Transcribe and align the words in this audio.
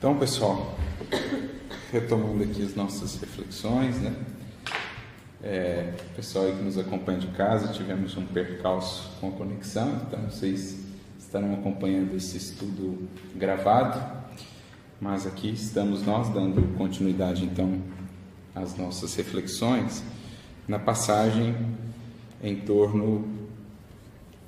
Então, 0.00 0.16
pessoal, 0.16 0.78
retomando 1.92 2.42
aqui 2.42 2.64
as 2.64 2.74
nossas 2.74 3.20
reflexões, 3.20 4.00
né? 4.00 4.16
É, 5.42 5.92
pessoal 6.16 6.46
aí 6.46 6.56
que 6.56 6.62
nos 6.62 6.78
acompanha 6.78 7.18
de 7.18 7.26
casa, 7.26 7.70
tivemos 7.74 8.16
um 8.16 8.24
percalço 8.24 9.10
com 9.20 9.28
a 9.28 9.32
conexão, 9.32 10.00
então 10.06 10.18
vocês 10.22 10.78
estarão 11.18 11.52
acompanhando 11.52 12.16
esse 12.16 12.38
estudo 12.38 13.10
gravado, 13.36 14.00
mas 14.98 15.26
aqui 15.26 15.50
estamos 15.50 16.00
nós 16.06 16.30
dando 16.30 16.78
continuidade 16.78 17.44
então 17.44 17.82
às 18.54 18.74
nossas 18.78 19.14
reflexões 19.16 20.02
na 20.66 20.78
passagem 20.78 21.54
em 22.42 22.56
torno, 22.56 23.28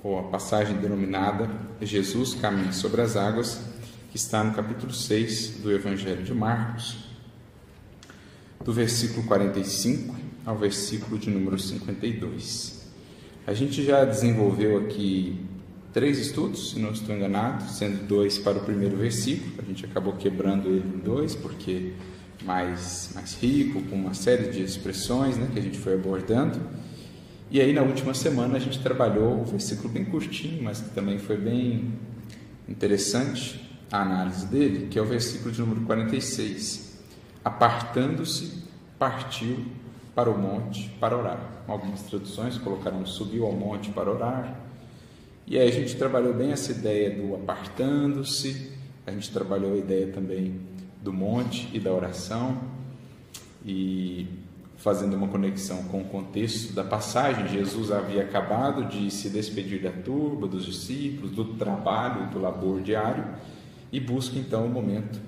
ou 0.03 0.17
a 0.17 0.23
passagem 0.23 0.77
denominada 0.77 1.47
Jesus 1.79 2.33
caminha 2.33 2.73
sobre 2.73 3.01
as 3.01 3.15
águas, 3.15 3.72
que 4.13 4.17
está 4.19 4.43
no 4.43 4.53
capítulo 4.53 4.93
6 4.93 5.61
do 5.63 5.71
Evangelho 5.71 6.21
de 6.21 6.35
Marcos, 6.35 6.97
do 8.63 8.71
versículo 8.71 9.25
45 9.25 10.15
ao 10.45 10.55
versículo 10.55 11.17
de 11.17 11.31
número 11.31 11.57
52. 11.57 12.91
A 13.47 13.55
gente 13.55 13.83
já 13.83 14.05
desenvolveu 14.05 14.77
aqui 14.77 15.43
três 15.91 16.19
estudos, 16.19 16.69
se 16.69 16.79
não 16.79 16.91
estou 16.91 17.15
enganado, 17.15 17.63
sendo 17.63 18.07
dois 18.07 18.37
para 18.37 18.59
o 18.59 18.61
primeiro 18.61 18.95
versículo. 18.95 19.51
A 19.57 19.63
gente 19.63 19.83
acabou 19.83 20.13
quebrando 20.13 20.69
ele 20.69 20.93
em 20.95 20.99
dois, 20.99 21.33
porque 21.33 21.93
mais, 22.43 23.09
mais 23.15 23.33
rico, 23.41 23.81
com 23.81 23.95
uma 23.95 24.13
série 24.13 24.51
de 24.51 24.61
expressões 24.61 25.37
né, 25.37 25.49
que 25.51 25.57
a 25.57 25.61
gente 25.63 25.79
foi 25.79 25.95
abordando. 25.95 26.61
E 27.49 27.59
aí, 27.59 27.73
na 27.73 27.81
última 27.81 28.13
semana, 28.13 28.57
a 28.57 28.59
gente 28.59 28.79
trabalhou 28.79 29.41
o 29.41 29.43
versículo 29.43 29.89
bem 29.89 30.05
curtinho, 30.05 30.61
mas 30.61 30.81
que 30.81 30.91
também 30.91 31.17
foi 31.17 31.35
bem 31.35 31.93
interessante, 32.69 33.62
a 33.93 34.01
análise 34.01 34.47
dele, 34.47 34.87
que 34.87 34.97
é 34.97 35.01
o 35.03 35.05
versículo 35.05 35.51
de 35.51 35.61
número 35.61 35.81
46. 35.81 36.99
Apartando-se, 37.45 38.63
partiu 38.97 39.67
para 40.15 40.31
o 40.31 40.37
monte 40.37 40.89
para 40.99 41.15
orar. 41.15 41.39
Algumas 41.67 42.01
traduções 42.01 42.57
colocaram 42.57 43.05
subiu 43.05 43.45
ao 43.45 43.51
monte 43.51 43.91
para 43.91 44.09
orar. 44.09 44.59
E 45.45 45.59
aí 45.59 45.67
a 45.67 45.71
gente 45.71 45.95
trabalhou 45.95 46.33
bem 46.33 46.51
essa 46.51 46.71
ideia 46.71 47.11
do 47.11 47.35
apartando-se, 47.35 48.71
a 49.05 49.11
gente 49.11 49.31
trabalhou 49.31 49.73
a 49.73 49.77
ideia 49.77 50.07
também 50.07 50.59
do 50.99 51.13
monte 51.13 51.69
e 51.71 51.79
da 51.79 51.91
oração, 51.91 52.57
e 53.63 54.27
fazendo 54.77 55.15
uma 55.15 55.27
conexão 55.27 55.83
com 55.83 56.01
o 56.01 56.05
contexto 56.05 56.73
da 56.73 56.83
passagem, 56.83 57.47
Jesus 57.47 57.91
havia 57.91 58.23
acabado 58.23 58.85
de 58.85 59.11
se 59.11 59.29
despedir 59.29 59.83
da 59.83 59.91
turba, 59.91 60.47
dos 60.47 60.65
discípulos, 60.65 61.31
do 61.31 61.45
trabalho, 61.53 62.31
do 62.31 62.39
labor 62.39 62.81
diário, 62.81 63.25
e 63.93 63.99
busca 63.99 64.39
então 64.39 64.65
o 64.65 64.69
momento 64.69 65.21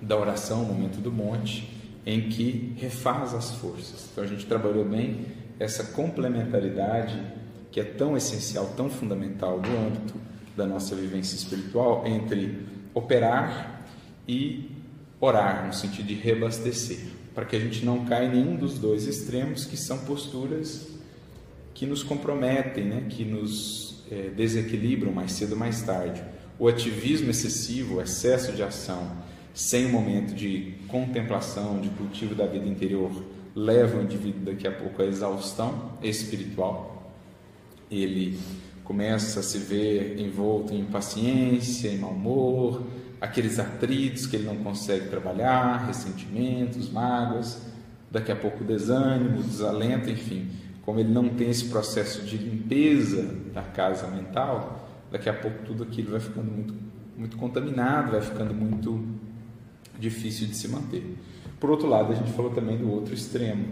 da 0.00 0.16
oração, 0.16 0.62
o 0.62 0.66
momento 0.66 1.00
do 1.00 1.10
monte, 1.10 1.68
em 2.06 2.28
que 2.28 2.72
refaz 2.76 3.34
as 3.34 3.50
forças. 3.56 4.08
Então 4.12 4.22
a 4.22 4.26
gente 4.28 4.46
trabalhou 4.46 4.84
bem 4.84 5.26
essa 5.58 5.82
complementaridade 5.82 7.20
que 7.72 7.80
é 7.80 7.84
tão 7.84 8.16
essencial, 8.16 8.72
tão 8.76 8.88
fundamental 8.88 9.58
do 9.58 9.68
âmbito 9.68 10.14
da 10.56 10.64
nossa 10.64 10.94
vivência 10.94 11.34
espiritual 11.34 12.06
entre 12.06 12.64
operar 12.94 13.84
e 14.28 14.70
orar, 15.20 15.66
no 15.66 15.72
sentido 15.72 16.06
de 16.06 16.14
reabastecer, 16.14 17.00
para 17.34 17.44
que 17.44 17.56
a 17.56 17.58
gente 17.58 17.84
não 17.84 18.04
caia 18.04 18.26
em 18.26 18.30
nenhum 18.30 18.54
dos 18.54 18.78
dois 18.78 19.08
extremos 19.08 19.64
que 19.64 19.76
são 19.76 19.98
posturas 19.98 20.86
que 21.72 21.86
nos 21.86 22.04
comprometem, 22.04 22.84
né? 22.84 23.06
que 23.08 23.24
nos 23.24 24.04
é, 24.08 24.28
desequilibram 24.28 25.10
mais 25.10 25.32
cedo 25.32 25.52
ou 25.52 25.58
mais 25.58 25.82
tarde 25.82 26.22
o 26.58 26.68
ativismo 26.68 27.30
excessivo, 27.30 27.96
o 27.96 28.00
excesso 28.02 28.52
de 28.52 28.62
ação, 28.62 29.10
sem 29.52 29.86
um 29.86 29.90
momento 29.90 30.34
de 30.34 30.74
contemplação, 30.88 31.80
de 31.80 31.88
cultivo 31.90 32.34
da 32.34 32.46
vida 32.46 32.66
interior, 32.66 33.10
leva 33.54 33.98
o 33.98 34.02
indivíduo 34.02 34.44
daqui 34.44 34.66
a 34.66 34.72
pouco 34.72 35.00
à 35.02 35.04
exaustão 35.04 35.92
espiritual. 36.02 37.12
Ele 37.90 38.38
começa 38.82 39.40
a 39.40 39.42
se 39.42 39.58
ver 39.58 40.18
envolto 40.18 40.74
em 40.74 40.80
impaciência, 40.80 41.88
em 41.88 41.98
mau 41.98 42.10
humor, 42.10 42.82
aqueles 43.20 43.58
atritos 43.58 44.26
que 44.26 44.36
ele 44.36 44.46
não 44.46 44.56
consegue 44.56 45.08
trabalhar, 45.08 45.86
ressentimentos, 45.86 46.90
mágoas, 46.90 47.62
daqui 48.10 48.30
a 48.30 48.36
pouco 48.36 48.62
desânimo, 48.62 49.42
desalento, 49.42 50.10
enfim. 50.10 50.48
Como 50.82 51.00
ele 51.00 51.12
não 51.12 51.30
tem 51.30 51.48
esse 51.48 51.66
processo 51.66 52.22
de 52.22 52.36
limpeza 52.36 53.22
da 53.54 53.62
casa 53.62 54.06
mental, 54.08 54.83
daqui 55.14 55.28
a 55.28 55.32
pouco 55.32 55.58
tudo 55.64 55.84
aquilo 55.84 56.10
vai 56.10 56.18
ficando 56.18 56.50
muito, 56.50 56.74
muito 57.16 57.36
contaminado, 57.36 58.10
vai 58.10 58.20
ficando 58.20 58.52
muito 58.52 59.00
difícil 59.96 60.48
de 60.48 60.56
se 60.56 60.66
manter. 60.66 61.16
Por 61.60 61.70
outro 61.70 61.86
lado, 61.86 62.12
a 62.12 62.16
gente 62.16 62.32
falou 62.32 62.50
também 62.50 62.76
do 62.76 62.90
outro 62.90 63.14
extremo, 63.14 63.64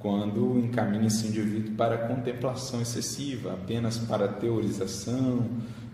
quando 0.00 0.58
encaminha 0.58 1.06
esse 1.06 1.28
indivíduo 1.28 1.76
para 1.76 1.94
a 1.94 2.08
contemplação 2.08 2.82
excessiva, 2.82 3.52
apenas 3.52 3.98
para 3.98 4.24
a 4.24 4.28
teorização, 4.28 5.48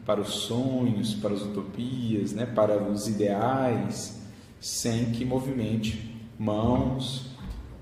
para 0.06 0.18
os 0.18 0.30
sonhos, 0.30 1.12
para 1.12 1.34
as 1.34 1.42
utopias, 1.42 2.32
né, 2.32 2.46
para 2.46 2.82
os 2.82 3.06
ideais, 3.06 4.22
sem 4.58 5.10
que 5.10 5.26
movimente 5.26 6.16
mãos, 6.38 7.26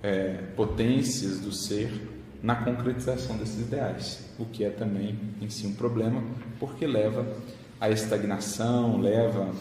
é, 0.02 0.32
potências 0.56 1.38
do 1.38 1.52
ser 1.52 1.92
na 2.42 2.56
concretização 2.56 3.36
desses 3.36 3.60
ideais, 3.60 4.24
o 4.36 4.44
que 4.44 4.64
é 4.64 4.70
também 4.70 5.16
em 5.40 5.48
si 5.48 5.66
um 5.66 5.74
problema, 5.74 6.22
porque 6.64 6.86
leva 6.86 7.26
à 7.78 7.90
estagnação, 7.90 8.98
leva 8.98 9.52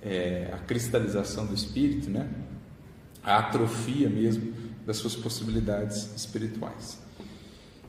é, 0.00 0.48
à 0.52 0.58
cristalização 0.58 1.44
do 1.44 1.54
espírito, 1.54 2.08
né? 2.08 2.28
à 3.24 3.38
atrofia 3.38 4.08
mesmo 4.08 4.54
das 4.86 4.98
suas 4.98 5.16
possibilidades 5.16 6.14
espirituais. 6.14 7.02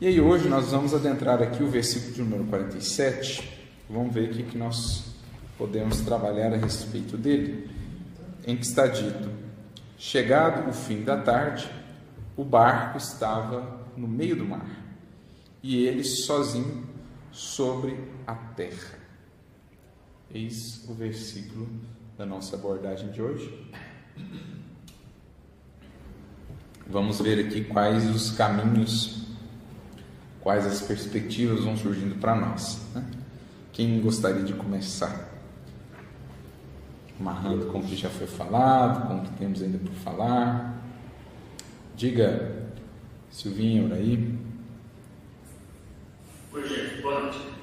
E 0.02 0.08
aí 0.08 0.20
hoje 0.20 0.50
nós 0.50 0.72
vamos 0.72 0.96
adentrar 0.96 1.40
aqui 1.40 1.62
o 1.62 1.70
versículo 1.70 2.14
de 2.14 2.22
número 2.24 2.46
47, 2.46 3.48
vamos 3.88 4.12
ver 4.12 4.32
o 4.32 4.34
que, 4.34 4.42
que 4.42 4.58
nós 4.58 5.06
podemos 5.56 6.02
trabalhar 6.02 6.52
a 6.52 6.58
respeito 6.58 7.16
dele, 7.16 7.70
em 8.44 8.58
que 8.58 8.66
está 8.66 8.88
dito, 8.88 9.30
chegado 10.00 10.68
o 10.68 10.74
fim 10.74 11.04
da 11.04 11.18
tarde, 11.18 11.70
o 12.36 12.44
barco 12.44 12.98
estava 12.98 13.86
no 13.96 14.08
meio 14.08 14.36
do 14.36 14.46
mar 14.46 14.68
e 15.62 15.86
ele 15.86 16.04
sozinho 16.04 16.88
sobre 17.32 18.17
a 18.28 18.36
terra. 18.36 19.00
Eis 20.30 20.86
o 20.90 20.94
versículo 20.94 21.70
da 22.18 22.26
nossa 22.26 22.58
abordagem 22.58 23.10
de 23.12 23.22
hoje. 23.22 23.72
Vamos 26.86 27.22
ver 27.22 27.46
aqui 27.46 27.64
quais 27.64 28.10
os 28.10 28.32
caminhos, 28.32 29.28
quais 30.42 30.66
as 30.66 30.82
perspectivas 30.82 31.64
vão 31.64 31.78
surgindo 31.78 32.20
para 32.20 32.36
nós. 32.36 32.86
Né? 32.94 33.06
Quem 33.72 34.02
gostaria 34.02 34.44
de 34.44 34.54
começar? 34.54 35.30
Amarrando 37.20 37.68
com 37.68 37.80
o 37.80 37.84
que 37.84 37.96
já 37.96 38.10
foi 38.10 38.28
falado, 38.28 39.08
com 39.08 39.18
o 39.18 39.24
que 39.24 39.32
temos 39.38 39.62
ainda 39.62 39.78
por 39.78 39.94
falar. 39.94 40.82
Diga 41.96 42.68
Silvinho, 43.30 43.94
aí. 43.94 44.38
Oi, 46.54 46.68
gente, 46.68 47.02
boa 47.02 47.22
noite. 47.22 47.57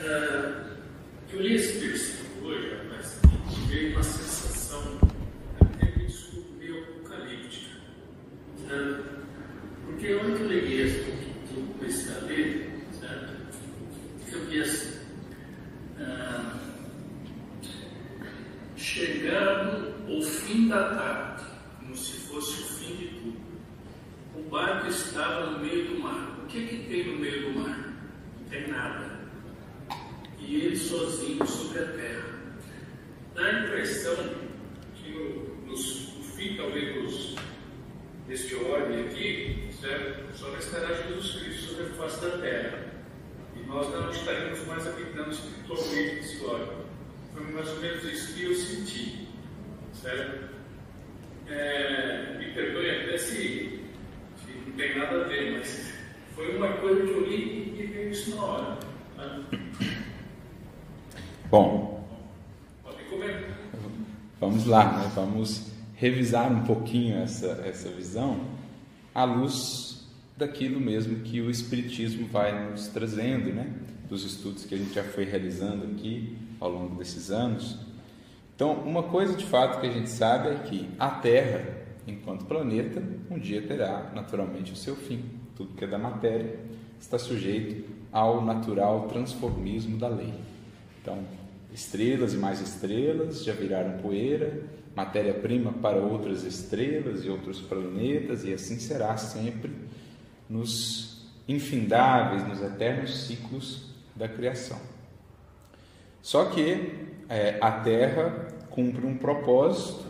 Uh, 0.00 0.78
eu 1.30 1.42
li 1.42 1.56
esse 1.56 1.78
versículo 1.78 2.48
hoje, 2.48 2.80
mas 2.88 3.20
veio 3.68 3.92
uma 3.92 4.02
sensação 4.02 4.98
até 5.60 5.86
meio 6.58 6.84
apocalíptica. 6.84 7.76
Uh, 8.60 9.04
porque 9.84 10.06
a 10.06 10.18
que 10.20 10.24
eu 10.24 10.48
liguei 10.48 10.82
esse 10.86 11.00
que 11.00 11.54
eu 11.54 11.62
comecei 11.76 12.14
a 12.14 12.18
ler, 12.20 12.70
eu 14.32 14.46
vi 14.46 14.60
assim. 14.62 15.00
Chegando 18.76 19.94
ao 20.08 20.22
fim 20.22 20.68
da 20.68 20.94
tarde, 20.94 21.44
como 21.78 21.96
se 21.96 22.20
fosse 22.20 22.62
o 22.62 22.66
fim 22.66 22.96
de 22.96 23.06
tudo 23.08 23.50
o 24.34 24.42
barco 24.48 24.88
estava 24.88 25.50
no 25.50 25.58
meio 25.58 25.88
do 25.88 26.00
mar. 26.00 26.38
O 26.42 26.46
que, 26.46 26.66
que 26.66 26.88
tem 26.88 27.06
no 27.06 27.18
meio 27.18 27.52
do 27.52 27.60
mar? 27.60 27.94
Não 28.40 28.48
tem 28.48 28.68
nada. 28.68 29.19
E 30.50 30.56
ele 30.56 30.76
sozinho 30.76 31.46
sobre 31.46 31.78
a 31.78 31.86
terra. 31.86 32.24
Dá 33.36 33.42
a 33.42 33.60
impressão 33.60 34.16
que 34.96 35.10
no, 35.12 35.44
no, 35.64 35.68
no 35.68 35.76
fim, 35.76 36.56
talvez, 36.56 37.36
deste 38.26 38.56
ordem 38.56 39.06
aqui, 39.06 39.68
certo? 39.80 40.36
só 40.36 40.50
restará 40.50 40.92
Jesus 40.92 41.36
Cristo 41.36 41.68
sobre 41.68 41.84
a 41.84 41.88
face 41.90 42.20
da 42.20 42.38
terra. 42.38 42.84
E 43.54 43.60
nós 43.68 43.90
não 43.90 44.10
estaremos 44.10 44.66
mais 44.66 44.88
habitando 44.88 45.30
espiritualmente 45.30 46.14
nesse 46.16 46.44
ordem. 46.44 46.78
Foi 47.32 47.44
mais 47.52 47.68
ou 47.68 47.80
menos 47.80 48.02
isso 48.02 48.34
que 48.34 48.42
eu 48.42 48.54
senti. 48.56 49.28
Certo? 50.02 50.48
É, 51.46 52.38
me 52.40 52.46
perdoe 52.46 52.90
até 52.90 53.18
se 53.18 53.84
não 54.66 54.72
tem 54.72 54.98
nada 54.98 55.20
a 55.20 55.28
ver, 55.28 55.58
mas 55.60 55.94
foi 56.34 56.56
uma 56.56 56.72
coisa 56.78 57.06
que 57.06 57.10
eu 57.12 57.24
li 57.24 57.76
e 57.78 57.86
veio 57.86 58.10
isso 58.10 58.34
na 58.34 58.42
hora. 58.42 58.78
Tá? 59.16 59.42
Bom. 61.50 62.06
Vamos 64.38 64.66
lá, 64.66 64.98
né? 64.98 65.10
vamos 65.16 65.72
revisar 65.96 66.50
um 66.50 66.62
pouquinho 66.62 67.18
essa, 67.18 67.60
essa 67.66 67.88
visão 67.88 68.40
à 69.12 69.24
luz 69.24 70.06
daquilo 70.36 70.78
mesmo 70.78 71.24
que 71.24 71.40
o 71.40 71.50
Espiritismo 71.50 72.28
vai 72.28 72.70
nos 72.70 72.86
trazendo, 72.86 73.52
né? 73.52 73.66
dos 74.08 74.24
estudos 74.24 74.64
que 74.64 74.76
a 74.76 74.78
gente 74.78 74.94
já 74.94 75.02
foi 75.02 75.24
realizando 75.24 75.86
aqui 75.86 76.38
ao 76.60 76.70
longo 76.70 76.94
desses 76.94 77.32
anos. 77.32 77.76
Então, 78.54 78.74
uma 78.74 79.02
coisa 79.02 79.34
de 79.34 79.44
fato 79.44 79.80
que 79.80 79.88
a 79.88 79.92
gente 79.92 80.08
sabe 80.08 80.50
é 80.50 80.54
que 80.54 80.88
a 81.00 81.10
Terra, 81.10 81.64
enquanto 82.06 82.44
planeta, 82.44 83.02
um 83.28 83.40
dia 83.40 83.60
terá 83.60 84.12
naturalmente 84.14 84.72
o 84.72 84.76
seu 84.76 84.94
fim. 84.94 85.24
Tudo 85.56 85.74
que 85.74 85.82
é 85.82 85.88
da 85.88 85.98
matéria 85.98 86.60
está 87.00 87.18
sujeito 87.18 87.90
ao 88.12 88.40
natural 88.40 89.08
transformismo 89.08 89.98
da 89.98 90.06
lei. 90.06 90.32
Então, 91.02 91.18
estrelas 91.72 92.34
e 92.34 92.36
mais 92.36 92.60
estrelas 92.60 93.44
já 93.44 93.52
viraram 93.52 93.98
poeira, 93.98 94.62
matéria-prima 94.94 95.72
para 95.72 95.98
outras 95.98 96.44
estrelas 96.44 97.24
e 97.24 97.28
outros 97.28 97.60
planetas, 97.60 98.44
e 98.44 98.52
assim 98.52 98.78
será 98.78 99.16
sempre 99.16 99.70
nos 100.48 101.30
infindáveis, 101.46 102.46
nos 102.46 102.60
eternos 102.60 103.26
ciclos 103.26 103.90
da 104.14 104.28
criação. 104.28 104.78
Só 106.22 106.46
que 106.46 107.08
é, 107.28 107.58
a 107.60 107.72
Terra 107.72 108.48
cumpre 108.68 109.06
um 109.06 109.16
propósito 109.16 110.04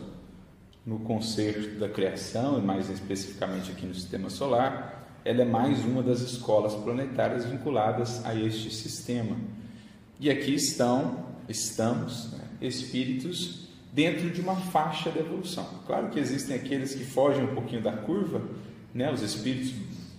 no 0.85 0.99
concerto 0.99 1.79
da 1.79 1.87
criação, 1.87 2.57
e 2.57 2.61
mais 2.61 2.89
especificamente 2.89 3.71
aqui 3.71 3.85
no 3.85 3.93
sistema 3.93 4.29
solar, 4.29 5.19
ela 5.23 5.43
é 5.43 5.45
mais 5.45 5.85
uma 5.85 6.01
das 6.01 6.21
escolas 6.21 6.73
planetárias 6.73 7.45
vinculadas 7.45 8.25
a 8.25 8.33
este 8.33 8.73
sistema. 8.73 9.37
E 10.19 10.29
aqui 10.29 10.55
estão, 10.55 11.30
estamos, 11.51 12.31
né, 12.31 12.39
espíritos 12.61 13.67
dentro 13.93 14.29
de 14.29 14.41
uma 14.41 14.55
faixa 14.55 15.11
de 15.11 15.19
evolução. 15.19 15.67
Claro 15.85 16.09
que 16.09 16.19
existem 16.19 16.55
aqueles 16.55 16.95
que 16.95 17.03
fogem 17.03 17.43
um 17.43 17.53
pouquinho 17.53 17.81
da 17.81 17.91
curva, 17.91 18.41
né, 18.93 19.11
os 19.11 19.21
espíritos 19.21 19.73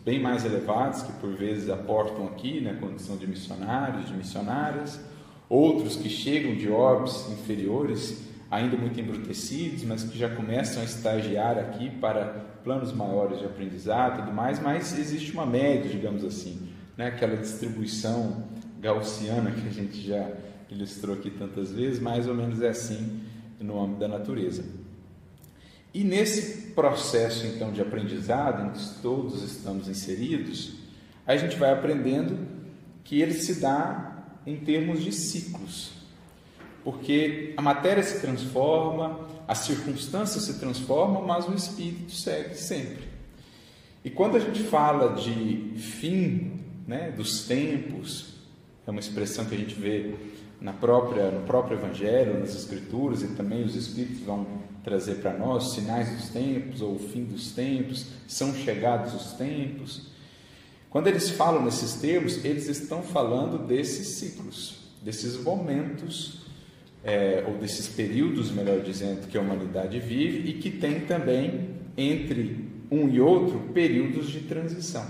bem 0.05 0.21
mais 0.21 0.45
elevados, 0.45 1.03
que 1.03 1.13
por 1.15 1.35
vezes 1.35 1.71
aportam 1.71 2.27
aqui 2.27 2.61
na 2.61 2.73
né, 2.73 2.79
condição 2.81 3.17
de 3.17 3.27
missionários, 3.27 4.07
de 4.07 4.15
missionárias, 4.15 5.01
outros 5.49 5.97
que 5.97 6.09
chegam 6.09 6.55
de 6.55 6.69
orbes 6.69 7.29
inferiores, 7.31 8.23
ainda 8.51 8.77
muito 8.77 9.01
embrutecidos, 9.01 9.85
mas 9.85 10.03
que 10.03 10.19
já 10.19 10.29
começam 10.29 10.83
a 10.83 10.85
estagiar 10.85 11.59
aqui 11.59 11.91
para 11.91 12.25
planos 12.65 12.93
maiores 12.93 13.39
de 13.39 13.45
aprendizado 13.45 14.15
e 14.15 14.23
tudo 14.23 14.35
mais, 14.35 14.61
mas 14.61 14.99
existe 14.99 15.33
uma 15.33 15.47
média, 15.47 15.91
digamos 15.91 16.25
assim, 16.25 16.69
né? 16.97 17.07
aquela 17.09 17.37
distribuição 17.37 18.45
gaussiana 18.81 19.51
que 19.51 19.67
a 19.67 19.71
gente 19.71 20.01
já 20.01 20.29
ilustrou 20.73 21.15
aqui 21.15 21.31
tantas 21.31 21.73
vezes, 21.73 22.01
mais 22.01 22.27
ou 22.27 22.35
menos 22.35 22.61
é 22.63 22.69
assim 22.69 23.21
no 23.61 23.81
âmbito 23.81 24.01
da 24.01 24.09
natureza. 24.09 24.65
E 25.95 26.03
nesse 26.03 26.73
processo 26.73 27.47
então 27.47 27.71
de 27.71 27.81
aprendizado, 27.81 28.67
em 28.67 28.71
que 28.71 29.03
todos 29.03 29.43
estamos 29.43 29.89
inseridos, 29.89 30.73
a 31.27 31.37
gente 31.37 31.57
vai 31.57 31.71
aprendendo 31.71 32.47
que 33.05 33.21
ele 33.21 33.35
se 33.35 33.61
dá 33.61 34.41
em 34.47 34.57
termos 34.57 35.03
de 35.03 35.13
ciclos. 35.13 35.93
Porque 36.83 37.55
a 37.57 37.63
matéria 37.63 38.03
se 38.03 38.21
transforma, 38.21 39.29
as 39.47 39.59
circunstâncias 39.59 40.45
se 40.45 40.59
transformam, 40.59 41.25
mas 41.25 41.47
o 41.47 41.55
espírito 41.55 42.13
segue 42.13 42.55
sempre. 42.55 43.05
E 44.05 44.11
quando 44.11 44.37
a 44.37 44.41
gente 44.41 44.65
fala 44.65 45.15
de 45.15 45.75
fim 45.77 46.61
né, 46.87 47.13
dos 47.13 47.45
tempos, 47.45 48.35
é 48.87 48.91
uma 48.91 48.99
expressão 48.99 49.45
que 49.45 49.55
a 49.55 49.59
gente 49.59 49.75
vê 49.75 50.15
na 50.63 50.73
própria, 50.73 51.31
no 51.31 51.41
próprio 51.41 51.77
Evangelho, 51.77 52.39
nas 52.39 52.55
Escrituras, 52.55 53.23
e 53.23 53.29
também 53.29 53.65
os 53.65 53.75
Espíritos 53.75 54.21
vão 54.21 54.47
trazer 54.85 55.17
para 55.17 55.37
nós 55.37 55.73
sinais 55.73 56.09
dos 56.11 56.29
tempos 56.29 56.81
ou 56.81 56.95
o 56.95 56.99
fim 56.99 57.25
dos 57.25 57.53
tempos, 57.53 58.07
são 58.29 58.55
chegados 58.55 59.13
os 59.15 59.33
tempos. 59.33 60.13
Quando 60.89 61.09
eles 61.09 61.31
falam 61.31 61.65
nesses 61.65 61.95
termos, 61.95 62.45
eles 62.45 62.69
estão 62.69 63.03
falando 63.03 63.67
desses 63.67 64.09
ciclos, 64.19 64.91
desses 65.03 65.43
momentos, 65.43 66.43
é, 67.05 67.45
ou 67.49 67.55
desses 67.55 67.89
períodos, 67.89 68.53
melhor 68.53 68.81
dizendo, 68.81 69.27
que 69.27 69.37
a 69.37 69.41
humanidade 69.41 69.99
vive 69.99 70.51
e 70.51 70.55
que 70.55 70.71
tem 70.71 71.01
também 71.01 71.71
entre 71.97 72.69
um 72.91 73.09
e 73.09 73.21
outro 73.21 73.59
períodos 73.73 74.31
de 74.31 74.41
transição. 74.41 75.07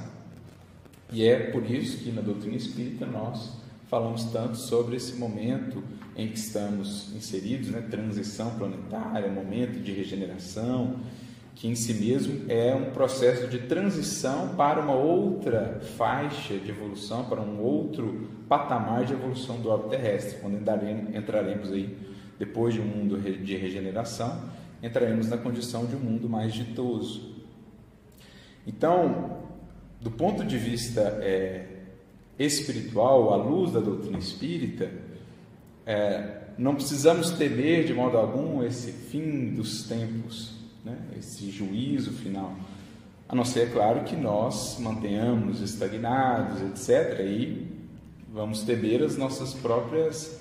E 1.13 1.27
é 1.27 1.51
por 1.51 1.69
isso 1.71 1.99
que 1.99 2.11
na 2.11 2.23
doutrina 2.23 2.57
espírita 2.57 3.05
nós 3.05 3.62
falamos 3.93 4.25
tanto 4.25 4.57
sobre 4.57 4.97
esse 4.97 5.17
momento 5.17 5.85
em 6.17 6.27
que 6.27 6.39
estamos 6.39 7.15
inseridos, 7.15 7.69
né? 7.69 7.87
transição 7.91 8.53
planetária, 8.53 9.31
momento 9.31 9.81
de 9.81 9.93
regeneração, 9.93 10.97
que 11.55 11.69
em 11.69 11.75
si 11.75 11.93
mesmo 11.93 12.51
é 12.51 12.75
um 12.75 12.91
processo 12.93 13.49
de 13.49 13.59
transição 13.59 14.55
para 14.57 14.81
uma 14.81 14.95
outra 14.95 15.83
faixa 15.99 16.57
de 16.57 16.71
evolução, 16.71 17.27
para 17.27 17.43
um 17.43 17.61
outro 17.61 18.31
patamar 18.49 19.05
de 19.05 19.13
evolução 19.13 19.61
do 19.61 19.69
orbe 19.69 19.91
terrestre, 19.91 20.39
quando 20.41 20.57
entraremos 21.15 21.71
aí, 21.71 21.95
depois 22.39 22.73
de 22.73 22.81
um 22.81 22.87
mundo 22.87 23.21
de 23.21 23.57
regeneração, 23.59 24.43
entraremos 24.83 25.29
na 25.29 25.37
condição 25.37 25.85
de 25.85 25.95
um 25.97 26.01
mundo 26.01 26.31
mais 26.31 26.55
ditoso. 26.55 27.45
Então, 28.67 29.43
do 30.01 30.11
ponto 30.11 30.43
de 30.47 30.57
vista 30.57 31.03
é, 31.21 31.82
espiritual, 32.39 33.33
à 33.33 33.37
luz 33.37 33.73
da 33.73 33.81
doutrina 33.81 34.19
espírita, 34.19 34.91
é, 35.87 36.43
não 36.59 36.75
precisamos 36.75 37.31
temer 37.31 37.85
de 37.85 37.95
modo 37.95 38.17
algum 38.17 38.63
esse 38.63 38.93
fim 38.93 39.55
dos 39.55 39.85
tempos, 39.85 40.53
né? 40.85 40.97
esse 41.19 41.51
juízo 41.51 42.13
final. 42.13 42.55
A 43.29 43.35
não 43.35 43.45
ser, 43.45 43.61
é 43.61 43.67
claro, 43.67 44.05
que 44.05 44.15
nós 44.15 44.79
mantenhamos 44.79 45.61
estagnados, 45.61 46.61
etc. 46.61 47.21
E 47.21 47.67
vamos 48.33 48.63
temer 48.63 49.03
as 49.03 49.17
nossas 49.17 49.55
próprias, 49.55 50.41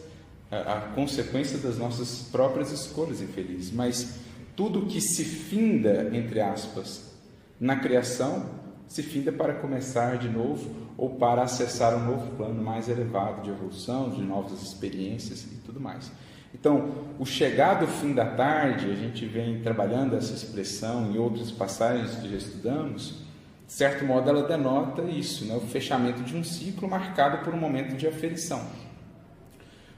a, 0.51 0.73
a 0.73 0.81
consequência 0.93 1.57
das 1.57 1.77
nossas 1.77 2.27
próprias 2.31 2.71
escolhas 2.71 3.21
infelizes. 3.21 3.71
Mas 3.71 4.19
tudo 4.55 4.85
que 4.87 4.99
se 4.99 5.23
finda, 5.23 6.09
entre 6.13 6.41
aspas, 6.41 7.11
na 7.59 7.77
criação, 7.77 8.45
se 8.91 9.01
finda 9.01 9.31
para 9.31 9.53
começar 9.53 10.17
de 10.17 10.27
novo 10.27 10.69
ou 10.97 11.11
para 11.11 11.43
acessar 11.43 11.95
um 11.95 12.05
novo 12.05 12.35
plano 12.35 12.61
mais 12.61 12.89
elevado 12.89 13.41
de 13.41 13.49
evolução, 13.49 14.09
de 14.09 14.21
novas 14.21 14.61
experiências 14.61 15.45
e 15.45 15.55
tudo 15.65 15.79
mais. 15.79 16.11
Então, 16.53 16.91
o 17.17 17.25
chegar 17.25 17.75
do 17.75 17.87
fim 17.87 18.13
da 18.13 18.25
tarde, 18.25 18.91
a 18.91 18.95
gente 18.95 19.25
vem 19.25 19.61
trabalhando 19.61 20.17
essa 20.17 20.33
expressão 20.33 21.09
em 21.09 21.17
outras 21.17 21.49
passagens 21.49 22.15
que 22.15 22.29
já 22.29 22.35
estudamos, 22.35 23.23
de 23.65 23.71
certo 23.71 24.03
modo 24.03 24.29
ela 24.29 24.43
denota 24.45 25.03
isso, 25.03 25.45
né? 25.45 25.55
o 25.55 25.61
fechamento 25.61 26.21
de 26.23 26.35
um 26.35 26.43
ciclo 26.43 26.89
marcado 26.89 27.45
por 27.45 27.53
um 27.53 27.57
momento 27.57 27.95
de 27.95 28.05
aferição. 28.05 28.61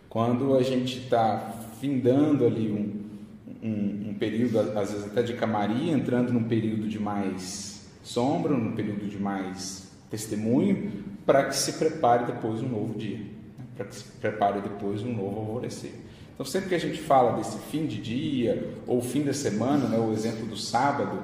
Quando 0.08 0.56
a 0.56 0.62
gente 0.62 1.00
está 1.00 1.52
findando 1.82 2.46
ali 2.46 2.72
um, 2.72 3.68
um, 3.68 4.10
um 4.12 4.14
período, 4.20 4.60
às 4.78 4.92
vezes 4.92 5.08
até 5.08 5.24
de 5.24 5.34
camaria, 5.34 5.92
entrando 5.92 6.32
num 6.32 6.44
período 6.44 6.88
de 6.88 7.00
mais 7.00 7.73
sombra, 8.04 8.56
no 8.56 8.74
período 8.74 9.10
de 9.10 9.18
mais 9.18 9.92
testemunho, 10.12 10.92
para 11.26 11.46
que 11.46 11.56
se 11.56 11.74
prepare 11.74 12.26
depois 12.26 12.62
um 12.62 12.68
novo 12.68 12.98
dia, 12.98 13.18
né? 13.18 13.66
para 13.76 13.86
que 13.86 13.96
se 13.96 14.04
prepare 14.04 14.62
depois 14.62 15.02
um 15.02 15.14
novo 15.14 15.40
alvorecer. 15.40 15.94
Então, 16.34 16.46
sempre 16.46 16.70
que 16.70 16.76
a 16.76 16.80
gente 16.80 17.00
fala 17.00 17.38
desse 17.38 17.58
fim 17.70 17.86
de 17.86 18.02
dia 18.02 18.76
ou 18.86 19.02
fim 19.02 19.24
da 19.24 19.34
semana, 19.34 19.88
né, 19.88 19.98
o 19.98 20.12
exemplo 20.12 20.46
do 20.46 20.58
sábado, 20.58 21.24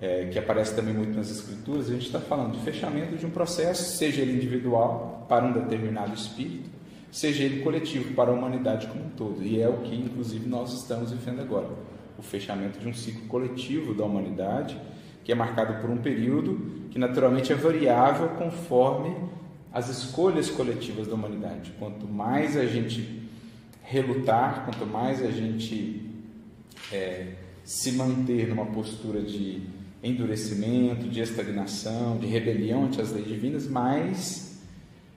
é, 0.00 0.26
que 0.26 0.38
aparece 0.38 0.74
também 0.74 0.92
muito 0.92 1.16
nas 1.16 1.30
Escrituras, 1.30 1.88
a 1.88 1.92
gente 1.92 2.06
está 2.06 2.20
falando 2.20 2.52
de 2.52 2.60
fechamento 2.60 3.16
de 3.16 3.24
um 3.24 3.30
processo, 3.30 3.96
seja 3.96 4.20
ele 4.20 4.34
individual 4.34 5.26
para 5.28 5.44
um 5.44 5.52
determinado 5.52 6.14
espírito, 6.14 6.68
seja 7.10 7.44
ele 7.44 7.62
coletivo 7.62 8.12
para 8.14 8.30
a 8.30 8.34
humanidade 8.34 8.86
como 8.88 9.06
um 9.06 9.10
todo. 9.10 9.42
E 9.42 9.60
é 9.60 9.68
o 9.68 9.78
que, 9.78 9.94
inclusive, 9.94 10.46
nós 10.46 10.72
estamos 10.74 11.12
vivendo 11.12 11.40
agora: 11.40 11.68
o 12.18 12.22
fechamento 12.22 12.78
de 12.78 12.86
um 12.86 12.92
ciclo 12.92 13.26
coletivo 13.26 13.94
da 13.94 14.04
humanidade 14.04 14.78
que 15.26 15.32
é 15.32 15.34
marcado 15.34 15.80
por 15.80 15.90
um 15.90 15.96
período 15.96 16.86
que 16.88 17.00
naturalmente 17.00 17.52
é 17.52 17.56
variável 17.56 18.28
conforme 18.38 19.12
as 19.72 19.88
escolhas 19.88 20.48
coletivas 20.48 21.08
da 21.08 21.14
humanidade. 21.14 21.72
Quanto 21.80 22.06
mais 22.06 22.56
a 22.56 22.64
gente 22.64 23.28
relutar, 23.82 24.64
quanto 24.64 24.86
mais 24.86 25.20
a 25.20 25.30
gente 25.32 26.08
é, 26.92 27.32
se 27.64 27.90
manter 27.90 28.46
numa 28.46 28.66
postura 28.66 29.20
de 29.20 29.62
endurecimento, 30.00 31.08
de 31.08 31.20
estagnação, 31.20 32.18
de 32.18 32.26
rebelião 32.26 32.84
ante 32.84 33.00
as 33.00 33.10
leis 33.10 33.26
divinas, 33.26 33.66
mais 33.66 34.60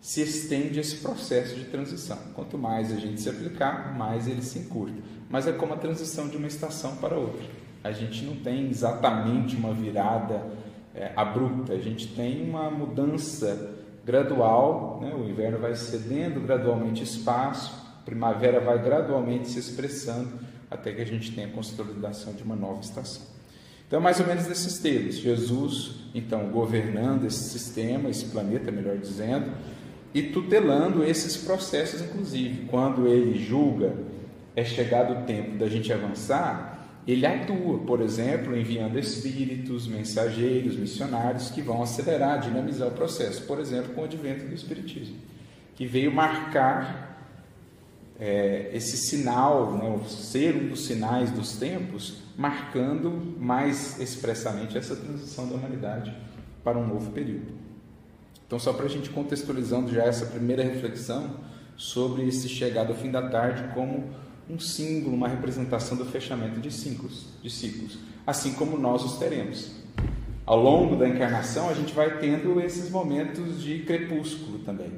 se 0.02 0.24
estende 0.24 0.80
esse 0.80 0.96
processo 0.96 1.54
de 1.54 1.66
transição. 1.66 2.18
Quanto 2.34 2.58
mais 2.58 2.92
a 2.92 2.96
gente 2.96 3.22
se 3.22 3.30
aplicar, 3.30 3.96
mais 3.96 4.28
ele 4.28 4.42
se 4.42 4.58
encurta. 4.58 4.98
Mas 5.30 5.46
é 5.46 5.52
como 5.52 5.76
a 5.76 5.78
transição 5.78 6.28
de 6.28 6.36
uma 6.36 6.48
estação 6.48 6.96
para 6.96 7.16
outra 7.16 7.69
a 7.84 7.92
gente 7.92 8.24
não 8.24 8.36
tem 8.36 8.70
exatamente 8.70 9.56
uma 9.56 9.74
virada 9.74 10.42
é, 10.94 11.12
abrupta, 11.16 11.74
a 11.74 11.78
gente 11.78 12.08
tem 12.08 12.48
uma 12.48 12.70
mudança 12.70 13.76
gradual, 14.06 15.00
né? 15.02 15.14
o 15.14 15.30
inverno 15.30 15.60
vai 15.60 15.76
cedendo 15.76 16.40
gradualmente 16.40 17.04
espaço, 17.04 17.74
a 18.02 18.04
primavera 18.04 18.60
vai 18.60 18.82
gradualmente 18.82 19.50
se 19.50 19.60
expressando 19.60 20.40
até 20.70 20.92
que 20.92 21.02
a 21.02 21.06
gente 21.06 21.34
tenha 21.34 21.48
a 21.48 21.52
consolidação 21.52 22.34
de 22.34 22.44
uma 22.44 22.56
nova 22.56 22.82
estação. 22.82 23.24
Então, 23.88 24.00
mais 24.00 24.20
ou 24.20 24.28
menos 24.28 24.48
nesses 24.48 24.78
termos, 24.78 25.16
Jesus, 25.16 25.96
então, 26.14 26.50
governando 26.50 27.26
esse 27.26 27.50
sistema, 27.50 28.10
esse 28.10 28.26
planeta, 28.26 28.72
melhor 28.72 28.98
dizendo, 28.98 29.52
e 30.14 30.22
tutelando 30.22 31.04
esses 31.04 31.38
processos, 31.38 32.02
inclusive. 32.02 32.68
Quando 32.68 33.08
ele 33.08 33.44
julga, 33.44 33.96
é 34.56 34.64
chegado 34.64 35.14
o 35.14 35.26
tempo 35.26 35.58
da 35.58 35.68
gente 35.68 35.92
avançar, 35.92 36.79
ele 37.12 37.26
atua, 37.26 37.80
por 37.80 38.02
exemplo, 38.02 38.56
enviando 38.56 39.00
espíritos, 39.00 39.88
mensageiros, 39.88 40.76
missionários 40.76 41.50
que 41.50 41.62
vão 41.62 41.82
acelerar, 41.82 42.40
dinamizar 42.40 42.88
o 42.88 42.92
processo, 42.92 43.44
por 43.44 43.60
exemplo, 43.60 43.94
com 43.94 44.02
o 44.02 44.04
advento 44.04 44.46
do 44.46 44.54
Espiritismo, 44.54 45.16
que 45.76 45.88
veio 45.88 46.12
marcar 46.12 47.10
é, 48.20 48.70
esse 48.74 48.98
sinal, 48.98 49.74
né, 49.74 50.00
ser 50.08 50.56
um 50.56 50.68
dos 50.68 50.86
sinais 50.86 51.32
dos 51.32 51.58
tempos, 51.58 52.18
marcando 52.38 53.36
mais 53.40 54.00
expressamente 54.00 54.78
essa 54.78 54.96
transição 54.96 55.48
da 55.48 55.56
humanidade 55.56 56.16
para 56.64 56.78
um 56.78 56.86
novo 56.86 57.12
período. 57.12 57.54
Então, 58.46 58.60
só 58.60 58.74
para 58.74 58.86
a 58.86 58.90
gente 58.90 59.10
contextualizando 59.10 59.92
já 59.92 60.04
essa 60.04 60.26
primeira 60.26 60.64
reflexão 60.64 61.38
sobre 61.78 62.28
esse 62.28 62.50
chegado 62.50 62.90
ao 62.90 62.96
fim 62.96 63.10
da 63.10 63.30
tarde 63.30 63.74
como 63.74 64.10
um 64.50 64.60
símbolo, 64.60 65.16
uma 65.16 65.28
representação 65.28 65.98
do 65.98 66.06
fechamento 66.06 66.60
de 66.60 66.72
ciclos, 66.72 67.28
de 67.42 67.50
ciclos, 67.50 68.00
assim 68.26 68.54
como 68.54 68.78
nós 68.78 69.04
os 69.04 69.18
teremos. 69.18 69.72
Ao 70.46 70.60
longo 70.60 70.96
da 70.96 71.08
encarnação, 71.08 71.70
a 71.70 71.74
gente 71.74 71.94
vai 71.94 72.18
tendo 72.18 72.60
esses 72.60 72.90
momentos 72.90 73.62
de 73.62 73.80
crepúsculo 73.80 74.60
também 74.60 74.92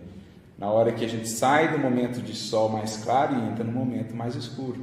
na 0.62 0.70
hora 0.70 0.91
que 0.91 1.03
a 1.03 1.08
gente 1.08 1.27
sai 1.27 1.72
do 1.72 1.79
momento 1.79 2.22
de 2.22 2.36
sol 2.36 2.70
mais 2.70 2.98
claro 2.98 3.36
e 3.36 3.50
entra 3.50 3.63
no 3.63 3.72
momento 3.72 4.15
mais 4.15 4.36
escuro. 4.36 4.79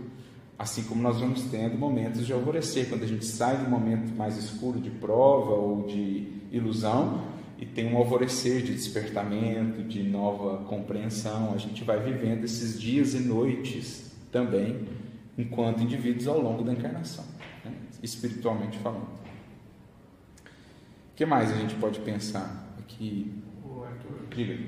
Assim 0.58 0.82
como 0.82 1.00
nós 1.00 1.20
vamos 1.20 1.42
tendo 1.42 1.78
momentos 1.78 2.26
de 2.26 2.32
alvorecer, 2.32 2.88
quando 2.88 3.04
a 3.04 3.06
gente 3.06 3.24
sai 3.24 3.58
do 3.58 3.70
momento 3.70 4.12
mais 4.16 4.36
escuro 4.36 4.80
de 4.80 4.90
prova 4.90 5.52
ou 5.52 5.86
de 5.86 6.32
ilusão 6.50 7.22
e 7.60 7.64
tem 7.64 7.94
um 7.94 7.96
alvorecer 7.96 8.60
de 8.62 8.74
despertamento, 8.74 9.84
de 9.84 10.02
nova 10.02 10.64
compreensão, 10.64 11.52
a 11.54 11.58
gente 11.58 11.84
vai 11.84 12.00
vivendo 12.02 12.42
esses 12.42 12.80
dias 12.80 13.14
e 13.14 13.20
noites 13.20 14.07
também, 14.30 14.86
enquanto 15.36 15.82
indivíduos 15.82 16.26
ao 16.26 16.40
longo 16.40 16.62
da 16.62 16.72
encarnação, 16.72 17.24
né? 17.64 17.72
espiritualmente 18.02 18.78
falando. 18.78 19.02
O 19.02 21.16
que 21.16 21.26
mais 21.26 21.50
a 21.50 21.56
gente 21.56 21.74
pode 21.76 22.00
pensar 22.00 22.74
aqui? 22.78 23.32
O 23.64 23.82
Arthur. 23.82 24.26
Diga. 24.34 24.58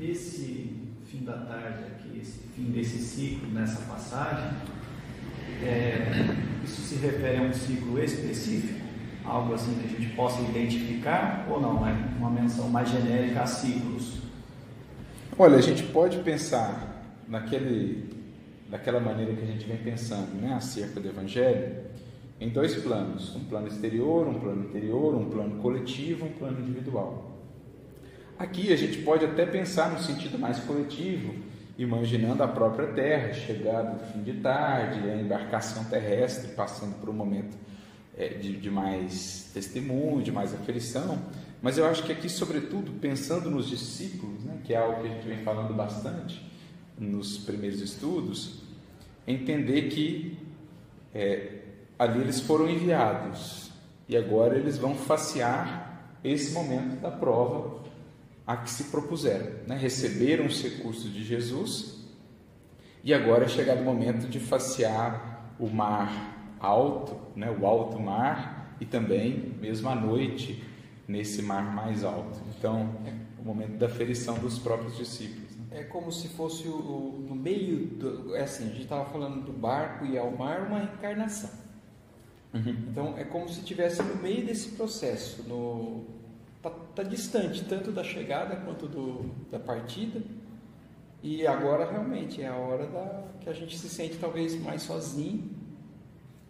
Esse 0.00 0.76
fim 1.06 1.24
da 1.24 1.38
tarde 1.38 1.84
aqui, 1.84 2.20
esse 2.20 2.40
fim 2.54 2.70
desse 2.70 2.98
ciclo 2.98 3.48
nessa 3.50 3.80
passagem, 3.82 4.50
é, 5.62 6.36
isso 6.62 6.82
se 6.82 6.96
refere 6.96 7.38
a 7.38 7.42
um 7.42 7.52
ciclo 7.52 8.02
específico? 8.02 8.86
Algo 9.24 9.54
assim 9.54 9.74
que 9.74 9.86
a 9.86 9.98
gente 9.98 10.14
possa 10.14 10.40
identificar 10.42 11.46
ou 11.50 11.60
não? 11.60 11.86
É 11.86 11.92
uma 12.18 12.30
menção 12.30 12.68
mais 12.68 12.88
genérica 12.88 13.42
a 13.42 13.46
ciclos? 13.46 14.18
Olha, 15.38 15.56
a 15.56 15.60
gente 15.60 15.82
pode 15.84 16.18
pensar 16.18 17.02
naquele, 17.28 18.08
daquela 18.68 19.00
maneira 19.00 19.34
que 19.34 19.42
a 19.42 19.46
gente 19.46 19.66
vem 19.66 19.78
pensando 19.78 20.34
né, 20.40 20.52
acerca 20.54 21.00
do 21.00 21.08
Evangelho, 21.08 21.76
em 22.40 22.50
dois 22.50 22.74
planos: 22.76 23.34
um 23.34 23.44
plano 23.44 23.66
exterior, 23.66 24.26
um 24.26 24.38
plano 24.38 24.64
interior, 24.64 25.14
um 25.14 25.30
plano 25.30 25.60
coletivo, 25.60 26.26
um 26.26 26.32
plano 26.32 26.60
individual. 26.60 27.36
Aqui 28.38 28.72
a 28.72 28.76
gente 28.76 28.98
pode 28.98 29.24
até 29.24 29.44
pensar 29.44 29.90
no 29.90 29.98
sentido 29.98 30.38
mais 30.38 30.60
coletivo, 30.60 31.34
imaginando 31.76 32.42
a 32.42 32.48
própria 32.48 32.88
Terra, 32.88 33.32
chegada 33.32 33.96
do 33.96 34.12
fim 34.12 34.22
de 34.22 34.34
tarde, 34.34 35.10
a 35.10 35.16
embarcação 35.16 35.84
terrestre 35.84 36.52
passando 36.52 37.00
por 37.00 37.08
um 37.08 37.12
momento 37.12 37.56
é, 38.16 38.28
de, 38.28 38.56
de, 38.56 38.70
mais 38.70 39.50
testemunho, 39.52 40.22
de 40.22 40.30
mais 40.30 40.54
aferição. 40.54 41.18
Mas 41.60 41.78
eu 41.78 41.86
acho 41.86 42.04
que 42.04 42.12
aqui, 42.12 42.28
sobretudo, 42.28 42.92
pensando 43.00 43.50
nos 43.50 43.68
discípulos, 43.68 44.44
né, 44.44 44.60
que 44.62 44.72
é 44.72 44.76
algo 44.76 45.00
que 45.00 45.08
a 45.08 45.10
gente 45.10 45.26
vem 45.26 45.38
falando 45.38 45.74
bastante 45.74 46.48
nos 46.98 47.38
primeiros 47.38 47.80
estudos, 47.80 48.62
entender 49.26 49.88
que 49.88 50.36
é, 51.14 51.62
ali 51.98 52.20
eles 52.20 52.40
foram 52.40 52.68
enviados 52.68 53.70
e 54.08 54.16
agora 54.16 54.56
eles 54.56 54.78
vão 54.78 54.94
facear 54.94 56.16
esse 56.24 56.52
momento 56.52 57.00
da 57.00 57.10
prova 57.10 57.82
a 58.46 58.56
que 58.56 58.70
se 58.70 58.84
propuseram. 58.84 59.46
Né? 59.66 59.76
Receberam 59.76 60.46
os 60.46 60.62
recursos 60.62 61.12
de 61.12 61.22
Jesus 61.22 61.98
e 63.04 63.14
agora 63.14 63.44
é 63.44 63.48
chegado 63.48 63.80
o 63.80 63.84
momento 63.84 64.28
de 64.28 64.40
facear 64.40 65.54
o 65.58 65.68
mar 65.68 66.56
alto, 66.60 67.16
né? 67.36 67.50
o 67.50 67.66
alto 67.66 67.98
mar, 68.00 68.76
e 68.80 68.86
também, 68.86 69.54
mesmo 69.60 69.88
à 69.88 69.94
noite, 69.94 70.62
nesse 71.06 71.42
mar 71.42 71.74
mais 71.74 72.04
alto. 72.04 72.38
Então, 72.56 72.94
é 73.06 73.12
o 73.40 73.44
momento 73.44 73.76
da 73.76 73.88
ferição 73.88 74.38
dos 74.38 74.58
próprios 74.58 74.96
discípulos. 74.96 75.47
É 75.78 75.84
como 75.84 76.10
se 76.10 76.28
fosse 76.28 76.66
o, 76.66 76.74
o, 76.74 77.26
no 77.28 77.34
meio, 77.34 77.86
do, 77.86 78.34
é 78.34 78.42
assim, 78.42 78.64
a 78.64 78.68
gente 78.68 78.82
estava 78.82 79.04
falando 79.10 79.44
do 79.44 79.52
barco 79.52 80.04
e 80.04 80.18
ao 80.18 80.30
mar, 80.30 80.66
uma 80.66 80.82
encarnação. 80.82 81.50
Uhum. 82.52 82.76
Então, 82.90 83.14
é 83.16 83.24
como 83.24 83.48
se 83.48 83.60
estivesse 83.60 84.02
no 84.02 84.16
meio 84.16 84.44
desse 84.44 84.70
processo, 84.70 85.42
no, 85.44 86.04
está 86.56 86.70
tá 86.70 87.02
distante 87.02 87.64
tanto 87.64 87.92
da 87.92 88.02
chegada 88.02 88.56
quanto 88.56 88.86
do, 88.88 89.30
da 89.50 89.58
partida. 89.58 90.20
E 91.22 91.46
agora 91.46 91.90
realmente 91.90 92.42
é 92.42 92.48
a 92.48 92.56
hora 92.56 92.86
da, 92.86 93.24
que 93.40 93.48
a 93.48 93.52
gente 93.52 93.76
se 93.78 93.88
sente 93.88 94.16
talvez 94.18 94.60
mais 94.60 94.82
sozinho, 94.82 95.50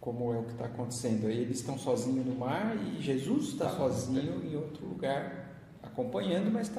como 0.00 0.32
é 0.32 0.38
o 0.38 0.44
que 0.44 0.52
está 0.52 0.66
acontecendo. 0.66 1.28
Eles 1.28 1.58
estão 1.58 1.78
sozinhos 1.78 2.24
no 2.24 2.34
mar 2.34 2.76
e 2.76 3.02
Jesus 3.02 3.48
está 3.48 3.66
tá, 3.66 3.76
sozinho 3.76 4.42
em 4.44 4.56
outro 4.56 4.86
lugar, 4.86 5.54
acompanhando, 5.82 6.50
mas 6.50 6.70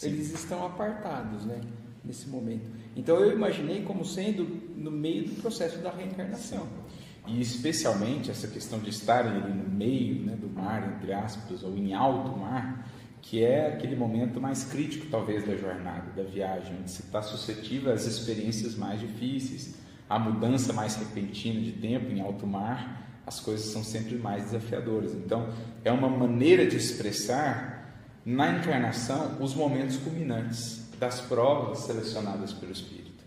tá, 0.00 0.06
eles 0.06 0.32
estão 0.32 0.64
apartados 0.64 1.44
né, 1.44 1.60
nesse 2.04 2.28
momento. 2.28 2.70
Então 2.96 3.16
eu 3.16 3.32
imaginei 3.32 3.82
como 3.82 4.04
sendo 4.04 4.44
no 4.76 4.90
meio 4.90 5.24
do 5.24 5.40
processo 5.40 5.78
da 5.78 5.90
reencarnação. 5.90 6.60
Sim. 6.60 6.82
E 7.26 7.40
especialmente 7.40 8.30
essa 8.30 8.48
questão 8.48 8.80
de 8.80 8.90
estarem 8.90 9.30
ali 9.30 9.52
no 9.52 9.68
meio 9.68 10.26
né, 10.26 10.34
do 10.34 10.48
mar, 10.48 10.96
entre 10.96 11.12
aspas, 11.12 11.62
ou 11.62 11.76
em 11.76 11.94
alto 11.94 12.36
mar, 12.36 12.88
que 13.22 13.44
é 13.44 13.68
aquele 13.68 13.94
momento 13.94 14.40
mais 14.40 14.64
crítico, 14.64 15.06
talvez, 15.08 15.46
da 15.46 15.54
jornada, 15.56 16.10
da 16.16 16.24
viagem, 16.24 16.76
onde 16.80 16.90
se 16.90 17.02
está 17.02 17.22
suscetível 17.22 17.92
às 17.92 18.04
experiências 18.04 18.74
mais 18.74 18.98
difíceis, 19.00 19.76
à 20.10 20.18
mudança 20.18 20.72
mais 20.72 20.96
repentina 20.96 21.60
de 21.60 21.72
tempo 21.72 22.10
em 22.10 22.20
alto 22.20 22.46
mar, 22.46 23.22
as 23.24 23.38
coisas 23.38 23.66
são 23.66 23.84
sempre 23.84 24.16
mais 24.16 24.46
desafiadoras. 24.46 25.14
Então, 25.14 25.48
é 25.84 25.92
uma 25.92 26.08
maneira 26.08 26.66
de 26.66 26.76
expressar 26.76 27.81
na 28.24 28.58
encarnação 28.58 29.36
os 29.40 29.54
momentos 29.54 29.96
culminantes 29.96 30.88
das 30.98 31.20
provas 31.20 31.80
selecionadas 31.80 32.52
pelo 32.52 32.72
Espírito. 32.72 33.24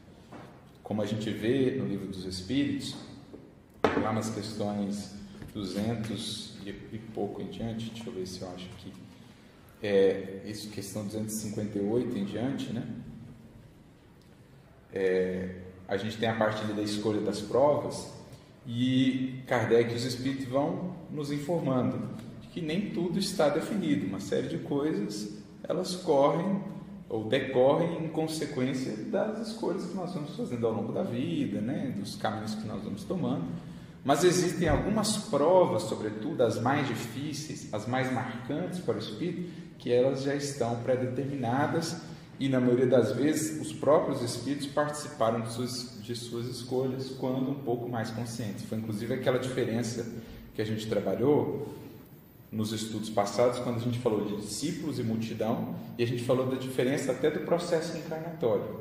Como 0.81 1.01
a 1.01 1.05
gente 1.05 1.29
vê 1.29 1.71
no 1.71 1.85
livro 1.85 2.07
dos 2.07 2.25
Espíritos, 2.25 2.95
lá 4.01 4.13
nas 4.13 4.29
questões 4.29 5.13
200 5.53 6.57
e 6.65 6.97
pouco 7.13 7.41
em 7.41 7.49
diante, 7.49 7.89
deixa 7.89 8.09
eu 8.09 8.13
ver 8.13 8.25
se 8.25 8.41
eu 8.41 8.49
acho 8.49 8.69
aqui, 8.77 8.93
é, 9.83 10.41
isso, 10.45 10.69
questão 10.69 11.05
258 11.05 12.17
em 12.17 12.25
diante, 12.25 12.73
né? 12.73 12.87
É, 14.93 15.55
a 15.87 15.97
gente 15.97 16.17
tem 16.17 16.29
a 16.29 16.35
parte 16.35 16.63
da 16.65 16.81
escolha 16.81 17.21
das 17.21 17.41
provas 17.41 18.11
e 18.65 19.43
Kardec 19.45 19.91
e 19.91 19.95
os 19.95 20.05
Espíritos 20.05 20.45
vão 20.45 20.95
nos 21.11 21.31
informando 21.31 22.09
que 22.55 22.61
nem 22.61 22.89
tudo 22.91 23.19
está 23.19 23.49
definido, 23.49 24.07
uma 24.07 24.21
série 24.21 24.47
de 24.47 24.59
coisas 24.59 25.39
elas 25.61 25.93
correm 25.93 26.63
ou 27.09 27.25
decorrem 27.25 28.05
em 28.05 28.07
consequência 28.07 28.95
das 29.11 29.49
escolhas 29.49 29.83
que 29.83 29.93
nós 29.93 30.13
vamos 30.13 30.37
fazendo 30.37 30.65
ao 30.65 30.71
longo 30.71 30.93
da 30.93 31.03
vida, 31.03 31.59
né? 31.59 31.93
dos 31.99 32.15
caminhos 32.15 32.55
que 32.55 32.65
nós 32.65 32.81
vamos 32.81 33.03
tomando. 33.03 33.43
Mas 34.05 34.23
existem 34.23 34.69
algumas 34.69 35.17
provas, 35.17 35.83
sobretudo 35.83 36.43
as 36.43 36.57
mais 36.57 36.87
difíceis, 36.87 37.67
as 37.73 37.85
mais 37.87 38.09
marcantes 38.13 38.79
para 38.79 38.95
o 38.95 38.99
espírito, 38.99 39.51
que 39.77 39.91
elas 39.91 40.23
já 40.23 40.33
estão 40.33 40.77
pré-determinadas 40.77 42.03
e, 42.39 42.47
na 42.47 42.61
maioria 42.61 42.87
das 42.87 43.11
vezes, 43.11 43.59
os 43.59 43.73
próprios 43.73 44.21
espíritos 44.21 44.67
participaram 44.67 45.41
de 45.41 45.51
suas, 45.51 45.99
de 46.01 46.15
suas 46.15 46.45
escolhas 46.45 47.09
quando 47.19 47.51
um 47.51 47.55
pouco 47.55 47.89
mais 47.89 48.11
conscientes. 48.11 48.63
Foi 48.63 48.77
inclusive 48.77 49.13
aquela 49.13 49.39
diferença 49.39 50.05
que 50.53 50.61
a 50.61 50.65
gente 50.65 50.87
trabalhou 50.87 51.83
nos 52.55 52.71
estudos 52.71 53.09
passados, 53.09 53.59
quando 53.59 53.75
a 53.75 53.81
gente 53.81 53.99
falou 53.99 54.23
de 54.23 54.37
discípulos 54.37 54.97
e 54.97 55.03
multidão, 55.03 55.75
e 55.97 56.03
a 56.03 56.07
gente 56.07 56.23
falou 56.23 56.47
da 56.47 56.55
diferença 56.55 57.11
até 57.11 57.29
do 57.29 57.41
processo 57.41 57.97
encarnatório. 57.97 58.79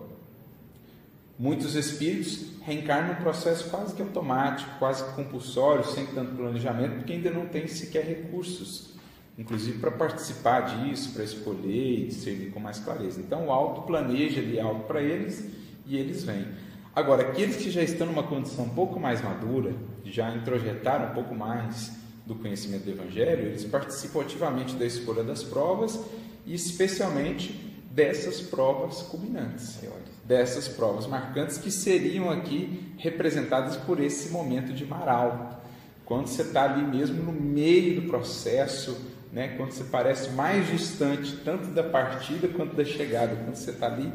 Muitos 1.37 1.75
espíritos 1.75 2.53
reencarnam 2.63 3.15
num 3.15 3.21
processo 3.21 3.69
quase 3.69 3.93
que 3.93 4.01
automático, 4.01 4.79
quase 4.79 5.03
que 5.03 5.13
compulsório, 5.17 5.85
sem 5.85 6.07
tanto 6.07 6.37
planejamento, 6.37 6.99
porque 6.99 7.15
ainda 7.15 7.31
não 7.31 7.47
tem 7.47 7.67
sequer 7.67 8.05
recursos, 8.05 8.95
inclusive 9.37 9.81
para 9.81 9.91
participar 9.91 10.61
disso, 10.61 11.13
para 11.13 11.25
escolher 11.25 12.07
e 12.07 12.13
servir 12.13 12.53
com 12.53 12.61
mais 12.61 12.79
clareza. 12.79 13.21
Então 13.21 13.49
o 13.49 13.53
alto 13.53 13.83
planeja 13.83 14.41
ali 14.41 14.61
algo 14.61 14.85
para 14.85 15.03
eles 15.03 15.51
e 15.85 15.97
eles 15.97 16.23
vêm. 16.23 16.47
Agora, 16.95 17.23
aqueles 17.23 17.57
que 17.57 17.73
já 17.73 17.83
estão 17.83 18.07
numa 18.07 18.23
condição 18.23 18.67
um 18.67 18.75
pouco 18.75 19.01
mais 19.01 19.21
madura, 19.21 19.75
já 20.05 20.33
introjetaram 20.33 21.11
um 21.11 21.15
pouco 21.15 21.35
mais 21.35 22.04
do 22.27 22.35
conhecimento 22.35 22.85
do 22.85 22.91
Evangelho, 22.91 23.47
eles 23.47 23.65
participam 23.65 24.23
ativamente 24.23 24.75
da 24.77 24.87
escolha 24.87 25.23
das 25.23 25.43
provas 25.43 26.01
e 26.47 26.55
especialmente 26.55 27.75
dessas 27.91 28.41
provas 28.41 29.03
culminantes, 29.03 29.79
dessas 30.25 30.67
provas 30.67 31.07
marcantes 31.07 31.59
que 31.59 31.71
seriam 31.71 32.31
aqui 32.31 32.93
representadas 32.99 33.77
por 33.77 34.01
esse 34.01 34.31
momento 34.31 34.73
de 34.73 34.85
mar 34.85 35.09
alto, 35.09 35.57
quando 36.05 36.27
você 36.27 36.43
está 36.43 36.65
ali 36.65 36.83
mesmo 36.83 37.23
no 37.23 37.33
meio 37.33 38.01
do 38.01 38.09
processo, 38.09 38.97
né? 39.33 39.55
quando 39.57 39.73
você 39.73 39.85
parece 39.85 40.31
mais 40.31 40.67
distante 40.69 41.37
tanto 41.45 41.69
da 41.69 41.83
partida 41.83 42.49
quanto 42.49 42.75
da 42.75 42.85
chegada, 42.85 43.37
quando 43.37 43.55
você 43.55 43.71
está 43.71 43.87
ali, 43.87 44.13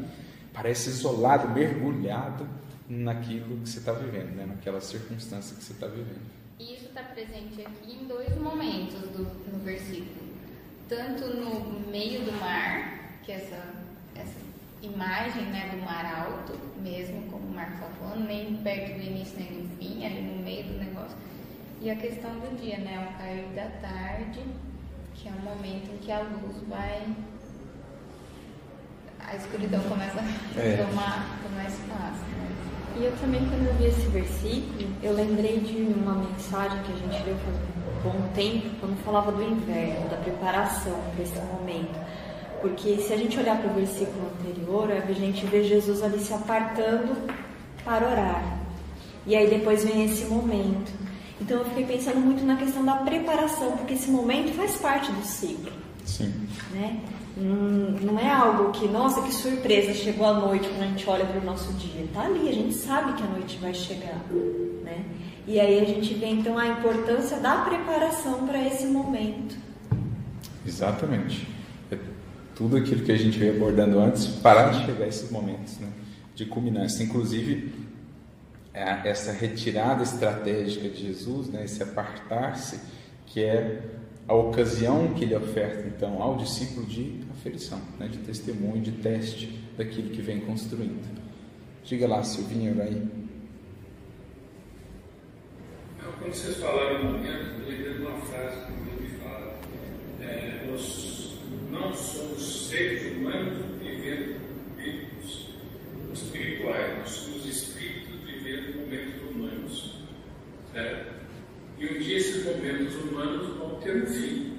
parece 0.52 0.90
isolado, 0.90 1.48
mergulhado 1.48 2.46
naquilo 2.88 3.58
que 3.58 3.68
você 3.68 3.78
está 3.78 3.92
vivendo, 3.92 4.34
né? 4.36 4.46
naquela 4.46 4.80
circunstância 4.80 5.56
que 5.56 5.64
você 5.64 5.72
está 5.72 5.86
vivendo. 5.86 6.39
Está 6.90 7.02
presente 7.04 7.64
aqui 7.64 7.98
em 8.02 8.06
dois 8.08 8.36
momentos 8.36 9.00
do, 9.10 9.22
no 9.52 9.60
versículo. 9.62 10.28
Tanto 10.88 11.24
no 11.28 11.88
meio 11.88 12.22
do 12.24 12.32
mar, 12.40 13.18
que 13.22 13.30
essa, 13.30 13.62
essa 14.16 14.38
imagem 14.82 15.44
né, 15.46 15.70
do 15.72 15.80
mar 15.84 16.04
alto, 16.26 16.58
mesmo 16.82 17.22
como 17.30 17.46
o 17.46 17.54
Marcos 17.54 17.74
está 17.76 17.86
falando, 17.90 18.26
nem 18.26 18.56
perto 18.56 18.94
do 18.98 19.02
início 19.04 19.38
nem 19.38 19.62
do 19.62 19.76
fim, 19.78 20.04
ali 20.04 20.20
no 20.20 20.42
meio 20.42 20.64
do 20.64 20.78
negócio. 20.78 21.16
E 21.80 21.88
a 21.88 21.94
questão 21.94 22.32
do 22.40 22.60
dia, 22.60 22.78
né, 22.78 23.08
o 23.08 23.18
cair 23.18 23.44
da 23.54 23.66
tarde, 23.80 24.40
que 25.14 25.28
é 25.28 25.30
um 25.30 25.42
momento 25.44 25.92
em 25.94 25.98
que 25.98 26.10
a 26.10 26.22
luz 26.22 26.56
vai. 26.68 27.06
A 29.20 29.36
escuridão 29.36 29.80
começa 29.84 30.18
É. 30.58 30.74
a 30.82 30.86
tomar, 30.88 31.38
tomar 31.40 31.68
espaço. 31.68 32.24
Né? 32.32 32.69
E 32.96 33.04
eu 33.04 33.12
também, 33.20 33.40
quando 33.48 33.66
eu 33.66 33.74
vi 33.74 33.86
esse 33.86 34.06
versículo, 34.08 34.90
eu 35.02 35.14
lembrei 35.14 35.60
de 35.60 35.82
uma 35.98 36.14
mensagem 36.14 36.82
que 36.82 36.92
a 36.92 36.96
gente 36.96 37.24
leu 37.24 37.36
faz 37.36 37.56
um 37.56 38.10
bom 38.10 38.28
tempo, 38.34 38.68
quando 38.80 39.04
falava 39.04 39.32
do 39.32 39.42
inverno, 39.42 40.08
da 40.08 40.16
preparação 40.16 40.98
para 41.14 41.22
esse 41.22 41.38
momento. 41.38 41.98
Porque 42.60 42.98
se 42.98 43.12
a 43.12 43.16
gente 43.16 43.38
olhar 43.38 43.58
para 43.58 43.70
o 43.70 43.74
versículo 43.74 44.30
anterior, 44.38 44.90
a 44.92 45.12
gente 45.12 45.46
vê 45.46 45.64
Jesus 45.64 46.02
ali 46.02 46.18
se 46.18 46.34
apartando 46.34 47.16
para 47.84 48.06
orar. 48.06 48.60
E 49.26 49.34
aí 49.34 49.48
depois 49.48 49.84
vem 49.84 50.04
esse 50.04 50.26
momento. 50.26 50.92
Então 51.40 51.58
eu 51.58 51.64
fiquei 51.66 51.86
pensando 51.86 52.20
muito 52.20 52.44
na 52.44 52.56
questão 52.56 52.84
da 52.84 52.96
preparação, 52.96 53.72
porque 53.72 53.94
esse 53.94 54.10
momento 54.10 54.54
faz 54.54 54.76
parte 54.76 55.10
do 55.10 55.24
ciclo 55.24 55.72
Sim. 56.04 56.46
né? 56.72 57.00
Não 57.36 58.18
é 58.18 58.30
algo 58.30 58.72
que, 58.72 58.88
nossa, 58.88 59.22
que 59.22 59.32
surpresa, 59.32 59.94
chegou 59.94 60.26
a 60.26 60.34
noite 60.34 60.68
quando 60.68 60.82
a 60.82 60.86
gente 60.86 61.08
olha 61.08 61.24
para 61.24 61.40
o 61.40 61.44
nosso 61.44 61.72
dia. 61.74 62.06
Tá 62.12 62.22
ali, 62.22 62.48
a 62.48 62.52
gente 62.52 62.74
sabe 62.74 63.12
que 63.14 63.22
a 63.22 63.26
noite 63.26 63.58
vai 63.58 63.72
chegar, 63.72 64.20
né? 64.84 65.04
E 65.46 65.58
aí 65.58 65.80
a 65.80 65.84
gente 65.84 66.14
vê 66.14 66.26
então 66.26 66.58
a 66.58 66.66
importância 66.66 67.38
da 67.38 67.58
preparação 67.62 68.46
para 68.46 68.64
esse 68.66 68.86
momento. 68.86 69.56
Exatamente. 70.66 71.48
É 71.90 71.98
tudo 72.54 72.76
aquilo 72.76 73.04
que 73.04 73.12
a 73.12 73.16
gente 73.16 73.38
veio 73.38 73.56
abordando 73.56 73.98
antes 73.98 74.26
para 74.26 74.72
chegar 74.72 75.04
a 75.04 75.08
esses 75.08 75.30
momentos 75.30 75.78
né, 75.78 75.88
de 76.34 76.44
culminância. 76.44 77.02
Inclusive, 77.02 77.72
é 78.74 79.08
essa 79.08 79.32
retirada 79.32 80.02
estratégica 80.02 80.88
de 80.88 81.06
Jesus, 81.06 81.48
né, 81.48 81.64
esse 81.64 81.82
apartar-se, 81.82 82.80
que 83.26 83.42
é 83.42 83.82
a 84.30 84.34
ocasião 84.34 85.12
que 85.12 85.24
ele 85.24 85.34
oferta 85.34 85.88
então 85.88 86.22
ao 86.22 86.36
discípulo 86.36 86.86
de 86.86 87.20
aferição, 87.32 87.80
né, 87.98 88.06
de 88.06 88.18
testemunho, 88.18 88.80
de 88.80 88.92
teste 88.92 89.60
daquilo 89.76 90.10
que 90.10 90.22
vem 90.22 90.38
construindo. 90.38 91.04
Diga 91.82 92.06
lá, 92.06 92.22
Silvinho, 92.22 92.80
aí. 92.80 93.08
Então, 95.98 96.12
Quando 96.20 96.32
vocês 96.32 96.58
falaram 96.58 97.00
eu 97.00 97.12
lembrei 97.68 97.94
de 97.94 98.02
uma 98.02 98.20
frase 98.20 98.66
que 98.66 99.02
me 99.02 99.08
fala. 99.18 99.58
É, 100.20 100.64
nós 100.70 101.36
não 101.72 101.92
somos 101.92 102.68
seres 102.68 103.16
humanos 103.16 103.64
vivendo 103.82 104.40
momentos 104.70 105.48
espirituais, 106.12 106.98
nós 106.98 107.10
somos 107.10 107.46
espíritos 107.46 108.14
vivendo 108.24 108.76
momentos 108.76 109.28
humanos. 109.28 110.04
Certo? 110.72 111.19
E 111.80 111.86
um 111.86 111.98
dia 111.98 112.18
esses 112.18 112.44
momentos 112.44 112.94
humanos 112.96 113.56
vão 113.56 113.80
ter 113.80 114.02
um 114.02 114.06
fim. 114.06 114.58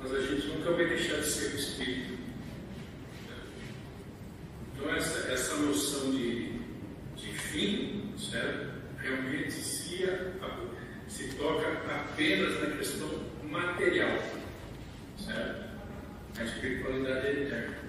Mas 0.00 0.14
a 0.14 0.20
gente 0.20 0.46
nunca 0.46 0.70
vai 0.70 0.86
deixar 0.86 1.16
de 1.16 1.26
ser 1.26 1.54
espírito. 1.56 2.14
Então 4.72 4.94
essa, 4.94 5.32
essa 5.32 5.56
noção 5.56 6.12
de, 6.12 6.52
de 7.16 7.26
fim, 7.26 8.12
certo? 8.16 8.74
Realmente 8.98 9.50
se, 9.50 10.08
se 11.08 11.28
toca 11.36 11.66
apenas 11.92 12.60
na 12.60 12.76
questão 12.76 13.08
material, 13.50 14.16
certo? 15.18 15.64
A 16.38 16.44
espiritualidade 16.44 17.26
é 17.26 17.42
eterna. 17.42 17.84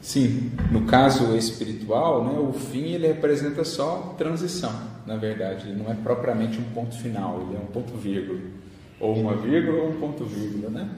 Sim, 0.00 0.52
no 0.70 0.86
caso 0.86 1.36
espiritual, 1.36 2.24
né, 2.24 2.38
o 2.38 2.52
fim 2.52 2.94
ele 2.94 3.08
representa 3.08 3.62
só 3.62 4.14
transição, 4.16 4.90
na 5.08 5.16
verdade, 5.16 5.70
ele 5.70 5.82
não 5.82 5.90
é 5.90 5.94
propriamente 5.94 6.58
um 6.58 6.70
ponto 6.74 6.94
final, 6.94 7.40
ele 7.40 7.56
é 7.56 7.58
um 7.58 7.66
ponto 7.66 7.96
vírgula, 7.96 8.38
ou 9.00 9.16
uma 9.16 9.34
vírgula 9.36 9.84
ou 9.84 9.88
um 9.88 9.98
ponto 9.98 10.22
vírgula, 10.26 10.68
né? 10.68 10.90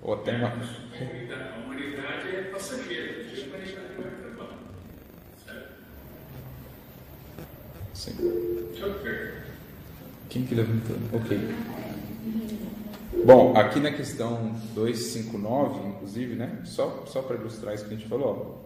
Ou 0.00 0.14
até 0.14 0.34
uma... 0.36 0.48
A 0.48 1.58
humanidade, 1.58 2.28
é 2.34 2.48
passageira, 2.50 3.12
a 3.12 3.46
humanidade 3.46 3.76
vai 3.98 4.06
acabar. 4.06 4.58
Sim. 7.92 8.12
Quem 10.30 10.46
que 10.46 10.54
levantou? 10.54 10.96
Ok. 11.12 11.38
Bom, 13.26 13.54
aqui 13.54 13.80
na 13.80 13.92
questão 13.92 14.56
259, 14.74 15.88
inclusive, 15.88 16.34
né? 16.36 16.62
Só, 16.64 17.04
só 17.06 17.20
para 17.20 17.36
ilustrar 17.36 17.74
isso 17.74 17.84
que 17.84 17.92
a 17.92 17.96
gente 17.98 18.08
falou, 18.08 18.64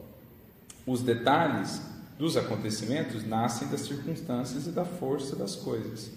ó, 0.86 0.90
os 0.90 1.02
detalhes 1.02 1.82
dos 2.18 2.36
acontecimentos 2.36 3.26
nascem 3.26 3.68
das 3.68 3.82
circunstâncias 3.82 4.66
e 4.66 4.70
da 4.70 4.84
força 4.84 5.36
das 5.36 5.56
coisas. 5.56 6.12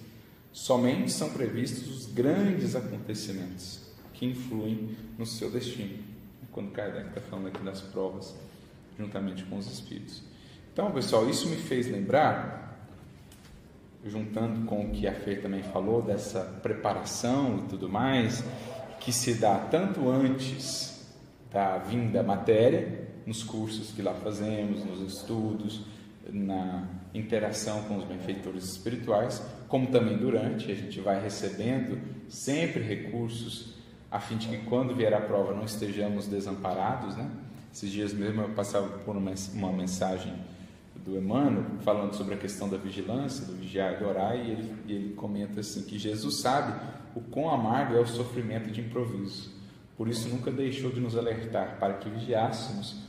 Somente 0.51 1.12
são 1.12 1.29
previstos 1.29 1.88
os 1.89 2.05
grandes 2.12 2.75
acontecimentos 2.75 3.81
que 4.13 4.25
influem 4.25 4.97
no 5.17 5.25
seu 5.25 5.49
destino. 5.51 6.03
Quando 6.51 6.71
Kardec 6.71 7.09
está 7.09 7.21
falando 7.21 7.47
aqui 7.47 7.63
das 7.63 7.81
provas, 7.81 8.35
juntamente 8.97 9.43
com 9.45 9.57
os 9.57 9.71
espíritos. 9.71 10.23
Então, 10.73 10.91
pessoal, 10.91 11.29
isso 11.29 11.47
me 11.47 11.57
fez 11.57 11.88
lembrar 11.88 12.59
juntando 14.05 14.65
com 14.65 14.85
o 14.85 14.89
que 14.91 15.07
a 15.07 15.13
Fer 15.13 15.41
também 15.41 15.62
falou, 15.62 16.01
dessa 16.01 16.41
preparação 16.62 17.59
e 17.59 17.69
tudo 17.69 17.89
mais, 17.89 18.43
que 18.99 19.12
se 19.12 19.33
dá 19.35 19.57
tanto 19.57 20.09
antes 20.09 21.05
da 21.51 21.77
vinda 21.77 22.23
matéria, 22.23 23.08
nos 23.29 23.43
cursos 23.43 23.91
que 23.91 24.01
lá 24.01 24.15
fazemos, 24.15 24.83
nos 24.83 25.01
estudos, 25.13 25.81
na 26.33 26.87
interação 27.13 27.83
com 27.83 27.97
os 27.97 28.03
benfeitores 28.03 28.63
espirituais, 28.63 29.39
como 29.67 29.85
também 29.87 30.17
durante, 30.17 30.71
a 30.71 30.75
gente 30.75 30.99
vai 30.99 31.21
recebendo 31.21 31.99
sempre 32.27 32.81
recursos 32.81 33.75
a 34.09 34.19
fim 34.19 34.35
de 34.35 34.47
que 34.47 34.57
quando 34.65 34.95
vier 34.95 35.13
a 35.13 35.21
prova 35.21 35.53
não 35.53 35.63
estejamos 35.63 36.25
desamparados, 36.25 37.15
né? 37.15 37.29
Esses 37.71 37.91
dias 37.91 38.13
mesmo 38.13 38.41
eu 38.41 38.49
passava 38.49 38.87
por 38.87 39.15
uma, 39.15 39.71
mensagem 39.71 40.33
do 41.05 41.15
Emmanuel, 41.15 41.65
falando 41.81 42.15
sobre 42.15 42.33
a 42.33 42.37
questão 42.37 42.67
da 42.67 42.77
vigilância, 42.77 43.45
do 43.45 43.53
vigiar 43.53 43.93
e 43.93 43.97
do 43.97 44.07
orar, 44.07 44.35
e 44.35 44.51
ele, 44.51 44.73
ele 44.87 45.13
comenta 45.13 45.59
assim 45.59 45.83
que 45.83 45.99
Jesus 45.99 46.37
sabe 46.37 46.73
o 47.15 47.21
quão 47.21 47.51
amargo 47.51 47.95
é 47.95 47.99
o 47.99 48.07
sofrimento 48.07 48.71
de 48.71 48.81
improviso. 48.81 49.51
Por 49.95 50.07
isso 50.07 50.27
nunca 50.29 50.49
deixou 50.49 50.89
de 50.89 50.99
nos 50.99 51.15
alertar 51.15 51.77
para 51.79 51.93
que 51.95 52.09
vigiássemos, 52.09 53.08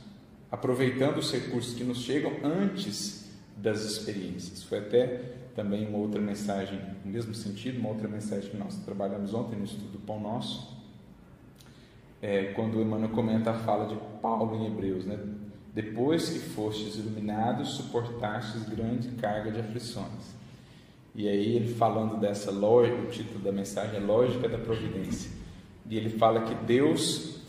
aproveitando 0.51 1.17
os 1.17 1.31
recursos 1.31 1.73
que 1.73 1.83
nos 1.83 1.99
chegam 1.99 2.33
antes 2.43 3.29
das 3.55 3.83
experiências. 3.83 4.63
Foi 4.63 4.79
até 4.79 5.39
também 5.55 5.87
uma 5.87 5.97
outra 5.97 6.19
mensagem, 6.19 6.79
no 7.05 7.11
mesmo 7.11 7.33
sentido, 7.33 7.79
uma 7.79 7.89
outra 7.89 8.07
mensagem 8.07 8.49
que 8.49 8.57
nós 8.57 8.75
trabalhamos 8.83 9.33
ontem 9.33 9.57
no 9.57 9.65
estudo 9.65 9.93
do 9.93 9.99
Pão 9.99 10.19
Nosso, 10.19 10.79
é, 12.21 12.45
quando 12.53 12.77
o 12.77 12.81
Emmanuel 12.81 13.09
comenta 13.09 13.51
a 13.51 13.53
fala 13.53 13.87
de 13.87 13.95
Paulo 14.21 14.55
em 14.57 14.67
Hebreus, 14.67 15.05
né? 15.05 15.19
Depois 15.73 16.29
que 16.29 16.39
fostes 16.39 16.95
iluminados, 16.95 17.75
suportastes 17.75 18.67
grande 18.67 19.07
carga 19.11 19.51
de 19.51 19.59
aflições. 19.61 20.35
E 21.15 21.27
aí 21.27 21.55
ele 21.55 21.73
falando 21.73 22.19
dessa 22.19 22.51
lógica, 22.51 23.01
o 23.01 23.07
título 23.07 23.39
da 23.39 23.51
mensagem 23.51 23.97
é 23.97 23.99
Lógica 23.99 24.47
da 24.47 24.57
Providência. 24.57 25.31
E 25.89 25.97
ele 25.97 26.09
fala 26.09 26.41
que 26.41 26.55
Deus 26.65 27.39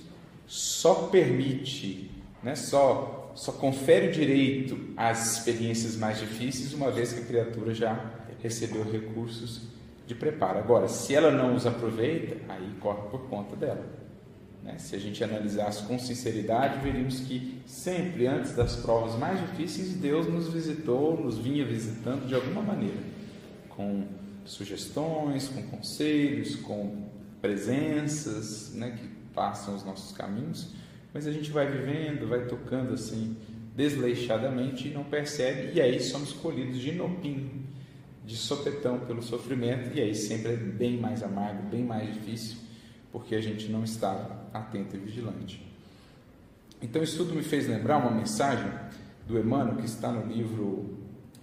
só 0.46 1.08
permite, 1.08 2.10
né, 2.42 2.54
só, 2.54 3.32
só 3.34 3.52
confere 3.52 4.08
o 4.08 4.12
direito 4.12 4.78
às 4.96 5.36
experiências 5.36 5.96
mais 5.96 6.18
difíceis, 6.18 6.72
uma 6.72 6.90
vez 6.90 7.12
que 7.12 7.20
a 7.20 7.24
criatura 7.24 7.74
já 7.74 8.12
recebeu 8.42 8.82
recursos 8.90 9.62
de 10.06 10.14
preparo. 10.14 10.58
Agora, 10.58 10.88
se 10.88 11.14
ela 11.14 11.30
não 11.30 11.54
os 11.54 11.66
aproveita, 11.66 12.36
aí 12.48 12.74
corre 12.80 13.08
por 13.08 13.28
conta 13.28 13.54
dela. 13.54 13.84
Né? 14.62 14.76
Se 14.78 14.94
a 14.94 14.98
gente 14.98 15.22
analisasse 15.22 15.84
com 15.84 15.98
sinceridade, 15.98 16.80
veríamos 16.82 17.20
que 17.20 17.60
sempre 17.66 18.26
antes 18.26 18.52
das 18.54 18.76
provas 18.76 19.18
mais 19.18 19.40
difíceis, 19.40 19.94
Deus 19.94 20.26
nos 20.26 20.48
visitou, 20.48 21.20
nos 21.20 21.38
vinha 21.38 21.64
visitando 21.64 22.26
de 22.26 22.34
alguma 22.34 22.62
maneira, 22.62 22.98
com 23.68 24.04
sugestões, 24.44 25.48
com 25.48 25.62
conselhos, 25.62 26.56
com 26.56 27.06
presenças 27.40 28.72
né, 28.74 28.96
que 28.98 29.08
passam 29.34 29.74
os 29.74 29.84
nossos 29.84 30.16
caminhos, 30.16 30.74
mas 31.12 31.26
a 31.26 31.32
gente 31.32 31.50
vai 31.50 31.70
vivendo, 31.70 32.28
vai 32.28 32.46
tocando 32.46 32.94
assim 32.94 33.36
desleixadamente 33.74 34.88
e 34.88 34.90
não 34.90 35.04
percebe, 35.04 35.72
e 35.74 35.80
aí 35.80 35.98
somos 36.00 36.32
colhidos 36.32 36.78
de 36.78 36.92
nopim, 36.92 37.62
de 38.24 38.36
sopetão 38.36 39.00
pelo 39.00 39.22
sofrimento, 39.22 39.96
e 39.96 40.00
aí 40.00 40.14
sempre 40.14 40.52
é 40.52 40.56
bem 40.56 40.98
mais 40.98 41.22
amargo, 41.22 41.68
bem 41.68 41.82
mais 41.82 42.12
difícil, 42.12 42.58
porque 43.10 43.34
a 43.34 43.40
gente 43.40 43.68
não 43.68 43.82
está 43.82 44.46
atento 44.52 44.96
e 44.96 44.98
vigilante. 44.98 45.72
Então, 46.82 47.02
isso 47.02 47.16
tudo 47.16 47.34
me 47.34 47.42
fez 47.42 47.68
lembrar 47.68 47.98
uma 47.98 48.10
mensagem 48.10 48.70
do 49.26 49.38
Emmanuel 49.38 49.76
que 49.76 49.86
está 49.86 50.10
no 50.10 50.26
livro 50.26 50.98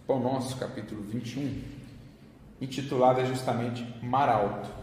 Pão 0.05 0.19
Nosso, 0.19 0.57
capítulo 0.57 1.01
21, 1.01 1.61
intitulada 2.59 3.25
justamente 3.25 3.85
Mar 4.03 4.27
Alto. 4.27 4.78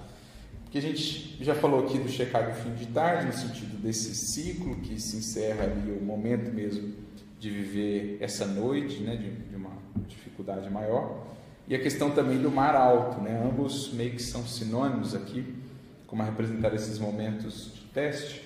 Porque 0.76 0.86
a 0.86 0.90
gente 0.92 1.42
já 1.42 1.54
falou 1.54 1.86
aqui 1.86 1.96
do 1.96 2.06
checar 2.06 2.50
do 2.50 2.54
fim 2.54 2.74
de 2.74 2.84
tarde, 2.88 3.24
no 3.24 3.32
sentido 3.32 3.78
desse 3.80 4.14
ciclo 4.14 4.76
que 4.76 5.00
se 5.00 5.16
encerra 5.16 5.64
ali, 5.64 5.90
o 5.90 6.04
momento 6.04 6.52
mesmo 6.52 6.92
de 7.40 7.48
viver 7.48 8.18
essa 8.20 8.44
noite, 8.44 8.98
né, 9.00 9.16
de, 9.16 9.30
de 9.30 9.56
uma 9.56 9.70
dificuldade 10.06 10.68
maior. 10.68 11.24
E 11.66 11.74
a 11.74 11.78
questão 11.80 12.10
também 12.10 12.36
do 12.42 12.50
mar 12.50 12.76
alto, 12.76 13.22
né? 13.22 13.42
ambos 13.42 13.90
meio 13.94 14.10
que 14.10 14.22
são 14.22 14.44
sinônimos 14.44 15.14
aqui, 15.14 15.46
como 16.06 16.20
a 16.20 16.26
representar 16.26 16.74
esses 16.74 16.98
momentos 16.98 17.72
de 17.74 17.80
teste. 17.94 18.42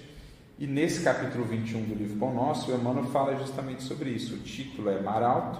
E 0.56 0.68
nesse 0.68 1.02
capítulo 1.02 1.44
21 1.44 1.82
do 1.82 1.94
livro 1.96 2.16
Pão 2.16 2.32
Nosso, 2.32 2.70
o 2.70 2.74
Emmanuel 2.76 3.06
fala 3.06 3.34
justamente 3.34 3.82
sobre 3.82 4.08
isso. 4.10 4.36
O 4.36 4.38
título 4.38 4.88
é 4.88 5.00
Mar 5.00 5.24
Alto 5.24 5.58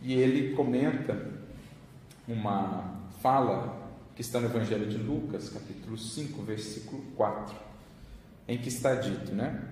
e 0.00 0.14
ele 0.14 0.54
comenta 0.54 1.30
uma 2.26 3.02
fala 3.20 3.85
que 4.16 4.22
está 4.22 4.40
no 4.40 4.46
Evangelho 4.46 4.88
de 4.88 4.96
Lucas, 4.96 5.50
capítulo 5.50 5.98
5, 5.98 6.42
versículo 6.42 7.02
4, 7.16 7.54
em 8.48 8.56
que 8.56 8.68
está 8.68 8.94
dito, 8.94 9.34
né? 9.34 9.62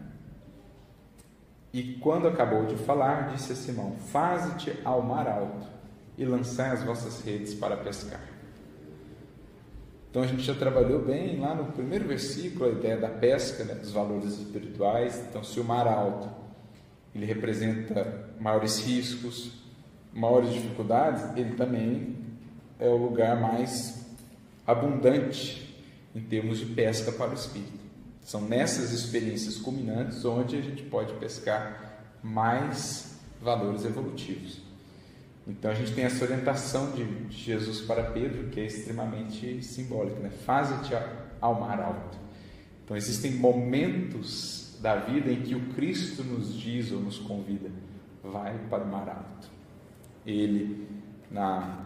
E 1.73 1.95
quando 1.95 2.29
acabou 2.29 2.67
de 2.67 2.77
falar, 2.77 3.33
disse 3.35 3.53
a 3.53 3.57
Simão: 3.57 3.97
Faze-te 4.13 4.79
ao 4.85 5.03
mar 5.03 5.27
alto 5.27 5.67
e 6.19 6.27
lançai 6.27 6.71
as 6.71 6.85
vossas 6.85 7.23
redes 7.23 7.55
para 7.55 7.77
pescar. 7.79 8.21
Então 10.11 10.23
a 10.23 10.27
gente 10.27 10.43
já 10.43 10.55
trabalhou 10.55 11.03
bem 11.03 11.41
lá 11.41 11.55
no 11.55 11.73
primeiro 11.73 12.07
versículo 12.07 12.67
a 12.67 12.69
ideia 12.69 12.99
da 12.99 13.09
pesca, 13.09 13.65
né, 13.65 13.75
dos 13.75 13.91
valores 13.91 14.35
espirituais. 14.35 15.25
Então, 15.29 15.43
se 15.43 15.59
o 15.59 15.65
mar 15.65 15.89
alto 15.89 16.29
ele 17.15 17.25
representa 17.25 18.31
maiores 18.39 18.79
riscos, 18.79 19.53
maiores 20.13 20.53
dificuldades, 20.53 21.37
ele 21.37 21.55
também 21.55 22.17
é 22.79 22.89
o 22.89 22.97
lugar 22.97 23.41
mais 23.41 24.04
abundante 24.67 25.75
em 26.15 26.21
termos 26.21 26.59
de 26.59 26.67
pesca 26.67 27.13
para 27.13 27.31
o 27.31 27.35
espírito. 27.35 27.85
São 28.23 28.41
nessas 28.41 28.93
experiências 28.93 29.57
culminantes 29.57 30.25
onde 30.25 30.57
a 30.57 30.61
gente 30.61 30.83
pode 30.85 31.13
pescar 31.15 32.03
mais 32.23 33.19
valores 33.41 33.85
evolutivos. 33.85 34.63
Então 35.47 35.71
a 35.71 35.75
gente 35.75 35.93
tem 35.93 36.05
essa 36.05 36.25
orientação 36.25 36.93
de 36.93 37.07
Jesus 37.31 37.83
para 37.83 38.03
Pedro, 38.05 38.49
que 38.49 38.61
é 38.61 38.65
extremamente 38.65 39.63
simbólica, 39.63 40.19
né? 40.21 40.31
Faze-te 40.31 40.95
ao 41.41 41.61
mar 41.61 41.81
alto. 41.81 42.17
Então 42.83 42.97
existem 42.97 43.33
momentos 43.33 44.79
da 44.81 44.97
vida 44.97 45.31
em 45.31 45.43
que 45.43 45.55
o 45.55 45.73
Cristo 45.75 46.23
nos 46.25 46.55
diz 46.55 46.93
ou 46.93 47.01
nos 47.01 47.19
convida, 47.19 47.71
vai 48.23 48.59
para 48.71 48.85
o 48.85 48.87
mar 48.87 49.09
alto. 49.09 49.51
Ele 50.25 50.89
na 51.31 51.85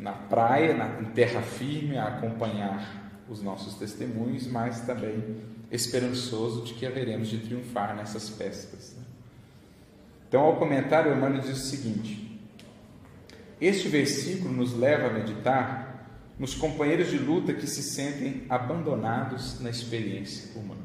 na 0.00 0.12
praia, 0.12 0.74
na 0.74 1.00
em 1.00 1.12
terra 1.12 1.42
firme, 1.42 1.98
a 1.98 2.06
acompanhar 2.06 3.22
os 3.28 3.42
nossos 3.42 3.74
testemunhos, 3.74 4.46
mas 4.46 4.80
também 4.80 5.36
esperançoso 5.70 6.64
de 6.64 6.74
que 6.74 6.86
haveremos 6.86 7.28
de 7.28 7.38
triunfar 7.38 7.94
nessas 7.94 8.30
pescas. 8.30 8.96
Né? 8.96 9.04
Então, 10.26 10.40
ao 10.40 10.56
comentário, 10.56 11.12
Emmanuel 11.12 11.42
diz 11.42 11.50
o 11.58 11.66
seguinte: 11.66 12.40
Este 13.60 13.88
versículo 13.88 14.52
nos 14.52 14.74
leva 14.74 15.08
a 15.08 15.12
meditar 15.12 15.90
nos 16.38 16.54
companheiros 16.54 17.10
de 17.10 17.18
luta 17.18 17.52
que 17.52 17.66
se 17.66 17.82
sentem 17.82 18.44
abandonados 18.48 19.60
na 19.60 19.68
experiência 19.68 20.58
humana. 20.58 20.80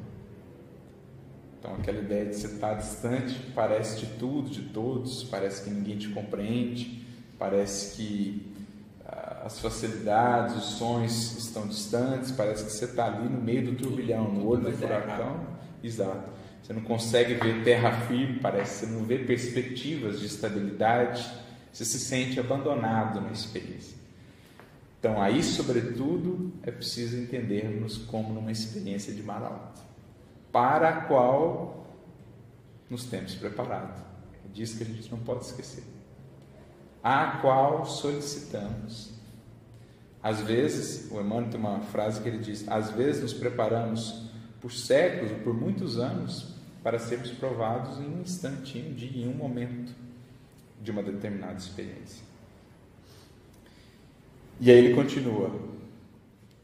Então, 1.58 1.74
aquela 1.76 2.00
ideia 2.00 2.26
de 2.26 2.36
você 2.36 2.48
estar 2.48 2.74
distante, 2.74 3.40
parece 3.56 4.02
de 4.02 4.08
tudo, 4.20 4.50
de 4.50 4.64
todos, 4.64 5.24
parece 5.24 5.64
que 5.64 5.70
ninguém 5.70 5.98
te 5.98 6.10
compreende, 6.10 7.08
parece 7.40 7.96
que 7.96 8.55
as 9.46 9.60
facilidades, 9.60 10.56
os 10.56 10.66
sonhos 10.78 11.38
estão 11.38 11.68
distantes, 11.68 12.32
parece 12.32 12.66
que 12.66 12.72
você 12.72 12.86
está 12.86 13.06
ali 13.06 13.30
no 13.30 13.42
meio 13.42 13.66
do 13.66 13.76
turbilhão, 13.76 14.32
no 14.32 14.48
olho 14.48 14.64
do 14.64 14.72
furacão. 14.72 15.40
Exato. 15.84 16.30
Você 16.62 16.74
não 16.74 16.82
consegue 16.82 17.36
ver 17.36 17.64
terra 17.64 17.92
firme, 18.08 18.40
parece, 18.40 18.86
você 18.86 18.92
não 18.92 19.06
vê 19.06 19.20
perspectivas 19.20 20.20
de 20.20 20.26
estabilidade, 20.26 21.32
você 21.72 21.86
se 21.86 22.00
sente 22.00 22.40
abandonado 22.40 23.22
na 23.22 23.32
experiência. 23.32 23.96
Então, 25.00 25.22
aí, 25.22 25.44
sobretudo, 25.44 26.52
é 26.64 26.72
preciso 26.72 27.16
entendermos 27.18 28.00
como 28.00 28.34
numa 28.34 28.52
experiência 28.52 29.14
de 29.14 29.22
mar 29.22 29.44
alto, 29.44 29.82
para 30.52 30.90
a 30.90 31.02
qual 31.02 31.86
nos 32.90 33.06
temos 33.06 33.36
preparado. 33.36 34.04
É 34.44 34.48
disso 34.52 34.78
que 34.78 34.84
a 34.84 34.88
gente 34.88 35.12
não 35.12 35.20
pode 35.20 35.46
esquecer. 35.46 35.84
A 37.06 37.38
qual 37.38 37.86
solicitamos 37.86 39.16
às 40.26 40.42
vezes, 40.42 41.12
o 41.12 41.22
Emmanuel 41.22 41.52
tem 41.52 41.60
uma 41.60 41.82
frase 41.82 42.20
que 42.20 42.28
ele 42.28 42.40
diz: 42.40 42.68
às 42.68 42.90
vezes 42.90 43.22
nos 43.22 43.34
preparamos 43.36 44.24
por 44.60 44.72
séculos 44.72 45.32
ou 45.32 45.38
por 45.38 45.54
muitos 45.54 46.00
anos 46.00 46.56
para 46.82 46.98
sermos 46.98 47.30
provados 47.30 48.00
em 48.00 48.08
um 48.08 48.24
um 48.24 48.94
dia, 48.96 49.24
em 49.24 49.30
um 49.30 49.36
momento 49.36 49.94
de 50.82 50.90
uma 50.90 51.04
determinada 51.04 51.60
experiência. 51.60 52.24
E 54.60 54.72
aí 54.72 54.78
ele 54.80 54.96
continua: 54.96 55.52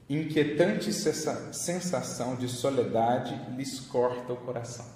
inquietante 0.09 0.91
sensação 0.91 2.35
de 2.35 2.47
soledade 2.47 3.39
lhes 3.55 3.79
corta 3.79 4.33
o 4.33 4.37
coração. 4.37 4.87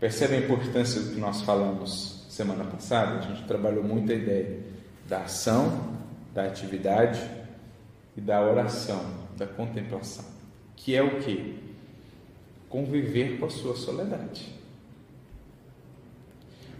Percebe 0.00 0.36
a 0.36 0.38
importância 0.38 0.98
do 0.98 1.10
que 1.10 1.20
nós 1.20 1.42
falamos 1.42 2.19
semana 2.40 2.64
passada? 2.64 3.18
A 3.18 3.20
gente 3.20 3.44
trabalhou 3.44 3.84
muito 3.84 4.10
a 4.10 4.14
ideia 4.14 4.60
da 5.06 5.24
ação, 5.24 5.94
da 6.32 6.44
atividade 6.44 7.20
e 8.16 8.20
da 8.20 8.40
oração, 8.40 9.04
da 9.36 9.46
contemplação, 9.46 10.24
que 10.74 10.96
é 10.96 11.02
o 11.02 11.20
que? 11.20 11.58
Conviver 12.68 13.38
com 13.38 13.44
a 13.44 13.50
sua 13.50 13.76
soledade. 13.76 14.58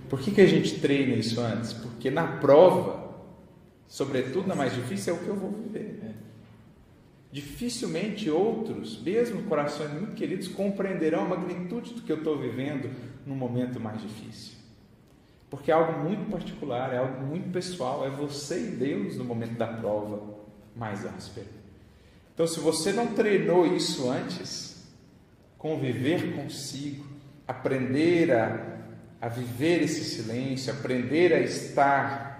Por 0.08 0.18
que, 0.20 0.30
que 0.30 0.40
a 0.40 0.46
gente 0.46 0.80
treina 0.80 1.14
isso 1.14 1.40
antes? 1.40 1.74
Porque 1.74 2.10
na 2.10 2.26
prova, 2.26 3.14
sobretudo 3.86 4.48
na 4.48 4.54
mais 4.54 4.74
difícil, 4.74 5.14
é 5.14 5.16
o 5.16 5.20
que 5.20 5.28
eu 5.28 5.36
vou 5.36 5.50
viver. 5.50 6.00
Né? 6.02 6.14
Dificilmente 7.30 8.30
outros, 8.30 9.00
mesmo 9.02 9.42
corações 9.42 9.92
muito 9.92 10.14
queridos, 10.14 10.48
compreenderão 10.48 11.26
a 11.26 11.28
magnitude 11.28 11.94
do 11.94 12.02
que 12.02 12.10
eu 12.10 12.18
estou 12.18 12.38
vivendo 12.38 12.90
no 13.26 13.34
momento 13.34 13.78
mais 13.78 14.00
difícil. 14.00 14.59
Porque 15.50 15.70
é 15.70 15.74
algo 15.74 15.98
muito 16.04 16.30
particular, 16.30 16.94
é 16.94 16.98
algo 16.98 17.26
muito 17.26 17.50
pessoal, 17.50 18.06
é 18.06 18.10
você 18.10 18.68
e 18.68 18.70
Deus 18.70 19.16
no 19.16 19.24
momento 19.24 19.58
da 19.58 19.66
prova 19.66 20.22
mais 20.76 21.04
áspera. 21.04 21.48
Então, 22.32 22.46
se 22.46 22.60
você 22.60 22.92
não 22.92 23.08
treinou 23.08 23.66
isso 23.66 24.08
antes, 24.08 24.88
conviver 25.58 26.36
consigo, 26.36 27.04
aprender 27.46 28.32
a, 28.32 28.78
a 29.20 29.28
viver 29.28 29.82
esse 29.82 30.04
silêncio, 30.04 30.72
aprender 30.72 31.34
a 31.34 31.40
estar 31.40 32.30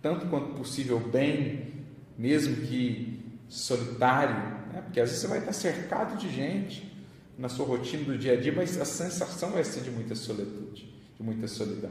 tanto 0.00 0.26
quanto 0.28 0.54
possível 0.54 1.00
bem, 1.00 1.84
mesmo 2.16 2.56
que 2.56 3.20
solitário, 3.48 4.34
né? 4.72 4.82
porque 4.82 5.00
às 5.00 5.08
vezes 5.08 5.22
você 5.22 5.28
vai 5.28 5.38
estar 5.40 5.52
cercado 5.52 6.16
de 6.16 6.30
gente 6.30 6.90
na 7.36 7.48
sua 7.48 7.66
rotina 7.66 8.04
do 8.04 8.16
dia 8.16 8.32
a 8.34 8.40
dia, 8.40 8.52
mas 8.52 8.80
a 8.80 8.84
sensação 8.84 9.50
vai 9.50 9.64
ser 9.64 9.82
de 9.82 9.90
muita 9.90 10.14
solitude, 10.14 10.94
de 11.16 11.22
muita 11.22 11.46
solidão. 11.46 11.90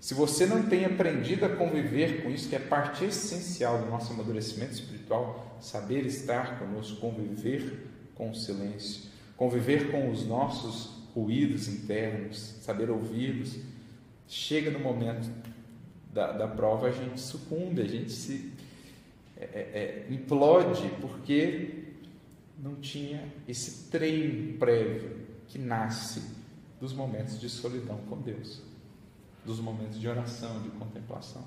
Se 0.00 0.14
você 0.14 0.46
não 0.46 0.62
tem 0.62 0.86
aprendido 0.86 1.44
a 1.44 1.48
conviver 1.50 2.22
com 2.22 2.30
isso, 2.30 2.48
que 2.48 2.56
é 2.56 2.58
parte 2.58 3.04
essencial 3.04 3.82
do 3.82 3.90
nosso 3.90 4.12
amadurecimento 4.14 4.72
espiritual, 4.72 5.58
saber 5.60 6.06
estar 6.06 6.58
conosco, 6.58 6.96
conviver 6.96 7.86
com 8.14 8.30
o 8.30 8.34
silêncio, 8.34 9.10
conviver 9.36 9.90
com 9.90 10.10
os 10.10 10.26
nossos 10.26 11.00
ruídos 11.14 11.68
internos, 11.68 12.38
saber 12.62 12.88
ouvi-los, 12.88 13.58
chega 14.26 14.70
no 14.70 14.78
momento 14.78 15.30
da, 16.10 16.32
da 16.32 16.48
prova, 16.48 16.88
a 16.88 16.92
gente 16.92 17.20
sucumbe, 17.20 17.82
a 17.82 17.86
gente 17.86 18.10
se 18.10 18.52
é, 19.36 19.44
é, 19.44 20.06
é 20.08 20.14
implode, 20.14 20.90
porque 20.98 21.84
não 22.58 22.76
tinha 22.76 23.30
esse 23.46 23.90
treino 23.90 24.56
prévio 24.58 25.18
que 25.46 25.58
nasce 25.58 26.22
dos 26.80 26.94
momentos 26.94 27.38
de 27.38 27.50
solidão 27.50 27.98
com 28.08 28.18
Deus, 28.18 28.62
dos 29.44 29.60
momentos 29.60 30.00
de 30.00 30.08
oração, 30.08 30.60
de 30.62 30.68
contemplação. 30.70 31.42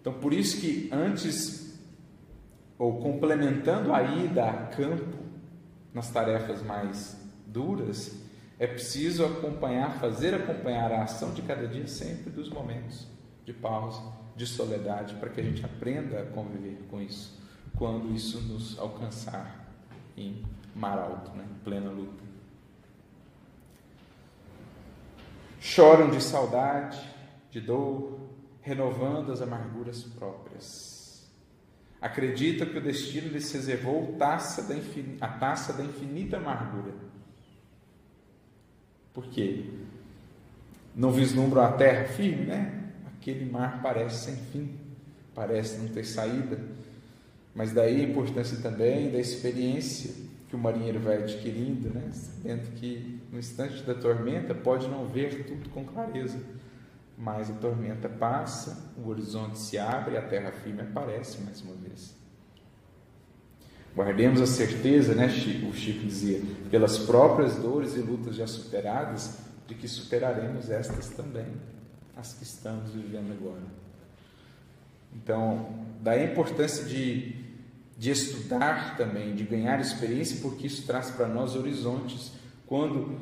Então, 0.00 0.14
por 0.14 0.32
isso 0.32 0.60
que 0.60 0.88
antes, 0.92 1.78
ou 2.78 3.00
complementando 3.00 3.92
a 3.92 4.02
ida 4.02 4.44
a 4.44 4.66
campo 4.66 5.18
nas 5.94 6.10
tarefas 6.10 6.62
mais 6.62 7.16
duras, 7.46 8.20
é 8.58 8.66
preciso 8.66 9.24
acompanhar, 9.24 9.98
fazer 9.98 10.34
acompanhar 10.34 10.90
a 10.92 11.02
ação 11.02 11.32
de 11.32 11.42
cada 11.42 11.66
dia 11.66 11.86
sempre 11.86 12.30
dos 12.30 12.48
momentos 12.48 13.06
de 13.44 13.52
pausa, 13.52 14.02
de 14.36 14.46
soledade, 14.46 15.14
para 15.16 15.30
que 15.30 15.40
a 15.40 15.44
gente 15.44 15.64
aprenda 15.64 16.20
a 16.20 16.26
conviver 16.26 16.78
com 16.90 17.00
isso, 17.00 17.38
quando 17.76 18.14
isso 18.14 18.40
nos 18.40 18.78
alcançar 18.78 19.68
em 20.16 20.42
mar 20.74 20.98
alto, 20.98 21.30
né, 21.36 21.44
em 21.50 21.64
plena 21.64 21.90
luta. 21.90 22.21
Choram 25.62 26.10
de 26.10 26.20
saudade, 26.20 27.00
de 27.48 27.60
dor, 27.60 28.18
renovando 28.62 29.30
as 29.30 29.40
amarguras 29.40 30.02
próprias. 30.02 31.30
Acreditam 32.00 32.66
que 32.66 32.78
o 32.78 32.82
destino 32.82 33.28
lhes 33.28 33.52
reservou 33.52 34.16
taça 34.18 34.62
da 34.62 34.74
a 35.20 35.28
taça 35.28 35.72
da 35.72 35.84
infinita 35.84 36.36
amargura. 36.38 36.92
Por 39.14 39.24
quê? 39.28 39.66
Não 40.96 41.12
vislumbram 41.12 41.62
a 41.62 41.70
terra 41.70 42.08
firme, 42.08 42.44
né? 42.44 42.90
Aquele 43.06 43.48
mar 43.48 43.80
parece 43.80 44.24
sem 44.24 44.36
fim, 44.46 44.76
parece 45.32 45.78
não 45.78 45.90
ter 45.90 46.04
saída. 46.04 46.58
Mas 47.54 47.70
daí 47.70 48.00
a 48.00 48.08
importância 48.08 48.58
também 48.60 49.12
da 49.12 49.18
experiência 49.20 50.12
que 50.48 50.56
o 50.56 50.58
marinheiro 50.58 50.98
vai 50.98 51.18
adquirindo, 51.18 51.88
né? 51.88 52.10
sabendo 52.12 52.68
que 52.74 53.21
no 53.32 53.38
instante 53.38 53.82
da 53.82 53.94
tormenta 53.94 54.54
pode 54.54 54.86
não 54.88 55.06
ver 55.06 55.46
tudo 55.46 55.70
com 55.70 55.86
clareza, 55.86 56.38
mas 57.16 57.50
a 57.50 57.54
tormenta 57.54 58.06
passa, 58.06 58.92
o 59.02 59.08
horizonte 59.08 59.58
se 59.58 59.78
abre 59.78 60.18
a 60.18 60.22
terra 60.22 60.52
firme 60.52 60.82
aparece 60.82 61.40
mais 61.40 61.62
uma 61.62 61.74
vez. 61.74 62.14
Guardemos 63.96 64.40
a 64.40 64.46
certeza, 64.46 65.14
né, 65.14 65.28
Chico, 65.30 65.68
o 65.68 65.74
Chico 65.74 66.06
dizia, 66.06 66.42
pelas 66.70 66.98
próprias 66.98 67.56
dores 67.56 67.96
e 67.96 68.00
lutas 68.00 68.36
já 68.36 68.46
superadas, 68.46 69.38
de 69.66 69.74
que 69.74 69.88
superaremos 69.88 70.70
estas 70.70 71.08
também, 71.10 71.46
as 72.16 72.34
que 72.34 72.42
estamos 72.42 72.90
vivendo 72.90 73.32
agora. 73.32 73.62
Então, 75.14 75.86
daí 76.00 76.20
a 76.20 76.32
importância 76.32 76.84
de, 76.84 77.36
de 77.96 78.10
estudar 78.10 78.96
também, 78.96 79.34
de 79.34 79.44
ganhar 79.44 79.80
experiência, 79.80 80.38
porque 80.42 80.66
isso 80.66 80.86
traz 80.86 81.10
para 81.10 81.28
nós 81.28 81.54
horizontes. 81.54 82.41
Quando 82.72 83.20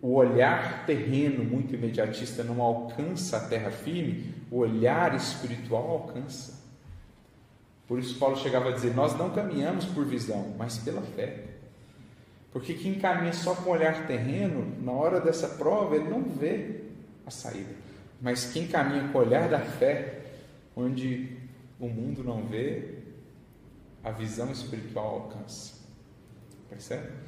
o 0.00 0.14
olhar 0.14 0.86
terreno 0.86 1.42
muito 1.42 1.74
imediatista 1.74 2.44
não 2.44 2.62
alcança 2.62 3.38
a 3.38 3.48
terra 3.48 3.72
firme, 3.72 4.32
o 4.52 4.58
olhar 4.58 5.16
espiritual 5.16 5.90
alcança. 5.90 6.62
Por 7.88 7.98
isso 7.98 8.16
Paulo 8.20 8.36
chegava 8.36 8.68
a 8.68 8.72
dizer: 8.72 8.94
Nós 8.94 9.18
não 9.18 9.30
caminhamos 9.30 9.84
por 9.86 10.04
visão, 10.04 10.54
mas 10.56 10.78
pela 10.78 11.02
fé. 11.02 11.42
Porque 12.52 12.72
quem 12.74 12.94
caminha 13.00 13.32
só 13.32 13.56
com 13.56 13.70
o 13.70 13.72
olhar 13.72 14.06
terreno, 14.06 14.80
na 14.80 14.92
hora 14.92 15.20
dessa 15.20 15.48
prova, 15.48 15.96
ele 15.96 16.08
não 16.08 16.22
vê 16.22 16.82
a 17.26 17.32
saída. 17.32 17.74
Mas 18.22 18.52
quem 18.52 18.68
caminha 18.68 19.08
com 19.08 19.18
o 19.18 19.22
olhar 19.22 19.48
da 19.48 19.58
fé, 19.58 20.20
onde 20.76 21.36
o 21.80 21.88
mundo 21.88 22.22
não 22.22 22.44
vê, 22.44 22.98
a 24.04 24.12
visão 24.12 24.52
espiritual 24.52 25.14
alcança. 25.14 25.82
Percebe? 26.70 27.23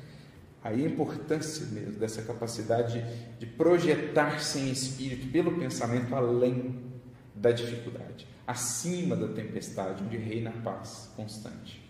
A 0.66 0.74
importância 0.74 1.66
mesmo 1.66 2.00
dessa 2.00 2.22
capacidade 2.22 3.04
de 3.38 3.46
projetar-se 3.46 4.58
em 4.58 4.70
espírito 4.70 5.28
pelo 5.28 5.58
pensamento 5.58 6.14
além 6.14 6.74
da 7.34 7.52
dificuldade 7.52 8.26
acima 8.46 9.16
da 9.16 9.28
tempestade, 9.28 10.04
onde 10.04 10.16
reina 10.16 10.50
a 10.50 10.62
paz 10.62 11.10
constante. 11.16 11.84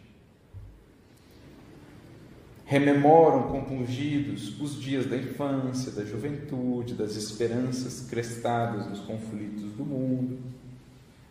Rememoram 2.64 3.44
compungidos 3.44 4.60
os 4.60 4.80
dias 4.80 5.06
da 5.06 5.16
infância, 5.16 5.92
da 5.92 6.04
juventude, 6.04 6.94
das 6.94 7.14
esperanças 7.14 8.08
crestadas 8.08 8.86
dos 8.86 9.00
conflitos 9.00 9.70
do 9.72 9.84
mundo. 9.84 10.38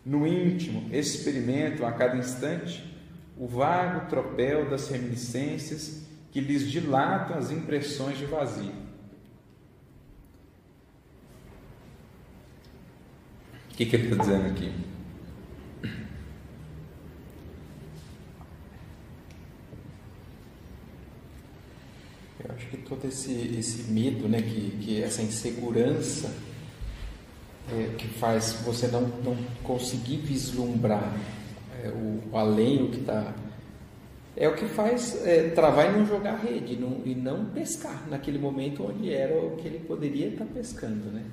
No 0.05 0.25
íntimo, 0.25 0.87
experimentam 0.95 1.85
a 1.85 1.91
cada 1.91 2.15
instante 2.15 2.93
o 3.37 3.47
vago 3.47 4.07
tropel 4.07 4.69
das 4.69 4.87
reminiscências 4.87 6.04
que 6.35 6.41
lhes 6.41 6.69
dilatam 6.69 7.37
as 7.37 7.49
impressões 7.49 8.17
de 8.17 8.25
vazio. 8.25 8.73
O 13.71 13.75
que, 13.77 13.85
que 13.85 13.95
ele 13.95 14.11
está 14.11 14.21
dizendo 14.21 14.47
aqui? 14.47 14.69
acho 22.49 22.67
que 22.67 22.77
todo 22.79 23.07
esse, 23.07 23.31
esse 23.57 23.89
medo, 23.89 24.27
né, 24.27 24.41
que, 24.41 24.71
que 24.81 25.01
essa 25.01 25.21
insegurança 25.21 26.35
é, 27.71 27.95
que 27.97 28.09
faz 28.09 28.61
você 28.65 28.87
não, 28.87 29.03
não 29.23 29.37
conseguir 29.63 30.17
vislumbrar 30.17 31.17
é, 31.81 31.87
o, 31.87 32.29
o, 32.29 32.37
além, 32.37 32.83
o 32.83 32.91
que 32.91 32.99
está. 32.99 33.33
É 34.37 34.49
o 34.49 34.55
que 34.55 34.65
faz 34.65 35.25
é, 35.25 35.49
travar 35.49 35.89
e 35.89 35.97
não 35.97 36.05
jogar 36.05 36.35
rede 36.35 36.75
não, 36.75 37.01
e 37.05 37.15
não 37.15 37.45
pescar 37.45 38.05
naquele 38.09 38.37
momento 38.37 38.85
onde 38.85 39.13
era 39.13 39.33
o 39.33 39.55
que 39.55 39.67
ele 39.67 39.79
poderia 39.79 40.27
estar 40.27 40.45
tá 40.45 40.51
pescando, 40.53 41.09
né? 41.11 41.23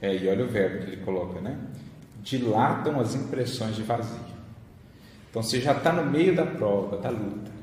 É, 0.00 0.16
e 0.16 0.28
olha 0.28 0.44
o 0.44 0.48
verbo 0.48 0.84
que 0.84 0.90
ele 0.92 1.04
coloca, 1.04 1.40
né? 1.40 1.58
Dilatam 2.22 2.98
as 2.98 3.14
impressões 3.14 3.76
de 3.76 3.82
vazio. 3.82 4.18
Então 5.30 5.42
você 5.42 5.60
já 5.60 5.72
está 5.72 5.92
no 5.92 6.10
meio 6.10 6.34
da 6.34 6.44
prova, 6.44 6.98
da 6.98 7.10
luta 7.10 7.58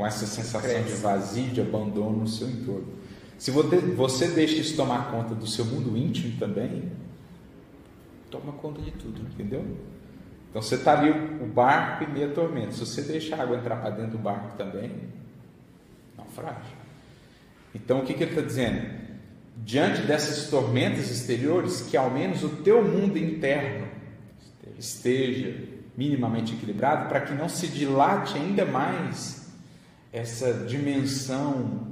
com 0.00 0.06
essa 0.06 0.26
sensação 0.26 0.82
de 0.82 0.92
vazio, 0.94 1.50
de 1.50 1.60
abandono 1.60 2.20
no 2.20 2.26
seu 2.26 2.48
entorno. 2.48 2.88
Se 3.36 3.50
você 3.50 4.28
deixa 4.28 4.56
isso 4.56 4.74
tomar 4.74 5.10
conta 5.10 5.34
do 5.34 5.46
seu 5.46 5.64
mundo 5.66 5.94
íntimo 5.94 6.38
também, 6.38 6.90
toma 8.30 8.52
conta 8.52 8.80
de 8.80 8.90
tudo, 8.92 9.20
entendeu? 9.20 9.62
Então 10.50 10.60
você 10.60 10.74
está 10.74 10.98
ali 10.98 11.10
o 11.10 11.46
barco 11.46 12.04
e 12.04 12.06
meia 12.08 12.28
tormenta. 12.28 12.72
Se 12.72 12.80
você 12.80 13.02
deixa 13.02 13.36
a 13.36 13.42
água 13.42 13.56
entrar 13.56 13.76
para 13.76 13.90
dentro 13.90 14.12
do 14.12 14.18
barco 14.18 14.56
também, 14.58 14.90
naufrágio. 16.18 16.76
Então 17.74 18.00
o 18.00 18.04
que, 18.04 18.14
que 18.14 18.24
ele 18.24 18.32
está 18.32 18.42
dizendo? 18.42 19.00
Diante 19.56 20.02
dessas 20.02 20.50
tormentas 20.50 21.10
exteriores, 21.10 21.82
que 21.82 21.96
ao 21.96 22.10
menos 22.10 22.42
o 22.42 22.48
teu 22.48 22.82
mundo 22.82 23.16
interno 23.16 23.86
esteja 24.78 25.54
minimamente 25.96 26.54
equilibrado, 26.54 27.08
para 27.08 27.20
que 27.20 27.34
não 27.34 27.48
se 27.48 27.68
dilate 27.68 28.36
ainda 28.36 28.64
mais 28.64 29.48
essa 30.12 30.52
dimensão 30.64 31.88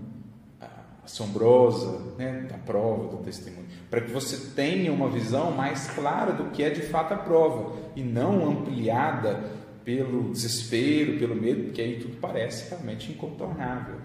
ah, 0.60 0.66
assombrosa 1.04 2.14
né, 2.16 2.46
da 2.50 2.56
prova, 2.58 3.16
do 3.16 3.22
testemunho, 3.22 3.67
para 3.90 4.00
que 4.00 4.10
você 4.10 4.52
tenha 4.54 4.92
uma 4.92 5.08
visão 5.08 5.50
mais 5.50 5.88
clara 5.90 6.32
do 6.32 6.50
que 6.50 6.62
é 6.62 6.70
de 6.70 6.82
fato 6.82 7.14
a 7.14 7.16
prova 7.16 7.76
e 7.96 8.02
não 8.02 8.48
ampliada 8.48 9.50
pelo 9.84 10.30
desespero, 10.30 11.18
pelo 11.18 11.34
medo, 11.34 11.64
porque 11.64 11.80
aí 11.80 11.98
tudo 11.98 12.18
parece 12.20 12.68
realmente 12.68 13.10
incontornável, 13.10 13.96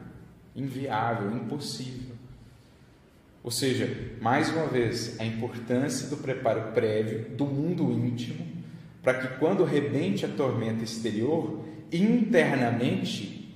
inviável, 0.55 1.35
impossível. 1.35 2.15
Ou 3.43 3.51
seja, 3.51 4.15
mais 4.21 4.49
uma 4.49 4.65
vez, 4.67 5.19
a 5.19 5.25
importância 5.25 6.07
do 6.07 6.15
preparo 6.15 6.71
prévio 6.71 7.35
do 7.35 7.45
mundo 7.45 7.91
íntimo, 7.91 8.47
para 9.01 9.15
que 9.15 9.37
quando 9.37 9.65
rebente 9.65 10.25
a 10.25 10.29
tormenta 10.29 10.85
exterior, 10.85 11.65
internamente 11.91 13.53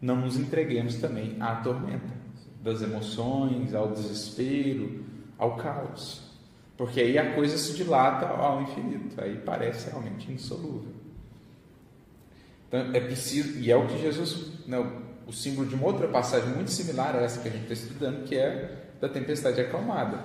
não 0.00 0.16
nos 0.16 0.36
entreguemos 0.36 0.96
também 0.96 1.36
à 1.38 1.54
tormenta 1.56 2.18
das 2.60 2.82
emoções, 2.82 3.72
ao 3.72 3.92
desespero, 3.92 5.04
ao 5.38 5.56
caos. 5.56 6.22
Porque 6.76 7.00
aí 7.00 7.16
a 7.16 7.34
coisa 7.34 7.56
se 7.56 7.74
dilata 7.74 8.26
ao 8.26 8.62
infinito, 8.62 9.20
aí 9.20 9.36
parece 9.44 9.90
realmente 9.90 10.30
insolúvel. 10.30 10.92
Então 12.68 12.94
é 12.94 13.00
preciso, 13.00 13.58
e 13.58 13.70
é 13.70 13.76
o 13.76 13.86
que 13.86 13.98
Jesus, 13.98 14.66
não, 14.66 15.02
o 15.26 15.32
símbolo 15.32 15.66
de 15.66 15.74
uma 15.74 15.86
outra 15.86 16.06
passagem 16.08 16.50
muito 16.50 16.70
similar 16.70 17.16
a 17.16 17.20
essa 17.20 17.40
que 17.40 17.48
a 17.48 17.50
gente 17.50 17.62
está 17.62 17.74
estudando, 17.74 18.24
que 18.24 18.36
é 18.36 18.90
da 19.00 19.08
tempestade 19.08 19.60
acalmada. 19.60 20.18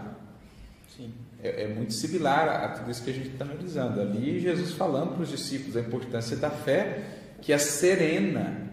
Sim. 0.95 1.13
É, 1.41 1.63
é 1.63 1.67
muito 1.67 1.93
similar 1.93 2.47
a, 2.47 2.69
tudo 2.69 2.91
isso 2.91 3.04
que 3.04 3.10
a 3.10 3.13
gente 3.13 3.30
está 3.30 3.45
analisando. 3.45 4.02
Ali 4.02 4.39
Jesus 4.39 4.73
falando 4.73 5.13
para 5.13 5.23
os 5.23 5.30
discípulos 5.30 5.78
a 5.78 5.80
importância 5.80 6.38
da 6.38 6.49
fé 6.49 7.21
que 7.41 7.52
é 7.52 7.58
serena 7.58 8.63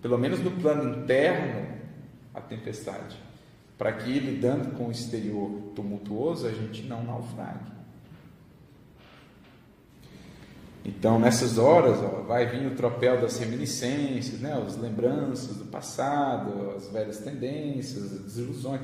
pelo 0.00 0.16
menos 0.16 0.40
no 0.40 0.50
plano 0.52 0.98
interno, 0.98 1.78
a 2.34 2.40
tempestade, 2.40 3.16
para 3.80 3.94
que 3.94 4.18
lidando 4.18 4.76
com 4.76 4.88
o 4.88 4.90
exterior 4.90 5.72
tumultuoso 5.74 6.46
a 6.46 6.50
gente 6.50 6.82
não 6.82 7.02
naufrague. 7.02 7.64
Então, 10.84 11.18
nessas 11.18 11.56
horas, 11.56 11.98
ó, 11.98 12.20
vai 12.24 12.44
vir 12.44 12.66
o 12.66 12.74
tropel 12.74 13.18
das 13.18 13.38
reminiscências, 13.38 14.38
né, 14.38 14.52
as 14.52 14.76
lembranças 14.76 15.56
do 15.56 15.64
passado, 15.64 16.74
as 16.76 16.88
velhas 16.88 17.20
tendências, 17.20 18.12
as 18.12 18.20
desilusões. 18.20 18.82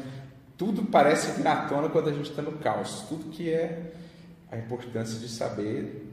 Tudo 0.56 0.86
parece 0.86 1.30
vir 1.32 1.46
à 1.46 1.66
tona 1.66 1.90
quando 1.90 2.08
a 2.08 2.12
gente 2.14 2.30
está 2.30 2.40
no 2.40 2.52
caos. 2.52 3.04
Tudo 3.06 3.30
que 3.30 3.50
é 3.50 3.92
a 4.50 4.56
importância 4.56 5.20
de 5.20 5.28
saber 5.28 6.10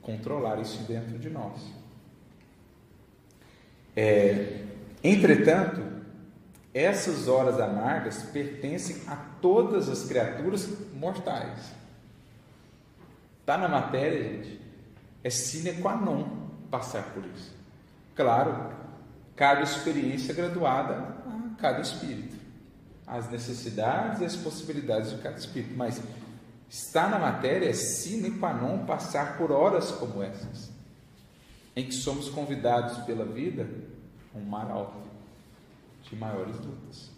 controlar 0.00 0.60
isso 0.60 0.80
dentro 0.84 1.18
de 1.18 1.28
nós. 1.28 1.60
É, 3.96 4.60
entretanto, 5.02 6.01
essas 6.74 7.28
horas 7.28 7.60
amargas 7.60 8.22
pertencem 8.22 9.02
a 9.06 9.16
todas 9.16 9.88
as 9.88 10.04
criaturas 10.04 10.68
mortais. 10.94 11.72
Está 13.40 13.58
na 13.58 13.68
matéria, 13.68 14.22
gente. 14.22 14.60
É 15.22 15.28
sine 15.28 15.74
qua 15.74 15.96
non 15.96 16.48
passar 16.70 17.12
por 17.12 17.24
isso. 17.26 17.54
Claro, 18.16 18.72
cada 19.36 19.62
experiência 19.62 20.32
graduada 20.32 20.94
a 21.26 21.60
cada 21.60 21.80
espírito. 21.80 22.36
As 23.06 23.30
necessidades 23.30 24.20
e 24.20 24.24
as 24.24 24.36
possibilidades 24.36 25.10
de 25.10 25.18
cada 25.18 25.36
espírito. 25.36 25.74
Mas 25.76 26.00
está 26.70 27.06
na 27.06 27.18
matéria 27.18 27.68
é 27.68 27.74
sine 27.74 28.30
qua 28.38 28.54
non 28.54 28.86
passar 28.86 29.36
por 29.36 29.52
horas 29.52 29.90
como 29.90 30.22
essas, 30.22 30.70
em 31.76 31.84
que 31.84 31.92
somos 31.92 32.30
convidados 32.30 32.96
pela 33.04 33.26
vida 33.26 33.68
a 34.34 34.38
um 34.38 34.42
mar 34.42 34.70
alto 34.70 35.11
de 36.12 36.16
maiores 36.16 36.56
lutas. 36.56 37.10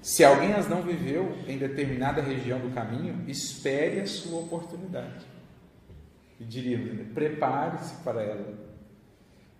Se 0.00 0.22
alguém 0.22 0.52
as 0.52 0.68
não 0.68 0.82
viveu 0.82 1.36
em 1.48 1.58
determinada 1.58 2.22
região 2.22 2.60
do 2.60 2.72
caminho, 2.72 3.28
espere 3.28 4.00
a 4.00 4.06
sua 4.06 4.38
oportunidade. 4.38 5.26
E 6.38 6.44
diríamos, 6.44 7.12
prepare-se 7.12 7.96
para 8.04 8.22
ela. 8.22 8.54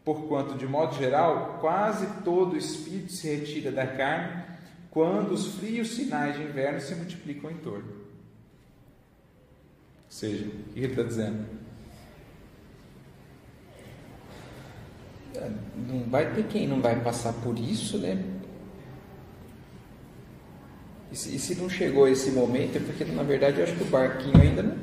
Porquanto, 0.05 0.57
de 0.57 0.69
modo 0.69 0.95
geral, 0.95 1.59
quase 1.61 2.07
todo 2.23 2.57
espírito 2.57 3.11
se 3.11 3.29
retira 3.29 3.73
da 3.73 3.89
carne 3.89 4.45
quando 4.91 5.33
os 5.33 5.57
frios 5.57 5.97
sinais 5.97 6.37
de 6.37 6.45
inverno 6.45 6.81
se 6.81 6.95
multiplicam 6.95 7.51
em 7.51 7.57
torno. 7.57 7.91
Ou 7.91 8.05
seja, 10.09 10.47
o 10.47 10.73
que 10.73 10.79
ele 10.79 10.93
está 10.93 11.03
dizendo? 11.03 11.45
Não 15.89 16.05
vai 16.11 16.35
ter 16.35 16.45
quem 16.45 16.67
não 16.67 16.81
vai 16.81 17.01
passar 17.01 17.33
por 17.33 17.59
isso, 17.59 17.99
né? 17.99 18.23
E 21.11 21.17
se, 21.17 21.37
e 21.37 21.39
se 21.39 21.55
não 21.55 21.69
chegou 21.69 22.09
esse 22.09 22.31
momento, 22.31 22.77
é 22.77 22.81
porque 22.81 23.05
na 23.05 23.23
verdade 23.23 23.59
eu 23.59 23.65
acho 23.65 23.77
que 23.77 23.83
o 23.83 23.87
barquinho 23.87 24.41
ainda 24.41 24.63
não 24.63 24.77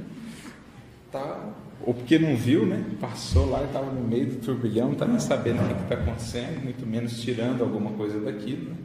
está. 1.06 1.50
Ou 1.86 1.94
porque 1.94 2.18
não 2.18 2.36
viu, 2.36 2.66
né? 2.66 2.84
Passou 3.00 3.50
lá 3.50 3.62
e 3.62 3.66
estava 3.66 3.92
no 3.92 4.08
meio 4.08 4.28
do 4.28 4.36
turbilhão, 4.38 4.88
não 4.88 4.94
está 4.94 5.06
nem 5.06 5.20
sabendo 5.20 5.62
o 5.62 5.76
que 5.76 5.84
está 5.84 5.96
acontecendo, 5.96 6.64
muito 6.64 6.86
menos 6.86 7.22
tirando 7.22 7.62
alguma 7.62 7.92
coisa 7.92 8.20
daquilo. 8.20 8.70
Né? 8.70 8.76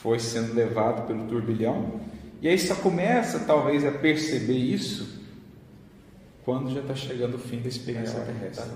Foi 0.00 0.18
sendo 0.20 0.54
levado 0.54 1.06
pelo 1.06 1.26
turbilhão. 1.26 2.00
E 2.40 2.48
aí 2.48 2.58
só 2.58 2.76
começa 2.76 3.40
talvez 3.40 3.84
a 3.84 3.90
perceber 3.90 4.56
isso 4.56 5.20
quando 6.44 6.72
já 6.72 6.80
está 6.80 6.94
chegando 6.94 7.34
o 7.34 7.38
fim 7.38 7.60
da 7.60 7.68
experiência 7.68 8.20
terrestre. 8.20 8.70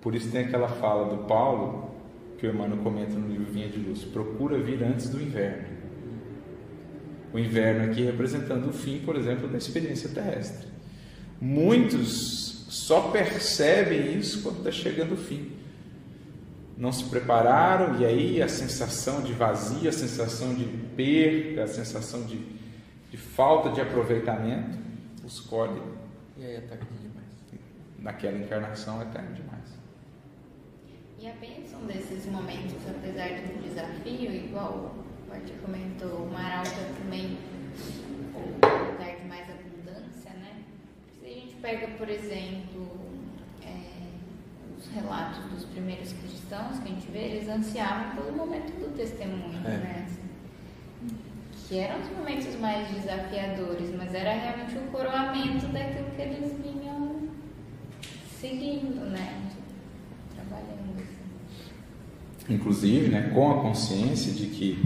Por 0.00 0.14
isso 0.14 0.30
tem 0.30 0.42
aquela 0.42 0.68
fala 0.68 1.14
do 1.14 1.24
Paulo, 1.24 1.90
que 2.38 2.46
o 2.46 2.50
Emmanuel 2.50 2.82
comenta 2.82 3.14
no 3.14 3.28
livro 3.28 3.52
Vinha 3.52 3.68
de 3.68 3.78
Luz: 3.78 4.04
procura 4.04 4.58
vir 4.58 4.82
antes 4.82 5.08
do 5.08 5.20
inverno. 5.20 5.66
O 7.32 7.38
inverno 7.38 7.90
aqui 7.90 8.02
representando 8.02 8.68
o 8.68 8.72
fim, 8.72 9.00
por 9.00 9.16
exemplo, 9.16 9.48
da 9.48 9.58
experiência 9.58 10.08
terrestre. 10.08 10.68
Muitos 11.40 12.66
só 12.68 13.10
percebem 13.10 14.18
isso 14.18 14.42
quando 14.42 14.58
está 14.58 14.70
chegando 14.70 15.12
o 15.12 15.16
fim. 15.16 15.52
Não 16.76 16.92
se 16.92 17.04
prepararam 17.04 18.00
e 18.00 18.04
aí 18.04 18.42
a 18.42 18.48
sensação 18.48 19.20
de 19.20 19.32
vazio, 19.32 19.88
a 19.88 19.92
sensação 19.92 20.54
de 20.54 20.64
perca, 20.96 21.64
a 21.64 21.66
sensação 21.66 22.22
de, 22.22 22.40
de 23.10 23.16
falta 23.16 23.70
de 23.70 23.80
aproveitamento 23.80 24.78
os 25.28 25.40
colhe. 25.40 25.82
E 26.36 26.44
aí 26.44 26.54
é 26.56 26.60
tarde 26.60 26.86
demais. 27.02 27.26
Naquela 27.98 28.38
encarnação 28.38 29.02
é 29.02 29.04
tarde 29.04 29.34
demais. 29.34 29.77
E 31.20 31.26
a 31.26 31.32
bênção 31.34 31.80
desses 31.86 32.26
momentos, 32.26 32.76
apesar 32.88 33.28
do 33.42 33.62
desafio, 33.62 34.32
igual 34.32 34.94
o 35.28 35.32
Arthur 35.32 35.56
comentou, 35.64 36.26
o 36.26 36.30
mar 36.32 36.58
alto 36.58 36.70
é 36.70 36.92
também 37.00 37.36
o 38.34 38.92
lugar 38.92 39.16
de 39.16 39.26
mais 39.26 39.46
abundância, 39.50 40.30
né? 40.34 40.62
Se 41.20 41.26
a 41.26 41.28
gente 41.34 41.54
pega, 41.56 41.88
por 41.98 42.08
exemplo, 42.08 42.98
é, 43.64 44.06
os 44.78 44.86
relatos 44.94 45.44
dos 45.46 45.64
primeiros 45.64 46.12
cristãos 46.12 46.78
que 46.78 46.88
a 46.88 46.94
gente 46.94 47.10
vê, 47.10 47.18
eles 47.18 47.48
ansiavam 47.48 48.14
pelo 48.14 48.36
momento 48.36 48.70
do 48.78 48.96
testemunho, 48.96 49.58
É. 49.66 49.70
né? 49.78 50.06
Que 51.68 51.78
eram 51.80 52.00
os 52.00 52.08
momentos 52.16 52.54
mais 52.60 52.88
desafiadores, 52.92 53.94
mas 53.94 54.14
era 54.14 54.32
realmente 54.32 54.78
o 54.78 54.90
coroamento 54.90 55.66
daquilo 55.66 56.10
que 56.12 56.22
eles 56.22 56.52
vinham 56.62 57.28
seguindo, 58.40 59.04
né? 59.10 59.50
Trabalhando. 60.34 60.96
assim. 60.98 61.18
Inclusive, 62.48 63.08
né, 63.08 63.30
com 63.34 63.50
a 63.50 63.60
consciência 63.60 64.32
de 64.32 64.46
que 64.46 64.82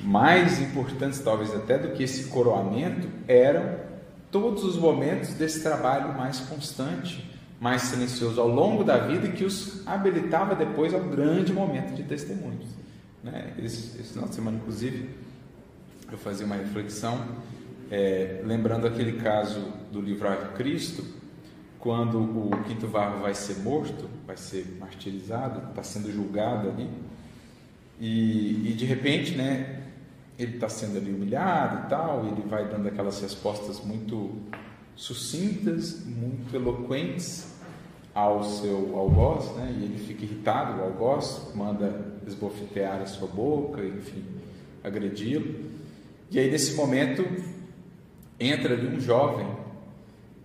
mais 0.00 0.60
importantes 0.60 1.20
talvez 1.20 1.54
até 1.54 1.78
do 1.78 1.92
que 1.92 2.02
esse 2.02 2.24
coroamento 2.24 3.06
eram 3.28 3.76
todos 4.30 4.64
os 4.64 4.76
momentos 4.76 5.34
desse 5.34 5.62
trabalho 5.62 6.16
mais 6.16 6.40
constante, 6.40 7.30
mais 7.60 7.82
silencioso 7.82 8.40
ao 8.40 8.48
longo 8.48 8.82
da 8.82 8.98
vida 8.98 9.28
que 9.28 9.44
os 9.44 9.86
habilitava 9.86 10.54
depois 10.56 10.92
ao 10.92 11.00
grande 11.00 11.52
momento 11.52 11.94
de 11.94 12.02
testemunhos. 12.02 12.66
Né? 13.22 13.52
Esse, 13.58 14.00
esse 14.00 14.12
final 14.12 14.28
de 14.28 14.34
semana, 14.34 14.56
inclusive, 14.56 15.10
eu 16.10 16.18
fazia 16.18 16.44
uma 16.44 16.56
reflexão, 16.56 17.24
é, 17.90 18.40
lembrando 18.44 18.86
aquele 18.86 19.20
caso 19.20 19.60
do 19.92 20.00
livro 20.00 20.28
Cristo, 20.56 21.04
quando 21.82 22.20
o 22.20 22.62
quinto 22.62 22.86
varro 22.86 23.22
vai 23.22 23.34
ser 23.34 23.56
morto, 23.56 24.08
vai 24.24 24.36
ser 24.36 24.76
martirizado, 24.78 25.70
está 25.70 25.82
sendo 25.82 26.12
julgado 26.12 26.68
ali, 26.68 26.88
e, 27.98 28.70
e 28.70 28.72
de 28.72 28.84
repente, 28.84 29.34
né, 29.34 29.82
ele 30.38 30.54
está 30.54 30.68
sendo 30.68 30.96
ali 30.96 31.12
humilhado 31.12 31.84
e 31.86 31.90
tal, 31.90 32.24
e 32.24 32.28
ele 32.28 32.42
vai 32.48 32.68
dando 32.68 32.86
aquelas 32.86 33.20
respostas 33.20 33.80
muito 33.80 34.30
sucintas, 34.94 36.04
muito 36.06 36.54
eloquentes 36.54 37.52
ao 38.14 38.44
seu 38.44 38.96
algoz, 38.96 39.50
né, 39.56 39.74
e 39.76 39.82
ele 39.82 39.98
fica 39.98 40.22
irritado, 40.22 40.80
o 40.80 40.84
algoz 40.84 41.50
manda 41.52 42.12
esbofetear 42.24 43.02
a 43.02 43.06
sua 43.06 43.26
boca, 43.26 43.84
enfim, 43.84 44.22
agredi-lo, 44.84 45.52
e 46.30 46.38
aí 46.38 46.48
nesse 46.48 46.76
momento 46.76 47.26
entra 48.38 48.74
ali 48.74 48.86
um 48.86 49.00
jovem 49.00 49.48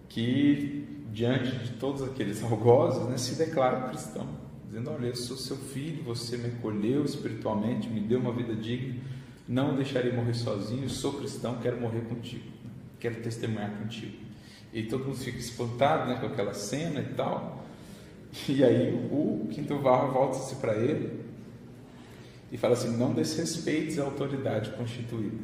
que 0.10 0.76
diante 1.17 1.49
de 1.49 1.71
todos 1.80 2.03
aqueles 2.03 2.43
algozes, 2.43 3.10
né, 3.10 3.17
se 3.17 3.34
declara 3.34 3.89
cristão, 3.89 4.27
dizendo: 4.67 4.91
Olha, 4.91 5.08
eu 5.08 5.15
sou 5.15 5.36
seu 5.36 5.58
filho, 5.58 6.03
você 6.03 6.38
me 6.38 6.49
acolheu 6.49 7.03
espiritualmente, 7.03 7.89
me 7.89 8.01
deu 8.01 8.19
uma 8.19 8.32
vida 8.32 8.53
digna, 8.53 9.01
não 9.47 9.75
deixarei 9.75 10.12
morrer 10.12 10.36
sozinho, 10.36 10.88
sou 10.88 11.13
cristão, 11.13 11.58
quero 11.58 11.82
morrer 11.82 12.01
contigo, 12.01 12.45
quero 12.99 13.15
testemunhar 13.23 13.71
contigo. 13.80 14.15
E 14.71 14.84
todo 14.84 15.06
mundo 15.06 15.17
fica 15.17 15.39
espantado 15.39 16.08
né, 16.08 16.19
com 16.19 16.27
aquela 16.27 16.53
cena 16.53 16.99
e 16.99 17.15
tal. 17.15 17.65
E 18.47 18.63
aí 18.63 18.93
o 19.10 19.47
quinto 19.49 19.80
varro 19.80 20.13
volta-se 20.13 20.58
para 20.58 20.75
ele 20.75 21.19
e 22.51 22.58
fala 22.60 22.73
assim: 22.73 22.95
Não 22.95 23.12
desrespeites 23.12 23.97
a 23.97 24.03
autoridade 24.03 24.69
constituída. 24.71 25.43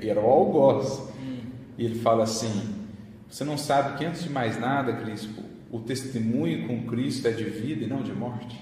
Era 0.00 0.20
o 0.20 0.26
algoz. 0.26 1.08
E 1.76 1.84
ele 1.84 1.98
fala 1.98 2.22
assim: 2.22 2.77
Você 3.28 3.44
não 3.44 3.58
sabe 3.58 3.98
que 3.98 4.04
antes 4.04 4.22
de 4.22 4.30
mais 4.30 4.58
nada, 4.58 4.94
Cristo, 4.94 5.42
o 5.70 5.80
testemunho 5.80 6.66
com 6.66 6.86
Cristo 6.86 7.28
é 7.28 7.30
de 7.30 7.44
vida 7.44 7.84
e 7.84 7.86
não 7.86 8.02
de 8.02 8.12
morte? 8.12 8.58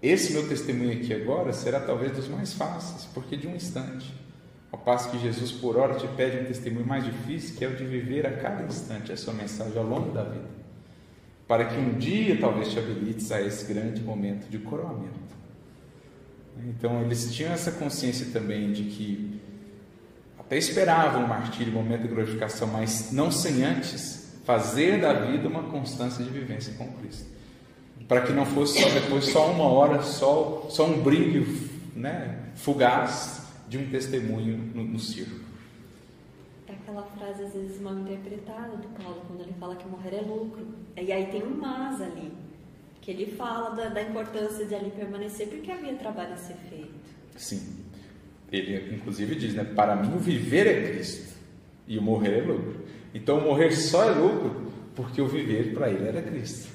Esse 0.00 0.32
meu 0.32 0.46
testemunho 0.48 0.92
aqui 0.92 1.12
agora 1.14 1.52
será 1.52 1.80
talvez 1.80 2.12
dos 2.12 2.28
mais 2.28 2.52
fáceis, 2.52 3.06
porque 3.14 3.36
de 3.36 3.48
um 3.48 3.56
instante. 3.56 4.14
Ao 4.70 4.78
passo 4.78 5.10
que 5.10 5.18
Jesus, 5.18 5.50
por 5.50 5.76
hora, 5.76 5.94
te 5.94 6.06
pede 6.08 6.38
um 6.38 6.44
testemunho 6.44 6.86
mais 6.86 7.04
difícil, 7.04 7.56
que 7.56 7.64
é 7.64 7.68
o 7.68 7.74
de 7.74 7.84
viver 7.84 8.26
a 8.26 8.36
cada 8.36 8.64
instante 8.64 9.12
a 9.12 9.16
sua 9.16 9.32
mensagem 9.32 9.78
ao 9.78 9.84
longo 9.84 10.12
da 10.12 10.24
vida. 10.24 10.48
Para 11.48 11.64
que 11.64 11.76
um 11.76 11.94
dia 11.94 12.38
talvez 12.38 12.70
te 12.70 12.78
habilites 12.78 13.30
a 13.32 13.40
esse 13.40 13.72
grande 13.72 14.02
momento 14.02 14.48
de 14.48 14.58
coroamento. 14.58 15.20
Então, 16.66 17.02
eles 17.02 17.32
tinham 17.32 17.52
essa 17.52 17.72
consciência 17.72 18.26
também 18.32 18.72
de 18.72 18.84
que 18.84 19.33
até 20.46 20.58
esperavam 20.58 21.24
o 21.24 21.28
martírio, 21.28 21.72
o 21.72 21.76
momento 21.76 22.02
de 22.02 22.08
glorificação, 22.08 22.68
mas 22.68 23.10
não 23.12 23.30
sem 23.30 23.64
antes 23.64 24.34
fazer 24.44 25.00
da 25.00 25.12
vida 25.12 25.48
uma 25.48 25.64
constância 25.64 26.22
de 26.22 26.30
vivência 26.30 26.74
com 26.74 26.86
Cristo. 26.92 27.32
Para 28.06 28.20
que 28.20 28.32
não 28.32 28.44
fosse 28.44 28.82
só 28.82 28.88
depois 28.90 29.24
só 29.26 29.50
uma 29.50 29.64
hora, 29.64 30.02
só, 30.02 30.66
só 30.68 30.84
um 30.84 31.02
brilho 31.02 31.70
né, 31.96 32.50
fugaz 32.54 33.46
de 33.66 33.78
um 33.78 33.88
testemunho 33.88 34.58
no, 34.74 34.84
no 34.84 34.98
circo. 34.98 35.40
Para 36.66 36.74
aquela 36.74 37.02
frase 37.02 37.44
às 37.44 37.52
vezes 37.54 37.80
mal 37.80 37.98
interpretada 37.98 38.76
do 38.76 38.88
Paulo, 39.02 39.22
quando 39.26 39.40
ele 39.40 39.54
fala 39.58 39.74
que 39.76 39.88
morrer 39.88 40.16
é 40.16 40.20
lucro. 40.20 40.66
E 40.94 41.10
aí 41.10 41.26
tem 41.26 41.42
um 41.42 41.56
mas 41.56 42.02
ali, 42.02 42.30
que 43.00 43.10
ele 43.10 43.34
fala 43.34 43.70
da, 43.70 43.88
da 43.88 44.02
importância 44.02 44.66
de 44.66 44.74
ali 44.74 44.90
permanecer, 44.90 45.48
porque 45.48 45.72
havia 45.72 45.94
trabalho 45.94 46.34
a 46.34 46.36
ser 46.36 46.56
feito. 46.68 46.92
Sim. 47.34 47.83
Ele, 48.52 48.94
inclusive, 48.94 49.34
diz, 49.34 49.54
né? 49.54 49.64
Para 49.64 49.96
mim, 49.96 50.14
o 50.14 50.18
viver 50.18 50.66
é 50.66 50.90
Cristo 50.90 51.34
e 51.86 51.98
o 51.98 52.02
morrer 52.02 52.38
é 52.38 52.42
lucro. 52.42 52.84
Então, 53.12 53.38
o 53.38 53.42
morrer 53.42 53.72
só 53.72 54.04
é 54.04 54.12
lucro 54.12 54.72
porque 54.94 55.20
o 55.20 55.26
viver 55.26 55.74
para 55.74 55.90
ele 55.90 56.06
era 56.06 56.22
Cristo. 56.22 56.68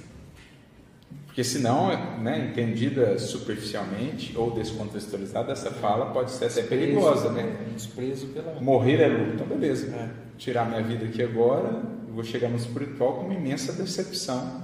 Porque 1.26 1.44
senão, 1.44 1.88
né, 2.20 2.50
entendida 2.50 3.18
superficialmente 3.18 4.38
ou 4.38 4.52
descontextualizada, 4.52 5.52
essa 5.52 5.72
fala 5.72 6.08
pode 6.08 6.32
ser 6.32 6.46
até 6.46 6.64
perigosa, 6.64 7.32
né? 7.32 7.56
Desprezo 7.74 8.28
pela... 8.28 8.60
Morrer 8.60 9.00
é 9.02 9.08
lucro. 9.08 9.36
Então, 9.36 9.48
beleza. 9.48 9.96
É. 9.96 10.10
Tirar 10.38 10.66
minha 10.68 10.82
vida 10.82 11.06
aqui 11.06 11.22
agora, 11.22 11.82
eu 12.08 12.14
vou 12.14 12.24
chegar 12.24 12.50
no 12.50 12.58
espiritual 12.58 13.18
com 13.18 13.26
uma 13.26 13.34
imensa 13.34 13.72
decepção, 13.72 14.64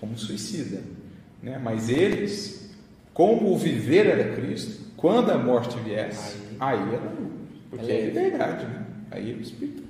como 0.00 0.16
suicida. 0.16 0.80
Né? 1.42 1.60
Mas 1.62 1.88
eles, 1.88 2.70
como 3.12 3.52
o 3.52 3.58
viver 3.58 4.06
era 4.06 4.36
Cristo, 4.36 4.89
quando 5.00 5.30
a 5.30 5.38
morte 5.38 5.78
viesse, 5.78 6.36
aí, 6.60 6.78
aí 6.78 6.94
era 6.94 7.04
lucro. 7.04 7.40
Porque 7.70 7.90
é 7.90 8.06
liberdade, 8.06 8.66
né? 8.66 8.84
Aí 9.10 9.32
o 9.32 9.40
Espírito 9.40 9.82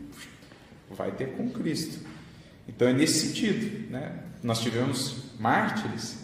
vai 0.90 1.11
ter 1.11 1.32
com 1.32 1.50
Cristo. 1.50 1.98
Então 2.68 2.86
é 2.86 2.92
nesse 2.92 3.26
sentido, 3.26 3.90
né? 3.90 4.20
Nós 4.40 4.61
tivemos 4.61 5.34
mártires 5.38 6.18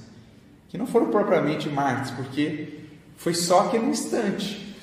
que 0.68 0.78
não 0.78 0.86
foram 0.86 1.10
propriamente 1.10 1.68
mártires, 1.68 2.12
porque 2.12 2.80
foi 3.16 3.34
só 3.34 3.66
aquele 3.66 3.86
instante. 3.86 4.76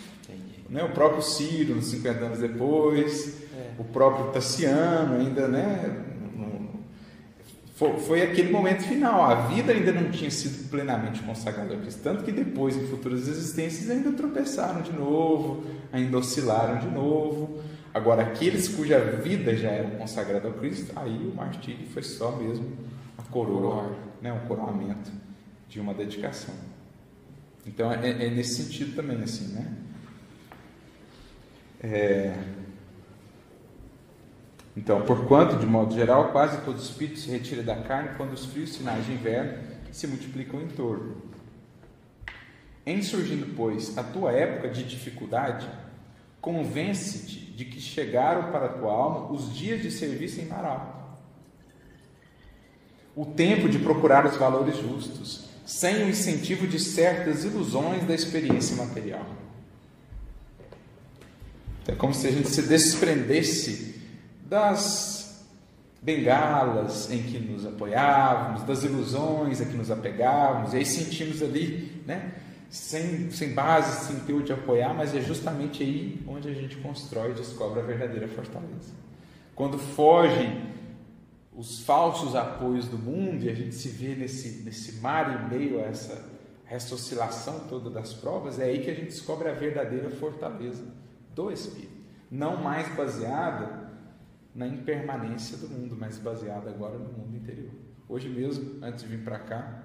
Né? 0.69 0.83
O 0.83 0.89
próprio 0.89 1.21
Ciro, 1.21 1.81
50 1.81 2.25
anos 2.25 2.39
depois, 2.39 3.43
é. 3.53 3.71
o 3.77 3.83
próprio 3.83 4.31
Tassiano, 4.31 5.15
ainda, 5.19 5.47
né? 5.47 6.03
Foi, 7.83 7.99
foi, 7.99 8.21
aquele 8.21 8.49
momento 8.49 8.83
final. 8.83 9.23
A 9.23 9.47
vida 9.47 9.73
ainda 9.73 9.91
não 9.91 10.09
tinha 10.09 10.31
sido 10.31 10.69
plenamente 10.69 11.21
consagrada 11.21 11.73
a 11.73 11.77
Cristo. 11.77 12.01
Tanto 12.01 12.23
que 12.23 12.31
depois, 12.31 12.77
em 12.77 12.87
futuras 12.87 13.27
existências, 13.27 13.89
ainda 13.89 14.13
tropeçaram 14.13 14.81
de 14.81 14.93
novo, 14.93 15.65
ainda 15.91 16.17
oscilaram 16.17 16.79
de 16.79 16.87
novo. 16.87 17.61
Agora, 17.93 18.23
aqueles 18.23 18.69
cuja 18.69 18.99
vida 18.99 19.55
já 19.55 19.69
era 19.69 19.89
consagrada 19.97 20.47
ao 20.47 20.53
Cristo, 20.53 20.93
aí 20.95 21.27
o 21.27 21.35
martírio 21.35 21.85
foi 21.87 22.01
só 22.01 22.31
mesmo 22.37 22.71
a 23.17 23.21
coroa, 23.23 23.93
né, 24.21 24.31
um 24.31 24.47
coroamento 24.47 25.11
de 25.67 25.79
uma 25.79 25.93
dedicação. 25.93 26.55
Então, 27.65 27.91
é, 27.91 28.27
é 28.27 28.29
nesse 28.29 28.63
sentido 28.63 28.95
também, 28.95 29.21
assim, 29.21 29.53
né? 29.53 29.73
É... 31.81 32.33
Então, 34.75 35.01
porquanto, 35.03 35.57
de 35.57 35.65
modo 35.65 35.93
geral, 35.93 36.31
quase 36.31 36.61
todo 36.65 36.81
espírito 36.81 37.19
se 37.19 37.29
retira 37.29 37.61
da 37.61 37.75
carne 37.75 38.15
quando 38.17 38.33
os 38.33 38.45
frios 38.45 38.73
sinais 38.73 39.05
de 39.05 39.13
inverno 39.13 39.59
se 39.91 40.07
multiplicam 40.07 40.59
em 40.61 40.67
torno. 40.67 41.15
Em 42.85 43.01
surgindo, 43.01 43.53
pois, 43.55 43.97
a 43.97 44.03
tua 44.03 44.31
época 44.31 44.69
de 44.69 44.83
dificuldade, 44.83 45.69
convence-te 46.41 47.39
de 47.39 47.65
que 47.65 47.79
chegaram 47.79 48.51
para 48.51 48.65
a 48.65 48.69
tua 48.69 48.91
alma 48.91 49.31
os 49.31 49.53
dias 49.53 49.81
de 49.81 49.91
serviço 49.91 50.41
em 50.41 50.45
mar 50.45 51.21
O 53.15 53.25
tempo 53.25 53.69
de 53.69 53.77
procurar 53.77 54.25
os 54.25 54.35
valores 54.35 54.77
justos, 54.77 55.47
sem 55.65 56.03
o 56.03 56.09
incentivo 56.09 56.67
de 56.67 56.79
certas 56.79 57.45
ilusões 57.45 58.05
da 58.05 58.13
experiência 58.13 58.75
material. 58.75 59.25
É 61.87 61.93
como 61.93 62.13
se 62.13 62.27
a 62.27 62.31
gente 62.31 62.49
se 62.49 62.63
desprendesse 62.63 63.92
das 64.53 65.47
bengalas 65.99 67.09
em 67.09 67.23
que 67.23 67.39
nos 67.39 67.65
apoiávamos, 67.65 68.61
das 68.61 68.83
ilusões 68.83 69.59
a 69.59 69.65
que 69.65 69.75
nos 69.75 69.89
apegávamos, 69.89 70.73
e 70.73 70.77
aí 70.77 70.85
sentimos 70.85 71.41
ali, 71.41 72.03
né? 72.05 72.33
sem, 72.69 73.31
sem 73.31 73.51
base, 73.53 74.05
sem 74.05 74.19
ter 74.19 74.39
de 74.43 74.53
apoiar, 74.53 74.93
mas 74.93 75.15
é 75.15 75.21
justamente 75.21 75.81
aí 75.81 76.23
onde 76.27 76.49
a 76.49 76.53
gente 76.53 76.75
constrói 76.77 77.31
e 77.31 77.33
descobre 77.33 77.79
a 77.79 77.83
verdadeira 77.83 78.27
fortaleza. 78.27 78.93
Quando 79.55 79.79
fogem 79.79 80.71
os 81.55 81.83
falsos 81.83 82.35
apoios 82.35 82.87
do 82.87 82.97
mundo 82.97 83.45
e 83.45 83.49
a 83.49 83.55
gente 83.55 83.73
se 83.73 83.89
vê 83.89 84.13
nesse, 84.13 84.63
nesse 84.63 84.99
mar 85.01 85.49
e 85.49 85.55
meio 85.55 85.79
a 85.79 85.83
essa, 85.83 86.23
essa 86.69 86.93
oscilação 86.93 87.61
toda 87.67 87.89
das 87.89 88.13
provas, 88.13 88.59
é 88.59 88.65
aí 88.65 88.83
que 88.83 88.91
a 88.91 88.93
gente 88.93 89.07
descobre 89.07 89.49
a 89.49 89.53
verdadeira 89.53 90.11
fortaleza 90.11 90.83
do 91.33 91.51
Espírito. 91.51 92.03
Não 92.29 92.57
mais 92.57 92.87
baseada 92.95 93.82
na 94.53 94.67
impermanência 94.67 95.57
do 95.57 95.67
mundo, 95.67 95.95
mas 95.99 96.17
baseada 96.17 96.69
agora 96.69 96.97
no 96.97 97.11
mundo 97.11 97.35
interior. 97.35 97.71
Hoje 98.07 98.29
mesmo, 98.29 98.83
antes 98.83 99.03
de 99.03 99.09
vir 99.09 99.23
para 99.23 99.39
cá, 99.39 99.83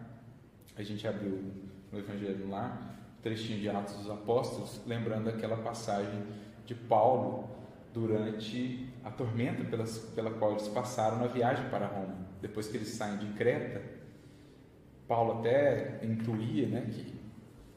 a 0.77 0.83
gente 0.83 1.07
abriu 1.07 1.43
no 1.91 1.99
Evangelho 1.99 2.49
lá, 2.49 2.97
trechinho 3.23 3.61
de 3.61 3.69
Atos 3.69 3.95
dos 3.97 4.11
Apóstolos, 4.11 4.81
lembrando 4.87 5.29
aquela 5.29 5.57
passagem 5.57 6.23
de 6.67 6.75
Paulo 6.75 7.49
durante 7.93 8.87
a 9.03 9.11
tormenta 9.11 9.65
pelas, 9.65 9.99
pela 10.15 10.31
qual 10.33 10.53
eles 10.53 10.69
passaram 10.69 11.19
na 11.19 11.27
viagem 11.27 11.69
para 11.71 11.87
Roma. 11.87 12.17
Depois 12.41 12.69
que 12.69 12.77
eles 12.77 12.89
saem 12.89 13.19
de 13.19 13.27
Creta, 13.33 13.83
Paulo 15.07 15.41
até 15.41 15.99
intuía 16.03 16.69
né, 16.69 16.87
que 16.93 17.19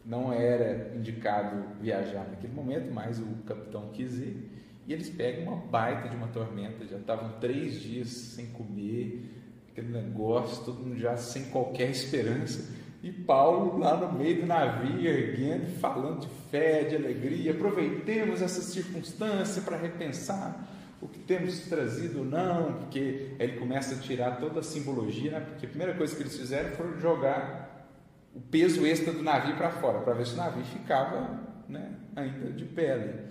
não 0.05 0.33
era 0.33 0.93
indicado 0.95 1.79
viajar 1.79 2.27
naquele 2.29 2.53
momento, 2.53 2.91
mas 2.93 3.19
o 3.19 3.25
capitão 3.45 3.89
quis 3.93 4.17
ir. 4.17 4.61
E 4.88 4.93
eles 4.93 5.09
pegam 5.09 5.53
uma 5.53 5.57
baita 5.57 6.09
de 6.09 6.15
uma 6.15 6.27
tormenta, 6.27 6.86
já 6.86 6.97
estavam 6.97 7.39
três 7.39 7.79
dias 7.79 8.09
sem 8.09 8.47
comer, 8.47 9.41
aquele 9.71 9.89
negócio, 9.89 10.65
todo 10.65 10.82
mundo 10.82 10.97
já 10.97 11.15
sem 11.15 11.45
qualquer 11.45 11.89
esperança. 11.89 12.73
E 13.03 13.11
Paulo 13.11 13.79
lá 13.79 13.97
no 13.97 14.17
meio 14.17 14.41
do 14.41 14.45
navio, 14.45 15.05
erguendo, 15.07 15.79
falando 15.79 16.21
de 16.21 16.27
fé, 16.51 16.84
de 16.84 16.95
alegria, 16.95 17.51
aproveitemos 17.51 18.41
essa 18.41 18.61
circunstância 18.61 19.61
para 19.61 19.77
repensar 19.77 20.67
o 21.01 21.07
que 21.07 21.17
temos 21.19 21.61
trazido 21.61 22.19
ou 22.19 22.25
não, 22.25 22.73
porque 22.73 23.32
ele 23.39 23.53
começa 23.57 23.95
a 23.95 23.97
tirar 23.97 24.39
toda 24.39 24.59
a 24.59 24.63
simbologia, 24.63 25.32
né? 25.32 25.39
porque 25.39 25.65
a 25.65 25.69
primeira 25.69 25.95
coisa 25.95 26.15
que 26.15 26.21
eles 26.21 26.38
fizeram 26.38 26.69
foi 26.75 26.99
jogar 26.99 27.89
o 28.36 28.39
peso 28.39 28.86
extra 28.86 29.11
do 29.11 29.23
navio 29.23 29.55
para 29.55 29.71
fora, 29.71 29.99
para 29.99 30.13
ver 30.13 30.27
se 30.27 30.34
o 30.36 30.38
navio 30.38 30.63
ficava 30.63 31.41
né, 31.67 31.91
ainda 32.15 32.51
de 32.51 32.65
pele. 32.65 33.30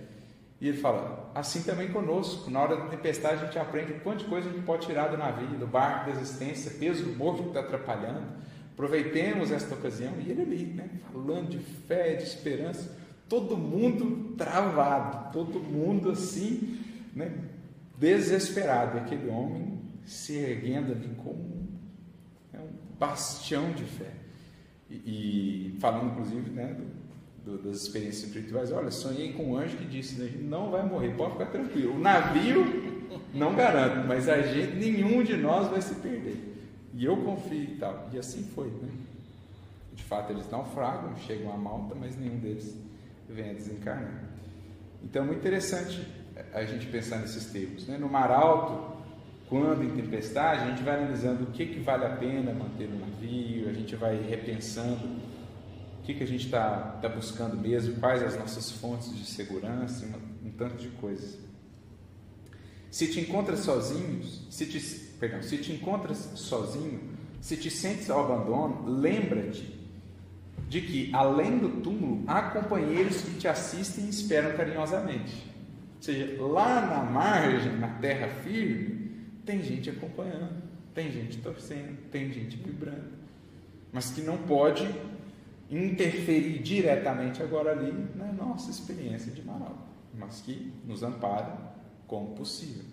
E 0.61 0.69
ele 0.69 0.77
fala, 0.77 1.31
assim 1.33 1.63
também 1.63 1.91
conosco, 1.91 2.49
na 2.51 2.61
hora 2.61 2.77
da 2.77 2.85
tempestade 2.85 3.41
a 3.41 3.45
gente 3.45 3.59
aprende 3.59 3.93
quantas 3.95 4.27
coisas 4.27 4.49
a 4.49 4.53
gente 4.55 4.63
pode 4.63 4.85
tirar 4.85 5.07
do 5.07 5.17
navio, 5.17 5.57
do 5.57 5.65
barco 5.65 6.05
da 6.05 6.11
existência, 6.11 6.71
peso 6.79 7.03
morto 7.17 7.41
que 7.41 7.47
está 7.49 7.61
atrapalhando, 7.61 8.27
Aproveitemos 8.81 9.51
esta 9.51 9.75
ocasião 9.75 10.13
e 10.19 10.31
ele 10.31 10.41
ali, 10.41 10.65
né, 10.65 10.89
falando 11.11 11.49
de 11.49 11.59
fé, 11.59 12.15
de 12.15 12.23
esperança, 12.23 12.97
todo 13.29 13.55
mundo 13.57 14.35
travado, 14.35 15.31
todo 15.31 15.59
mundo 15.59 16.09
assim, 16.09 16.79
né, 17.13 17.31
desesperado. 17.97 18.97
E 18.97 19.01
aquele 19.01 19.29
homem 19.29 19.79
se 20.03 20.35
erguendo 20.35 20.93
ali 20.93 21.13
como 21.15 21.67
né, 22.51 22.59
um 22.59 22.97
bastião 22.97 23.71
de 23.71 23.83
fé. 23.83 24.13
E, 24.89 24.95
e 25.75 25.77
falando, 25.79 26.13
inclusive, 26.13 26.49
né, 26.49 26.73
do, 26.73 27.00
do, 27.45 27.57
das 27.57 27.83
experiências 27.83 28.25
espirituais, 28.25 28.71
olha, 28.71 28.91
sonhei 28.91 29.33
com 29.33 29.51
um 29.51 29.57
anjo 29.57 29.77
que 29.77 29.85
disse, 29.85 30.19
né, 30.19 30.31
não 30.41 30.69
vai 30.69 30.83
morrer, 30.83 31.15
pode 31.15 31.33
ficar 31.33 31.47
tranquilo. 31.47 31.95
O 31.95 31.99
navio, 31.99 32.65
não 33.33 33.55
garanto, 33.55 34.07
mas 34.07 34.29
a 34.29 34.41
gente, 34.41 34.75
nenhum 34.75 35.23
de 35.23 35.35
nós 35.37 35.67
vai 35.69 35.81
se 35.81 35.95
perder. 35.95 36.51
E 36.93 37.05
eu 37.05 37.17
confio 37.17 37.63
e 37.63 37.75
tal. 37.77 38.09
E 38.11 38.19
assim 38.19 38.43
foi, 38.53 38.67
né? 38.67 38.89
De 39.93 40.03
fato, 40.03 40.31
eles 40.31 40.49
naufragam, 40.49 41.15
chegam 41.17 41.51
a 41.53 41.57
Malta, 41.57 41.95
mas 41.95 42.17
nenhum 42.17 42.37
deles 42.37 42.77
vem 43.29 43.49
a 43.49 43.53
desencarnar. 43.53 44.23
Então, 45.03 45.23
é 45.23 45.25
muito 45.25 45.39
interessante 45.39 46.05
a 46.53 46.63
gente 46.63 46.85
pensar 46.87 47.19
nesses 47.19 47.45
termos. 47.45 47.87
Né? 47.87 47.97
No 47.97 48.09
mar 48.09 48.31
alto, 48.31 48.97
quando 49.49 49.83
em 49.83 49.89
tempestade, 49.89 50.63
a 50.63 50.67
gente 50.67 50.83
vai 50.83 50.97
analisando 50.97 51.43
o 51.43 51.47
que, 51.47 51.65
que 51.65 51.79
vale 51.79 52.05
a 52.05 52.09
pena 52.09 52.53
manter 52.53 52.87
no 52.87 52.99
navio, 52.99 53.69
a 53.69 53.73
gente 53.73 53.95
vai 53.95 54.21
repensando 54.21 55.20
o 56.01 56.03
que, 56.03 56.15
que 56.15 56.23
a 56.23 56.27
gente 56.27 56.45
está 56.45 56.97
tá 56.99 57.07
buscando 57.07 57.55
mesmo, 57.55 57.99
quais 57.99 58.23
as 58.23 58.35
nossas 58.35 58.71
fontes 58.71 59.15
de 59.15 59.23
segurança, 59.23 60.03
um, 60.07 60.47
um 60.47 60.51
tanto 60.51 60.75
de 60.77 60.87
coisas. 60.89 61.37
Se 62.89 63.07
te 63.07 63.19
encontras 63.19 63.59
sozinhos, 63.59 64.47
se 64.49 64.65
te 64.65 64.79
perdão, 65.19 65.43
se 65.43 65.59
te 65.59 65.71
encontras 65.71 66.17
sozinho, 66.35 67.01
se 67.39 67.55
te 67.55 67.69
sentes 67.69 68.09
ao 68.09 68.25
abandono, 68.25 68.87
lembra-te 68.87 69.79
de 70.67 70.81
que, 70.81 71.13
além 71.13 71.59
do 71.59 71.81
túmulo, 71.81 72.23
há 72.25 72.41
companheiros 72.49 73.21
que 73.21 73.35
te 73.35 73.47
assistem 73.47 74.05
e 74.05 74.09
esperam 74.09 74.57
carinhosamente. 74.57 75.35
Ou 75.97 76.01
seja, 76.01 76.41
lá 76.41 76.81
na 76.81 77.03
margem, 77.03 77.77
na 77.77 77.89
terra 77.99 78.27
firme, 78.43 79.11
tem 79.45 79.61
gente 79.61 79.87
acompanhando, 79.91 80.63
tem 80.95 81.11
gente 81.11 81.37
torcendo, 81.37 81.95
tem 82.09 82.33
gente 82.33 82.57
vibrando, 82.57 83.11
mas 83.93 84.09
que 84.09 84.21
não 84.21 84.37
pode 84.37 84.89
interferir 85.71 86.59
diretamente 86.59 87.41
agora 87.41 87.71
ali 87.71 87.93
na 88.15 88.31
nossa 88.33 88.69
experiência 88.69 89.31
de 89.31 89.41
Manaus, 89.41 89.79
mas 90.13 90.41
que 90.41 90.73
nos 90.85 91.01
ampara 91.01 91.57
como 92.05 92.35
possível. 92.35 92.83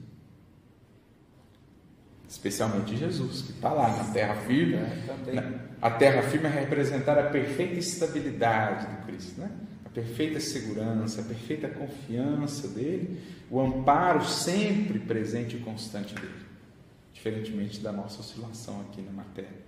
Especialmente 2.28 2.96
Jesus, 2.96 3.42
que 3.42 3.52
está 3.52 3.72
lá 3.72 3.88
na 3.96 4.04
terra 4.12 4.36
firme. 4.42 4.74
É, 4.74 5.60
a 5.80 5.90
terra 5.90 6.22
firme 6.22 6.46
é 6.46 6.50
representar 6.50 7.18
a 7.18 7.30
perfeita 7.30 7.74
estabilidade 7.74 8.86
do 8.86 9.06
Cristo, 9.06 9.40
né? 9.40 9.50
a 9.84 9.88
perfeita 9.88 10.38
segurança, 10.38 11.22
a 11.22 11.24
perfeita 11.24 11.68
confiança 11.68 12.68
dele, 12.68 13.20
o 13.50 13.58
amparo 13.58 14.24
sempre 14.24 14.98
presente 14.98 15.56
e 15.56 15.60
constante 15.60 16.14
dele, 16.14 16.46
diferentemente 17.12 17.80
da 17.80 17.90
nossa 17.90 18.20
oscilação 18.20 18.82
aqui 18.82 19.00
na 19.00 19.10
matéria. 19.10 19.67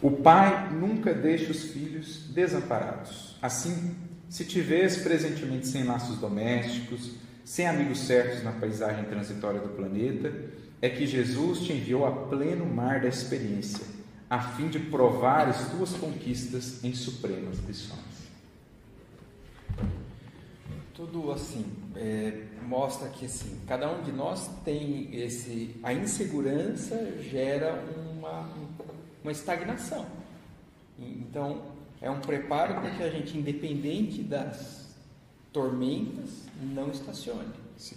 O 0.00 0.10
pai 0.10 0.70
nunca 0.70 1.12
deixa 1.12 1.50
os 1.50 1.64
filhos 1.64 2.28
desamparados. 2.28 3.36
Assim, 3.42 3.96
se 4.28 4.44
tiveres 4.44 4.98
presentemente 4.98 5.66
sem 5.66 5.82
laços 5.82 6.18
domésticos, 6.18 7.12
sem 7.44 7.66
amigos 7.66 8.00
certos 8.00 8.44
na 8.44 8.52
paisagem 8.52 9.04
transitória 9.06 9.60
do 9.60 9.70
planeta, 9.70 10.32
é 10.80 10.88
que 10.88 11.06
Jesus 11.06 11.60
te 11.60 11.72
enviou 11.72 12.06
a 12.06 12.12
pleno 12.12 12.64
mar 12.64 13.00
da 13.00 13.08
experiência, 13.08 13.84
a 14.30 14.38
fim 14.38 14.68
de 14.68 14.78
provar 14.78 15.48
as 15.48 15.70
tuas 15.70 15.94
conquistas 15.94 16.84
em 16.84 16.94
supremas 16.94 17.58
lições. 17.66 17.98
Tudo 20.94 21.32
assim 21.32 21.64
é, 21.96 22.42
mostra 22.66 23.08
que 23.08 23.24
assim 23.24 23.58
cada 23.66 23.90
um 23.90 24.02
de 24.02 24.12
nós 24.12 24.50
tem 24.64 25.08
esse 25.12 25.76
a 25.82 25.92
insegurança 25.92 27.16
gera 27.22 27.84
uma 28.12 28.48
uma 29.22 29.32
estagnação. 29.32 30.06
Então, 30.98 31.62
é 32.00 32.10
um 32.10 32.20
preparo 32.20 32.74
para 32.74 32.90
que 32.90 33.02
a 33.02 33.10
gente, 33.10 33.36
independente 33.36 34.22
das 34.22 34.94
tormentas, 35.52 36.46
não 36.62 36.90
estacione. 36.90 37.52
Sim. 37.76 37.96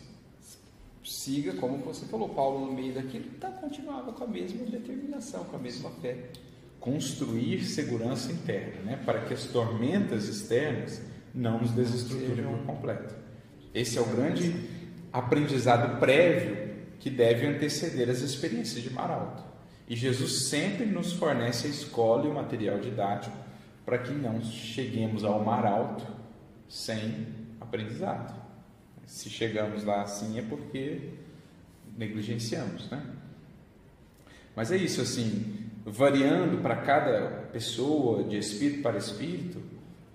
Siga, 1.04 1.54
como 1.54 1.78
você 1.80 2.06
falou, 2.06 2.30
Paulo, 2.30 2.66
no 2.68 2.74
meio 2.74 2.94
daquilo, 2.94 3.30
tá, 3.40 3.50
continuava 3.50 4.14
com 4.14 4.24
a 4.24 4.28
mesma 4.28 4.66
determinação, 4.66 5.44
com 5.46 5.56
a 5.56 5.60
mesma 5.60 5.90
fé. 6.02 6.30
Construir 6.80 7.64
segurança 7.64 8.32
interna, 8.32 8.82
né? 8.82 9.04
para 9.06 9.22
que 9.22 9.34
as 9.34 9.46
tormentas 9.46 10.28
externas 10.28 11.02
não 11.34 11.60
nos 11.60 11.72
desestruturem 11.72 12.44
por 12.46 12.66
completo. 12.66 13.16
Esse 13.74 13.98
é 13.98 14.02
o 14.02 14.06
grande 14.06 14.54
aprendizado 15.14 16.00
prévio 16.00 16.72
que 17.00 17.10
deve 17.10 17.46
anteceder 17.48 18.10
as 18.10 18.22
experiências 18.22 18.82
de 18.84 18.90
mar 18.92 19.10
alto. 19.12 19.51
E 19.88 19.96
Jesus 19.96 20.44
sempre 20.44 20.86
nos 20.86 21.14
fornece 21.14 21.68
a 21.68 21.70
escola 21.70 22.26
e 22.26 22.30
o 22.30 22.34
material 22.34 22.80
didático 22.80 23.36
para 23.86 23.98
que 23.98 24.12
não 24.12 24.42
cheguemos 24.42 25.24
ao 25.24 25.44
mar 25.44 25.66
alto 25.66 26.06
sem 26.70 27.28
aprendizado. 27.60 28.34
Se 29.06 29.30
chegamos 29.30 29.84
lá 29.84 30.04
assim 30.04 30.40
é 30.40 30.42
porque 30.42 31.10
negligenciamos, 31.98 32.90
né? 32.90 33.04
Mas 34.56 34.72
é 34.72 34.78
isso 34.78 35.02
assim, 35.02 35.70
variando 35.86 36.62
para 36.62 36.76
cada 36.78 37.50
pessoa, 37.52 38.24
de 38.24 38.38
espírito 38.38 38.82
para 38.82 38.98
espírito, 38.98 39.62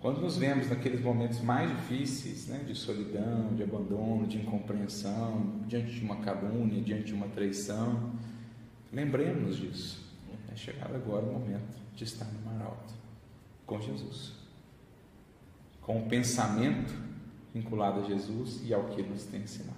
quando 0.01 0.21
nos 0.21 0.37
vemos 0.37 0.69
naqueles 0.69 1.01
momentos 1.01 1.41
mais 1.41 1.71
difíceis, 1.71 2.47
né, 2.47 2.62
de 2.67 2.75
solidão, 2.75 3.55
de 3.55 3.62
abandono, 3.62 4.27
de 4.27 4.39
incompreensão, 4.39 5.62
diante 5.67 5.93
de 5.93 6.05
uma 6.05 6.17
calúnia, 6.17 6.81
diante 6.83 7.05
de 7.05 7.14
uma 7.14 7.27
traição, 7.29 8.12
Lembremos 8.97 9.59
disso. 9.59 10.03
É 10.51 10.57
chegado 10.57 10.94
agora 10.94 11.22
o 11.26 11.32
momento 11.34 11.76
de 11.94 12.05
estar 12.05 12.24
no 12.24 12.40
mar 12.40 12.64
alto 12.64 12.94
com 13.66 13.78
Jesus, 13.78 14.32
com 15.82 15.99
o 15.99 16.09
pensamento 16.09 16.94
vinculado 17.53 18.01
a 18.01 18.05
Jesus 18.05 18.62
e 18.64 18.72
ao 18.72 18.84
que 18.84 19.03
ele 19.03 19.11
nos 19.11 19.24
tem 19.24 19.42
ensinado. 19.42 19.76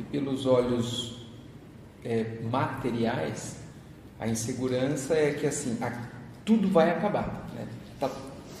E 0.00 0.02
pelos 0.02 0.44
olhos 0.44 1.24
é, 2.02 2.40
materiais, 2.50 3.62
a 4.18 4.26
insegurança 4.26 5.14
é 5.14 5.34
que 5.34 5.46
assim 5.46 5.78
a, 5.80 6.10
tudo 6.44 6.68
vai 6.68 6.90
acabar, 6.90 7.48
né? 7.54 7.68
Tá 8.00 8.10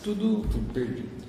tudo, 0.00 0.42
tudo 0.42 0.72
perdido. 0.72 1.26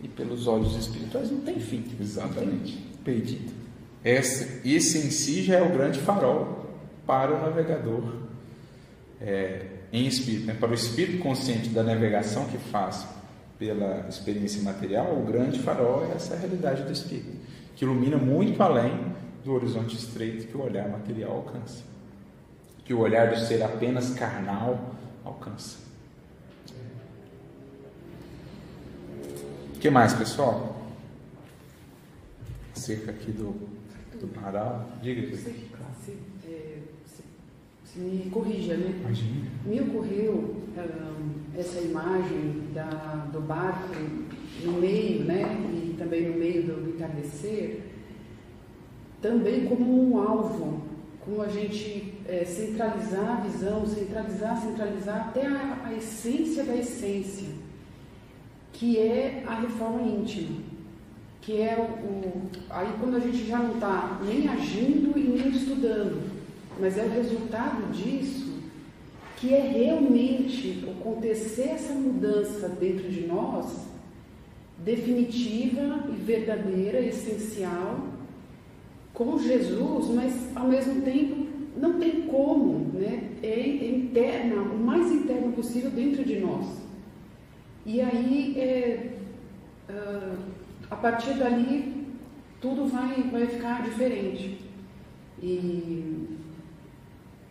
E 0.00 0.08
pelos 0.08 0.48
olhos 0.48 0.74
espirituais 0.74 1.30
não 1.30 1.42
tem 1.42 1.60
fim. 1.60 1.84
Exatamente. 2.00 2.78
Tem 2.78 3.02
perdido. 3.04 3.61
Esse, 4.04 4.60
esse 4.68 4.98
em 4.98 5.10
si 5.10 5.42
já 5.44 5.58
é 5.58 5.62
o 5.62 5.70
grande 5.70 6.00
farol 6.00 6.66
para 7.06 7.34
o 7.34 7.40
navegador 7.40 8.14
é, 9.20 9.66
em 9.92 10.06
espírito. 10.06 10.46
Né? 10.46 10.54
Para 10.54 10.70
o 10.70 10.74
espírito 10.74 11.22
consciente 11.22 11.68
da 11.68 11.82
navegação 11.82 12.46
que 12.46 12.58
faz 12.58 13.06
pela 13.58 14.06
experiência 14.08 14.60
material, 14.62 15.16
o 15.16 15.24
grande 15.24 15.60
farol 15.60 16.04
é 16.10 16.16
essa 16.16 16.34
realidade 16.34 16.82
do 16.82 16.90
espírito, 16.90 17.36
que 17.76 17.84
ilumina 17.84 18.16
muito 18.16 18.60
além 18.60 19.12
do 19.44 19.52
horizonte 19.52 19.96
estreito 19.96 20.48
que 20.48 20.56
o 20.56 20.62
olhar 20.62 20.88
material 20.88 21.32
alcança, 21.32 21.84
que 22.84 22.92
o 22.92 22.98
olhar 22.98 23.30
do 23.30 23.38
ser 23.38 23.62
apenas 23.62 24.10
carnal 24.14 24.96
alcança. 25.24 25.78
O 29.76 29.78
que 29.78 29.90
mais, 29.90 30.12
pessoal? 30.12 30.76
Acerca 32.74 33.12
aqui 33.12 33.30
do 33.30 33.81
do 34.22 34.28
Pará. 34.28 34.86
Diga, 35.02 35.28
você, 35.28 35.50
se, 35.50 36.16
é, 36.46 36.78
se, 37.04 37.22
se, 37.84 37.98
me 37.98 38.30
corrija, 38.30 38.76
né? 38.76 38.94
Imagina. 39.00 39.50
Me 39.66 39.80
ocorreu 39.80 40.32
um, 40.76 41.58
essa 41.58 41.80
imagem 41.80 42.68
da, 42.72 43.28
do 43.32 43.40
barco 43.40 43.94
no 44.64 44.72
meio, 44.72 45.24
né? 45.24 45.42
E 45.74 45.94
também 45.98 46.30
no 46.30 46.38
meio 46.38 46.62
do, 46.62 46.84
do 46.84 46.90
entardecer, 46.90 47.80
também 49.20 49.66
como 49.66 50.10
um 50.10 50.18
alvo, 50.18 50.82
como 51.20 51.42
a 51.42 51.48
gente 51.48 52.14
é, 52.26 52.44
centralizar 52.44 53.38
a 53.38 53.40
visão, 53.40 53.84
centralizar, 53.86 54.62
centralizar 54.62 55.28
até 55.28 55.46
a, 55.46 55.82
a 55.86 55.94
essência 55.94 56.62
da 56.64 56.76
essência, 56.76 57.48
que 58.72 58.98
é 58.98 59.42
a 59.46 59.56
reforma 59.56 60.02
íntima 60.02 60.71
que 61.42 61.60
é 61.60 61.76
o, 61.76 62.06
o, 62.06 62.42
aí 62.70 62.88
quando 62.98 63.16
a 63.16 63.20
gente 63.20 63.44
já 63.44 63.58
não 63.58 63.74
está 63.74 64.20
nem 64.24 64.48
agindo 64.48 65.18
e 65.18 65.22
nem 65.22 65.48
estudando, 65.48 66.22
mas 66.80 66.96
é 66.96 67.04
o 67.04 67.10
resultado 67.10 67.92
disso 67.92 68.52
que 69.36 69.52
é 69.52 69.60
realmente 69.60 70.84
acontecer 70.88 71.70
essa 71.70 71.92
mudança 71.94 72.68
dentro 72.68 73.08
de 73.10 73.26
nós, 73.26 73.88
definitiva 74.78 76.04
e 76.08 76.12
verdadeira, 76.12 77.00
essencial, 77.00 78.06
com 79.12 79.36
Jesus, 79.40 80.14
mas 80.14 80.56
ao 80.56 80.68
mesmo 80.68 81.02
tempo 81.02 81.44
não 81.76 81.98
tem 81.98 82.22
como, 82.22 82.92
né? 82.94 83.30
É, 83.42 83.88
interna, 83.88 84.62
o 84.62 84.78
mais 84.78 85.10
interno 85.10 85.52
possível 85.52 85.90
dentro 85.90 86.24
de 86.24 86.38
nós. 86.38 86.64
E 87.84 88.00
aí 88.00 88.54
é, 88.56 89.10
uh, 89.90 90.38
a 90.92 90.96
partir 90.96 91.32
dali 91.34 92.06
tudo 92.60 92.86
vai, 92.86 93.22
vai 93.32 93.46
ficar 93.46 93.82
diferente. 93.82 94.60
E, 95.42 96.38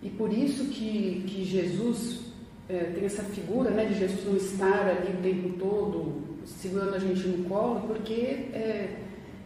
e 0.03 0.09
por 0.11 0.31
isso 0.31 0.65
que, 0.65 1.23
que 1.27 1.43
Jesus 1.43 2.19
é, 2.69 2.83
tem 2.95 3.03
essa 3.03 3.23
figura 3.23 3.71
né, 3.71 3.85
de 3.85 3.97
Jesus 3.97 4.23
não 4.25 4.37
estar 4.37 4.87
ali 4.87 5.17
o 5.17 5.21
tempo 5.23 5.57
todo 5.57 6.21
segurando 6.45 6.93
a 6.93 6.99
gente 6.99 7.27
no 7.27 7.49
colo, 7.49 7.87
porque 7.87 8.13
é, 8.13 8.99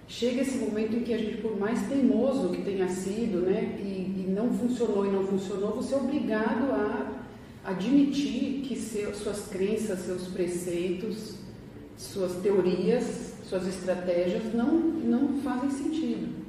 chega 0.09 0.41
esse 0.41 0.57
momento 0.57 0.97
em 0.97 0.99
que 0.99 1.13
a 1.13 1.17
gente, 1.17 1.37
por 1.37 1.57
mais 1.57 1.87
teimoso 1.87 2.49
que 2.49 2.63
tenha 2.63 2.89
sido, 2.89 3.45
né, 3.45 3.77
e, 3.79 4.25
e 4.27 4.29
não 4.29 4.51
funcionou 4.51 5.05
e 5.05 5.09
não 5.09 5.25
funcionou, 5.25 5.71
você 5.71 5.95
é 5.95 5.97
obrigado 5.97 6.71
a 6.71 7.23
admitir 7.63 8.61
que 8.67 8.75
seu, 8.75 9.15
suas 9.15 9.47
crenças, 9.47 9.99
seus 9.99 10.27
preceitos, 10.27 11.35
suas 11.97 12.35
teorias 12.41 13.34
suas 13.47 13.67
estratégias 13.67 14.53
não, 14.53 14.71
não 14.73 15.41
fazem 15.41 15.69
sentido. 15.69 16.45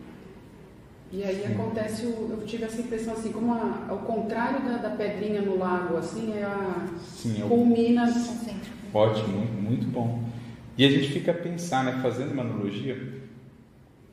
E 1.12 1.22
aí 1.22 1.44
Sim. 1.46 1.54
acontece, 1.54 2.06
o, 2.06 2.36
eu 2.38 2.46
tive 2.46 2.64
essa 2.64 2.80
impressão 2.80 3.12
assim, 3.12 3.30
como 3.30 3.52
a, 3.52 3.86
ao 3.88 3.98
contrário 3.98 4.64
da, 4.64 4.76
da, 4.78 4.90
pedrinha 4.90 5.40
no 5.40 5.56
lago, 5.56 5.96
assim, 5.96 6.32
é 6.36 6.42
a 6.42 6.88
Sim, 7.00 7.42
é 7.42 7.48
culmina. 7.48 8.12
Ótimo, 8.92 9.28
muito, 9.28 9.52
muito 9.52 9.86
bom. 9.86 10.24
E 10.76 10.84
a 10.84 10.90
gente 10.90 11.12
fica 11.12 11.30
a 11.30 11.34
pensar, 11.34 11.84
né, 11.84 12.00
fazendo 12.02 12.32
uma 12.32 12.42
analogia, 12.42 13.00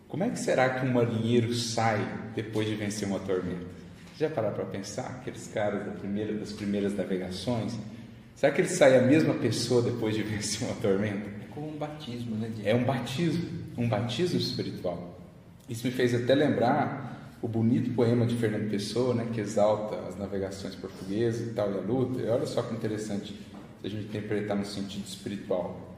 como 0.08 0.24
é 0.24 0.30
que 0.30 0.40
será 0.40 0.70
que 0.70 0.86
um 0.86 0.94
marinheiro 0.94 1.54
sai 1.54 2.08
depois 2.36 2.68
de 2.68 2.76
vencer 2.76 3.08
uma 3.08 3.20
tormenta? 3.20 3.66
Já 4.18 4.30
parar 4.30 4.52
para 4.52 4.64
pensar, 4.66 5.08
aqueles 5.20 5.48
caras 5.48 5.86
da 5.86 5.92
primeira, 5.92 6.34
das 6.34 6.52
primeiras 6.52 6.96
navegações, 6.96 7.76
será 8.36 8.54
que 8.54 8.62
ele 8.62 8.70
sai 8.70 8.98
a 8.98 9.02
mesma 9.02 9.34
pessoa 9.34 9.82
depois 9.82 10.16
de 10.16 10.22
vencer 10.24 10.68
uma 10.68 10.76
tormenta? 10.78 11.43
Como 11.54 11.70
um 11.70 11.78
batismo, 11.78 12.36
né? 12.36 12.52
É 12.64 12.74
um 12.74 12.84
batismo, 12.84 13.50
um 13.78 13.88
batismo 13.88 14.40
espiritual. 14.40 15.20
Isso 15.70 15.86
me 15.88 15.94
fez 15.94 16.14
até 16.14 16.36
lembrar 16.36 17.38
o 17.42 17.48
bonito 17.48 17.94
poema 17.94 18.26
de 18.26 18.36
Fernando 18.36 18.70
Pessoa, 18.70 19.14
né, 19.14 19.28
que 19.34 19.42
exalta 19.42 19.98
as 20.08 20.18
navegações 20.18 20.76
portuguesas 20.76 21.48
e 21.48 21.54
tal, 21.54 21.72
e 21.72 21.78
a 21.78 21.82
luta. 21.82 22.22
E 22.22 22.30
olha 22.30 22.46
só 22.46 22.62
que 22.62 22.74
interessante 22.74 23.34
se 23.82 23.88
a 23.88 23.90
gente 23.90 24.06
interpretar 24.06 24.56
no 24.56 24.66
sentido 24.66 25.06
espiritual. 25.06 25.98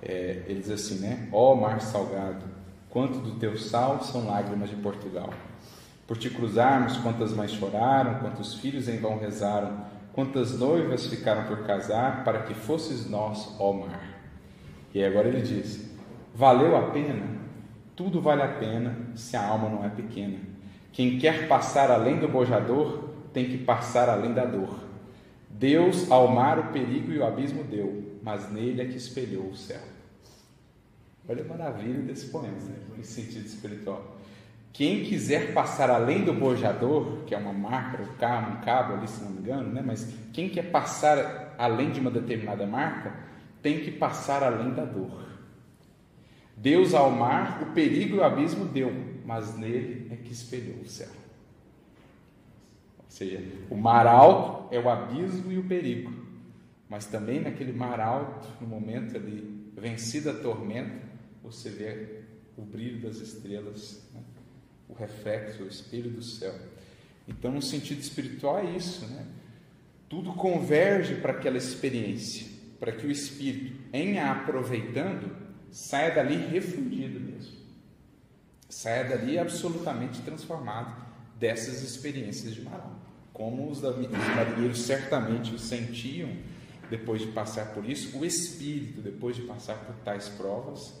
É, 0.00 0.44
ele 0.46 0.60
diz 0.60 0.70
assim, 0.70 1.00
né? 1.00 1.28
Ó 1.32 1.56
mar 1.56 1.80
salgado, 1.80 2.44
quanto 2.88 3.18
do 3.18 3.32
teu 3.32 3.56
sal 3.58 4.02
são 4.04 4.26
lágrimas 4.26 4.70
de 4.70 4.76
Portugal. 4.76 5.34
Por 6.06 6.16
te 6.16 6.30
cruzarmos, 6.30 6.96
quantas 6.98 7.32
mães 7.32 7.50
choraram, 7.50 8.20
quantos 8.20 8.54
filhos 8.54 8.88
em 8.88 8.98
vão 8.98 9.18
rezaram, 9.18 9.84
quantas 10.12 10.56
noivas 10.56 11.06
ficaram 11.06 11.48
por 11.48 11.66
casar, 11.66 12.22
para 12.22 12.42
que 12.44 12.54
fosses 12.54 13.10
nós, 13.10 13.56
ó 13.58 13.72
mar. 13.72 14.15
E 14.94 15.04
agora 15.04 15.28
ele 15.28 15.42
diz: 15.42 15.90
valeu 16.34 16.76
a 16.76 16.90
pena? 16.90 17.36
Tudo 17.94 18.20
vale 18.20 18.42
a 18.42 18.48
pena 18.48 18.96
se 19.14 19.36
a 19.36 19.46
alma 19.46 19.68
não 19.68 19.84
é 19.84 19.88
pequena. 19.88 20.38
Quem 20.92 21.18
quer 21.18 21.48
passar 21.48 21.90
além 21.90 22.18
do 22.18 22.28
bojador 22.28 23.10
tem 23.32 23.46
que 23.46 23.58
passar 23.58 24.08
além 24.08 24.32
da 24.32 24.44
dor. 24.44 24.86
Deus 25.48 26.10
ao 26.10 26.28
mar 26.28 26.58
o 26.58 26.72
perigo 26.72 27.12
e 27.12 27.18
o 27.18 27.26
abismo 27.26 27.64
deu, 27.64 28.18
mas 28.22 28.50
nele 28.50 28.82
é 28.82 28.84
que 28.84 28.96
espelhou 28.96 29.44
o 29.44 29.56
céu. 29.56 29.80
Olha 31.28 31.42
a 31.42 31.48
maravilha 31.48 32.00
desse 32.00 32.26
poema, 32.26 32.56
né? 32.56 32.76
em 32.98 33.02
sentido 33.02 33.46
espiritual. 33.46 34.16
Quem 34.72 35.04
quiser 35.04 35.54
passar 35.54 35.90
além 35.90 36.24
do 36.24 36.34
bojador, 36.34 37.24
que 37.26 37.34
é 37.34 37.38
uma 37.38 37.52
marca, 37.52 38.02
um 38.02 38.14
cabo, 38.18 38.52
um 38.52 38.60
cabo 38.60 38.94
ali, 38.94 39.08
se 39.08 39.24
não 39.24 39.30
me 39.30 39.40
engano, 39.40 39.72
né? 39.72 39.82
mas 39.84 40.06
quem 40.32 40.50
quer 40.50 40.70
passar 40.70 41.54
além 41.58 41.90
de 41.90 41.98
uma 41.98 42.10
determinada 42.10 42.66
marca, 42.66 43.14
tem 43.66 43.80
que 43.80 43.90
passar 43.90 44.44
além 44.44 44.72
da 44.72 44.84
dor. 44.84 45.26
Deus 46.56 46.94
ao 46.94 47.10
mar 47.10 47.64
o 47.64 47.72
perigo 47.72 48.14
e 48.14 48.18
o 48.20 48.22
abismo 48.22 48.64
deu, 48.64 48.92
mas 49.24 49.58
nele 49.58 50.06
é 50.12 50.14
que 50.14 50.32
espelhou 50.32 50.76
o 50.82 50.88
céu. 50.88 51.10
Ou 52.96 53.04
seja, 53.08 53.42
o 53.68 53.74
mar 53.74 54.06
alto 54.06 54.72
é 54.72 54.78
o 54.78 54.88
abismo 54.88 55.50
e 55.50 55.58
o 55.58 55.64
perigo, 55.64 56.12
mas 56.88 57.06
também 57.06 57.40
naquele 57.40 57.72
mar 57.72 57.98
alto, 57.98 58.46
no 58.60 58.68
momento 58.68 59.16
ali, 59.16 59.72
vencida 59.76 60.30
a 60.30 60.34
tormenta, 60.34 61.02
você 61.42 61.68
vê 61.68 62.20
o 62.56 62.62
brilho 62.62 63.00
das 63.00 63.16
estrelas, 63.16 64.08
né? 64.14 64.20
o 64.88 64.94
reflexo, 64.94 65.64
o 65.64 65.66
espelho 65.66 66.08
do 66.08 66.22
céu. 66.22 66.54
Então, 67.26 67.50
no 67.50 67.60
sentido 67.60 67.98
espiritual, 67.98 68.60
é 68.60 68.76
isso, 68.76 69.04
né? 69.08 69.26
Tudo 70.08 70.32
converge 70.34 71.16
para 71.16 71.32
aquela 71.32 71.56
experiência, 71.56 72.55
para 72.78 72.92
que 72.92 73.06
o 73.06 73.10
espírito, 73.10 73.76
em 73.92 74.18
a 74.18 74.32
aproveitando, 74.32 75.34
saia 75.70 76.14
dali 76.14 76.36
refundido 76.36 77.20
mesmo. 77.20 77.56
Saia 78.68 79.04
dali 79.04 79.38
absolutamente 79.38 80.22
transformado 80.22 81.04
dessas 81.38 81.82
experiências 81.82 82.54
de 82.54 82.62
Marão. 82.62 82.96
Como 83.32 83.70
os 83.70 83.80
marinheiros 83.80 84.80
certamente 84.80 85.54
o 85.54 85.58
sentiam 85.58 86.30
depois 86.88 87.20
de 87.20 87.28
passar 87.28 87.74
por 87.74 87.88
isso, 87.88 88.18
o 88.18 88.24
espírito, 88.24 89.00
depois 89.00 89.36
de 89.36 89.42
passar 89.42 89.84
por 89.84 89.94
tais 89.96 90.28
provas, 90.28 90.94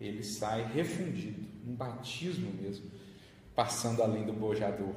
ele 0.00 0.22
sai 0.22 0.70
refundido, 0.72 1.42
um 1.66 1.74
batismo 1.74 2.50
mesmo 2.60 2.90
passando 3.54 4.02
além 4.02 4.24
do 4.24 4.32
bojador, 4.32 4.94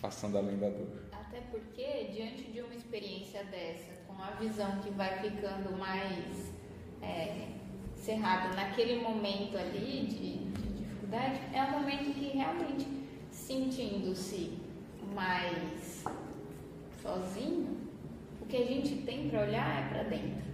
passando 0.00 0.38
além 0.38 0.58
da 0.58 0.68
dor. 0.68 0.88
Até 1.12 1.40
porque, 1.50 2.08
diante 2.12 2.44
de 2.44 2.60
uma 2.60 2.74
experiência 2.74 3.44
dessa, 3.44 3.95
com 4.16 4.22
a 4.22 4.30
visão 4.30 4.78
que 4.78 4.90
vai 4.90 5.20
ficando 5.20 5.76
mais 5.78 6.52
é, 7.02 7.48
cerrada 7.94 8.54
naquele 8.54 9.02
momento 9.02 9.56
ali 9.58 10.06
de, 10.06 10.38
de 10.38 10.78
dificuldade, 10.78 11.40
é 11.52 11.62
um 11.64 11.80
momento 11.80 12.14
que 12.14 12.36
realmente, 12.36 12.86
sentindo-se 13.30 14.58
mais 15.14 16.04
sozinho, 17.02 17.76
o 18.40 18.46
que 18.46 18.56
a 18.56 18.64
gente 18.64 18.96
tem 19.02 19.28
para 19.28 19.42
olhar 19.42 19.84
é 19.84 19.88
para 19.88 20.02
dentro. 20.04 20.46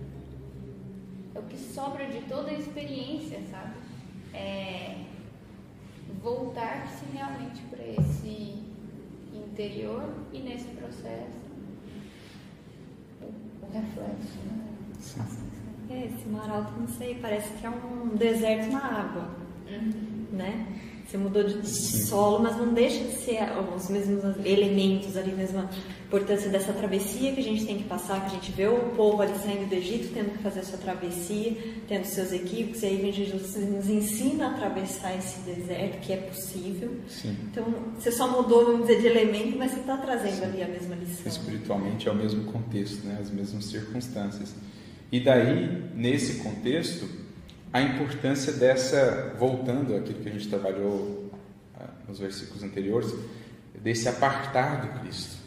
É 1.35 1.39
o 1.39 1.43
que 1.45 1.57
sobra 1.57 2.07
de 2.07 2.21
toda 2.23 2.51
a 2.51 2.55
experiência, 2.55 3.41
sabe? 3.51 3.75
É, 4.35 5.05
voltar-se 6.23 7.05
realmente 7.13 7.63
para 7.71 7.85
esse 7.85 8.63
interior 9.33 10.15
e 10.33 10.39
nesse 10.41 10.69
processo 10.69 11.42
o, 11.42 11.42
o 11.42 11.42
reflexo, 13.73 14.39
né? 14.47 15.27
É, 15.91 16.07
esse 16.07 16.29
mar 16.29 16.51
alto, 16.51 16.73
não 16.81 16.89
sei, 16.89 17.19
parece 17.21 17.53
que 17.55 17.67
é 17.67 17.71
um 17.71 18.17
deserto 18.17 18.71
na 18.73 18.85
água, 18.85 19.29
né? 20.33 20.67
Você 21.07 21.19
mudou 21.19 21.45
de 21.45 21.67
solo, 21.69 22.43
mas 22.43 22.57
não 22.57 22.73
deixa 22.73 23.05
de 23.05 23.13
ser 23.17 23.41
os 23.77 23.91
mesmos 23.91 24.25
elementos 24.47 25.17
ali, 25.17 25.33
mesma 25.33 25.69
importância 26.13 26.51
dessa 26.51 26.75
travessia 26.75 27.33
que 27.33 27.41
a 27.41 27.43
gente 27.43 27.65
tem 27.65 27.79
que 27.79 27.85
passar, 27.85 28.21
que 28.21 28.27
a 28.27 28.29
gente 28.39 28.53
vê 28.53 28.67
o 28.67 28.91
povo 28.91 29.23
ali 29.23 29.33
saindo 29.39 29.67
do 29.67 29.75
Egito, 29.75 30.13
tendo 30.13 30.37
que 30.37 30.43
fazer 30.43 30.61
a 30.61 30.63
sua 30.63 30.77
travessia, 30.77 31.57
tendo 31.89 32.05
seus 32.05 32.33
equipes, 32.33 32.83
e 32.83 32.87
aí 32.87 32.97
vem 32.99 33.11
Jesus 33.11 33.57
nos 33.57 33.89
ensina 33.89 34.49
a 34.49 34.51
atravessar 34.51 35.17
esse 35.17 35.41
deserto, 35.41 36.01
que 36.01 36.13
é 36.13 36.19
possível. 36.19 36.95
Sim. 37.09 37.35
Então, 37.51 37.65
você 37.99 38.13
só 38.13 38.29
mudou, 38.31 38.67
vamos 38.67 38.87
dizer, 38.87 39.01
de 39.01 39.07
elemento, 39.07 39.57
mas 39.57 39.71
você 39.71 39.81
está 39.81 39.97
trazendo 39.97 40.45
ali 40.45 40.63
a 40.63 40.69
mesma 40.69 40.95
lição. 40.97 41.27
Espiritualmente 41.27 42.07
é 42.07 42.13
o 42.13 42.15
mesmo 42.15 42.45
contexto, 42.45 43.07
né? 43.07 43.17
as 43.19 43.31
mesmas 43.31 43.65
circunstâncias. 43.65 44.55
E 45.11 45.19
daí, 45.19 45.83
nesse 45.95 46.43
contexto, 46.43 47.09
a 47.73 47.81
importância 47.81 48.53
dessa, 48.53 49.35
voltando 49.39 49.97
àquilo 49.97 50.21
que 50.21 50.29
a 50.29 50.33
gente 50.33 50.49
trabalhou 50.49 51.31
ah, 51.75 51.89
nos 52.07 52.19
versículos 52.19 52.63
anteriores, 52.63 53.15
desse 53.83 54.09
apartar 54.09 54.83
do 54.83 55.01
Cristo, 55.01 55.42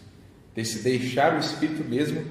desse 0.55 0.79
deixar 0.79 1.35
o 1.35 1.39
Espírito 1.39 1.83
mesmo, 1.83 2.23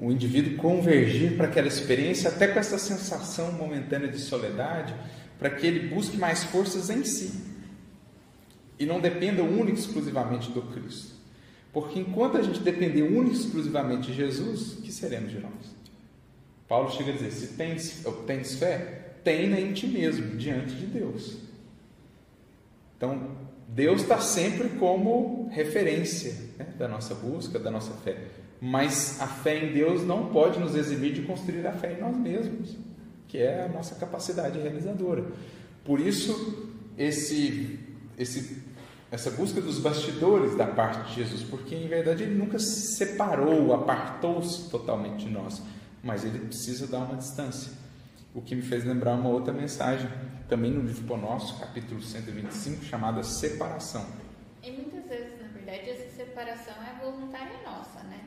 o, 0.00 0.10
indivíduo 0.10 0.56
convergir 0.56 1.36
para 1.36 1.46
aquela 1.46 1.68
experiência, 1.68 2.28
até 2.28 2.48
com 2.48 2.58
essa 2.58 2.76
sensação 2.76 3.52
momentânea 3.52 4.08
de 4.08 4.18
soledade, 4.18 4.92
para 5.38 5.50
que 5.50 5.64
ele 5.64 5.88
busque 5.88 6.16
mais 6.16 6.42
forças 6.44 6.90
em 6.90 7.04
si 7.04 7.32
e 8.78 8.84
não 8.84 9.00
dependa 9.00 9.42
única 9.42 9.78
e 9.78 9.80
exclusivamente 9.80 10.50
do 10.50 10.62
Cristo. 10.62 11.14
Porque 11.72 12.00
enquanto 12.00 12.36
a 12.36 12.42
gente 12.42 12.60
depender 12.60 13.02
única 13.02 13.36
e 13.36 13.38
exclusivamente 13.38 14.08
de 14.08 14.14
Jesus, 14.14 14.78
que 14.82 14.90
seremos 14.90 15.30
de 15.30 15.38
nós? 15.38 15.76
Paulo 16.68 16.90
chega 16.90 17.10
a 17.10 17.14
dizer: 17.14 17.30
se 17.30 17.54
tens, 17.54 18.04
tens 18.26 18.56
fé, 18.56 19.18
tem 19.22 19.52
em 19.52 19.72
ti 19.72 19.86
mesmo, 19.86 20.36
diante 20.36 20.74
de 20.74 20.86
Deus. 20.86 21.36
Então, 22.96 23.45
Deus 23.76 24.00
está 24.00 24.18
sempre 24.18 24.70
como 24.70 25.50
referência 25.52 26.32
né, 26.58 26.66
da 26.78 26.88
nossa 26.88 27.14
busca, 27.14 27.58
da 27.58 27.70
nossa 27.70 27.92
fé. 27.92 28.16
Mas 28.58 29.20
a 29.20 29.26
fé 29.26 29.62
em 29.62 29.74
Deus 29.74 30.02
não 30.02 30.30
pode 30.30 30.58
nos 30.58 30.74
eximir 30.74 31.12
de 31.12 31.20
construir 31.22 31.66
a 31.66 31.72
fé 31.72 31.92
em 31.92 32.00
nós 32.00 32.16
mesmos, 32.16 32.74
que 33.28 33.36
é 33.36 33.66
a 33.66 33.68
nossa 33.68 33.94
capacidade 33.96 34.58
realizadora. 34.58 35.26
Por 35.84 36.00
isso, 36.00 36.72
esse, 36.96 37.78
esse, 38.16 38.62
essa 39.10 39.30
busca 39.32 39.60
dos 39.60 39.78
bastidores 39.78 40.56
da 40.56 40.66
parte 40.66 41.10
de 41.10 41.16
Jesus, 41.16 41.42
porque 41.42 41.74
em 41.74 41.86
verdade 41.86 42.22
ele 42.22 42.34
nunca 42.34 42.58
se 42.58 42.96
separou, 42.96 43.74
apartou-se 43.74 44.70
totalmente 44.70 45.26
de 45.26 45.30
nós, 45.30 45.60
mas 46.02 46.24
ele 46.24 46.38
precisa 46.38 46.86
dar 46.86 47.00
uma 47.00 47.16
distância. 47.16 47.72
O 48.34 48.40
que 48.40 48.54
me 48.54 48.62
fez 48.62 48.86
lembrar 48.86 49.16
uma 49.16 49.28
outra 49.28 49.52
mensagem, 49.52 50.08
também 50.48 50.70
no 50.70 50.82
livro 50.82 51.04
Pão 51.04 51.16
Nosso, 51.16 51.58
capítulo 51.58 52.00
125, 52.02 52.84
chamada 52.84 53.22
Separação. 53.22 54.06
E 54.62 54.70
muitas 54.70 55.04
vezes, 55.08 55.40
na 55.40 55.48
verdade, 55.48 55.90
essa 55.90 56.16
separação 56.16 56.74
é 56.82 57.04
voluntária 57.04 57.58
nossa, 57.64 58.02
né? 58.04 58.20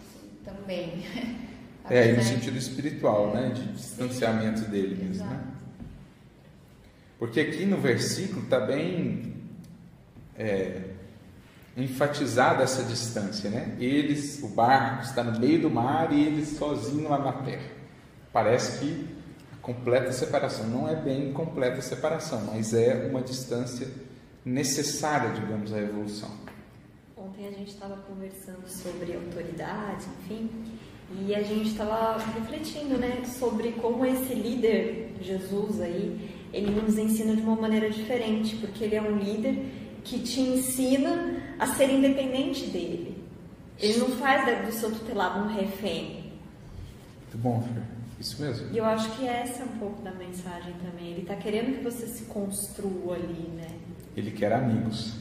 Assim, 0.00 0.30
também. 0.44 1.04
É, 1.88 2.12
no 2.12 2.22
sentido 2.22 2.58
espiritual, 2.58 3.34
né? 3.34 3.48
De 3.48 3.64
distanciamento 3.72 4.60
dele 4.70 5.02
mesmo, 5.02 5.24
né? 5.24 5.32
Exato. 5.32 5.60
Porque 7.18 7.40
aqui 7.40 7.64
no 7.64 7.78
versículo 7.78 8.44
está 8.44 8.60
bem 8.60 9.34
é, 10.38 10.82
enfatizada 11.76 12.62
essa 12.62 12.84
distância, 12.84 13.50
né? 13.50 13.76
Eles, 13.80 14.40
o 14.42 14.48
barco 14.48 15.02
está 15.02 15.24
no 15.24 15.40
meio 15.40 15.62
do 15.62 15.70
mar 15.70 16.12
e 16.12 16.26
eles 16.26 16.50
sozinhos 16.50 17.10
lá 17.10 17.18
na 17.18 17.32
terra. 17.32 17.70
Parece 18.32 18.78
que 18.78 19.08
completa 19.62 20.12
separação 20.12 20.66
não 20.66 20.88
é 20.88 20.94
bem 20.94 21.32
completa 21.32 21.80
separação, 21.80 22.42
mas 22.46 22.74
é 22.74 23.06
uma 23.10 23.20
distância 23.20 23.88
necessária, 24.44 25.30
digamos, 25.30 25.72
à 25.72 25.78
evolução. 25.78 26.30
Ontem 27.16 27.46
a 27.46 27.50
gente 27.50 27.72
estava 27.72 27.96
conversando 27.98 28.66
sobre 28.66 29.14
autoridade, 29.14 30.06
enfim, 30.22 30.50
e 31.20 31.34
a 31.34 31.42
gente 31.42 31.70
estava 31.70 32.18
refletindo, 32.18 32.96
né, 32.96 33.22
sobre 33.26 33.72
como 33.72 34.06
esse 34.06 34.32
líder, 34.32 35.14
Jesus 35.20 35.80
aí, 35.80 36.30
ele 36.52 36.70
nos 36.70 36.96
ensina 36.96 37.36
de 37.36 37.42
uma 37.42 37.56
maneira 37.56 37.90
diferente, 37.90 38.56
porque 38.56 38.84
ele 38.84 38.96
é 38.96 39.02
um 39.02 39.18
líder 39.18 39.64
que 40.02 40.20
te 40.20 40.40
ensina 40.40 41.42
a 41.58 41.66
ser 41.66 41.90
independente 41.90 42.66
dele. 42.66 43.22
Ele 43.78 43.98
não 43.98 44.08
faz 44.10 44.66
do 44.66 44.72
seu 44.72 44.90
tutelado 44.90 45.40
um 45.40 45.54
refém. 45.54 46.32
Muito 47.22 47.38
bom, 47.38 47.62
Fer. 47.62 47.99
Isso 48.20 48.42
mesmo. 48.42 48.68
E 48.70 48.76
eu 48.76 48.84
acho 48.84 49.10
que 49.16 49.26
essa 49.26 49.62
é 49.62 49.64
um 49.64 49.78
pouco 49.78 50.02
da 50.02 50.12
mensagem 50.12 50.74
também. 50.74 51.12
Ele 51.12 51.22
está 51.22 51.34
querendo 51.34 51.78
que 51.78 51.82
você 51.82 52.06
se 52.06 52.24
construa 52.24 53.16
ali, 53.16 53.50
né? 53.56 53.68
Ele 54.14 54.30
quer 54.30 54.52
amigos. 54.52 55.16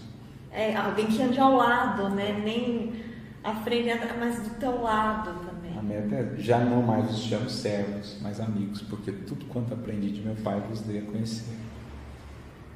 É, 0.51 0.75
alguém 0.75 1.07
que 1.07 1.21
ande 1.21 1.39
ao 1.39 1.55
lado, 1.55 2.09
né? 2.09 2.41
Nem 2.43 2.93
à 3.41 3.55
frente, 3.55 3.89
mas 4.19 4.41
do 4.41 4.49
teu 4.59 4.81
lado 4.81 5.31
também. 5.45 5.77
A 5.77 5.81
meta 5.81 6.13
é, 6.13 6.35
já 6.39 6.59
não 6.59 6.81
mais 6.81 7.09
os 7.09 7.19
chamo 7.19 7.49
servos, 7.49 8.17
mas 8.21 8.41
amigos, 8.41 8.81
porque 8.81 9.13
tudo 9.13 9.45
quanto 9.45 9.73
aprendi 9.73 10.11
de 10.11 10.21
meu 10.21 10.35
pai 10.35 10.61
vos 10.67 10.81
dei 10.81 10.99
a 10.99 11.03
conhecer. 11.03 11.55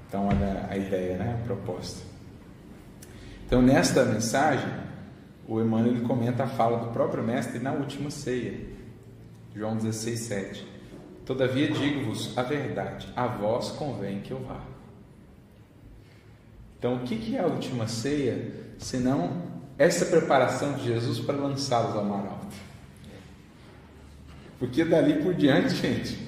Então, 0.08 0.28
olha 0.28 0.68
a 0.70 0.78
ideia, 0.78 1.18
né? 1.18 1.38
a 1.42 1.46
proposta. 1.46 2.02
Então, 3.46 3.62
nesta 3.62 4.06
mensagem, 4.06 4.72
o 5.48 5.60
Emmanuel 5.60 5.96
ele 5.96 6.06
comenta 6.06 6.46
a 6.46 6.48
fala 6.48 6.78
do 6.78 6.94
próprio 6.94 7.24
Mestre 7.24 7.60
na 7.60 7.74
última 7.74 8.10
ceia, 8.10 8.58
João 9.56 9.76
16, 9.76 10.20
7. 10.20 10.68
Todavia 11.26 11.70
digo-vos 11.72 12.38
a 12.38 12.42
verdade, 12.42 13.08
a 13.16 13.28
vós 13.28 13.70
convém 13.70 14.20
que 14.20 14.32
eu 14.32 14.40
vá. 14.40 14.60
Então, 16.78 16.96
o 16.96 17.00
que 17.00 17.36
é 17.36 17.40
a 17.40 17.46
última 17.46 17.88
ceia, 17.88 18.52
senão 18.78 19.44
essa 19.78 20.06
preparação 20.06 20.74
de 20.74 20.86
Jesus 20.86 21.20
para 21.20 21.36
lançá-los 21.36 21.96
ao 21.96 22.04
mar 22.04 22.26
alto? 22.26 22.56
Porque 24.60 24.84
dali 24.84 25.22
por 25.22 25.34
diante, 25.34 25.76
gente, 25.76 26.20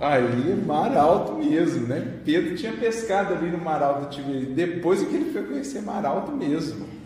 ali 0.00 0.52
é 0.52 0.54
mar 0.54 0.96
alto 0.96 1.34
mesmo, 1.34 1.86
né? 1.86 2.20
Pedro 2.24 2.56
tinha 2.56 2.72
pescado 2.72 3.34
ali 3.34 3.50
no 3.50 3.58
mar 3.58 3.82
alto 3.82 4.08
Tiberíades, 4.08 4.54
depois 4.54 5.02
é 5.02 5.06
que 5.06 5.14
ele 5.14 5.32
foi 5.32 5.42
conhecer 5.42 5.82
mar 5.82 6.06
alto 6.06 6.32
mesmo 6.32 7.03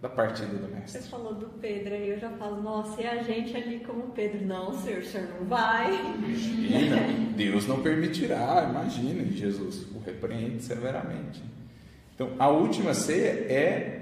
da 0.00 0.08
partida 0.08 0.54
do 0.54 0.68
mestre. 0.68 1.02
Você 1.02 1.08
falou 1.08 1.34
do 1.34 1.46
Pedro, 1.60 1.94
aí 1.94 2.10
eu 2.10 2.18
já 2.18 2.30
falo, 2.30 2.62
nossa, 2.62 3.02
e 3.02 3.06
a 3.06 3.22
gente 3.22 3.56
ali 3.56 3.80
como 3.80 4.12
Pedro? 4.12 4.46
Não, 4.46 4.72
senhor, 4.80 5.00
o 5.00 5.04
senhor 5.04 5.28
não 5.38 5.46
vai. 5.46 5.92
Imagina, 6.14 6.96
Deus 7.36 7.66
não 7.66 7.82
permitirá, 7.82 8.68
imagina, 8.70 9.24
Jesus 9.32 9.86
o 9.94 9.98
repreende 9.98 10.62
severamente. 10.62 11.42
Então, 12.14 12.32
a 12.38 12.48
última 12.48 12.94
ceia 12.94 13.28
é 13.52 13.98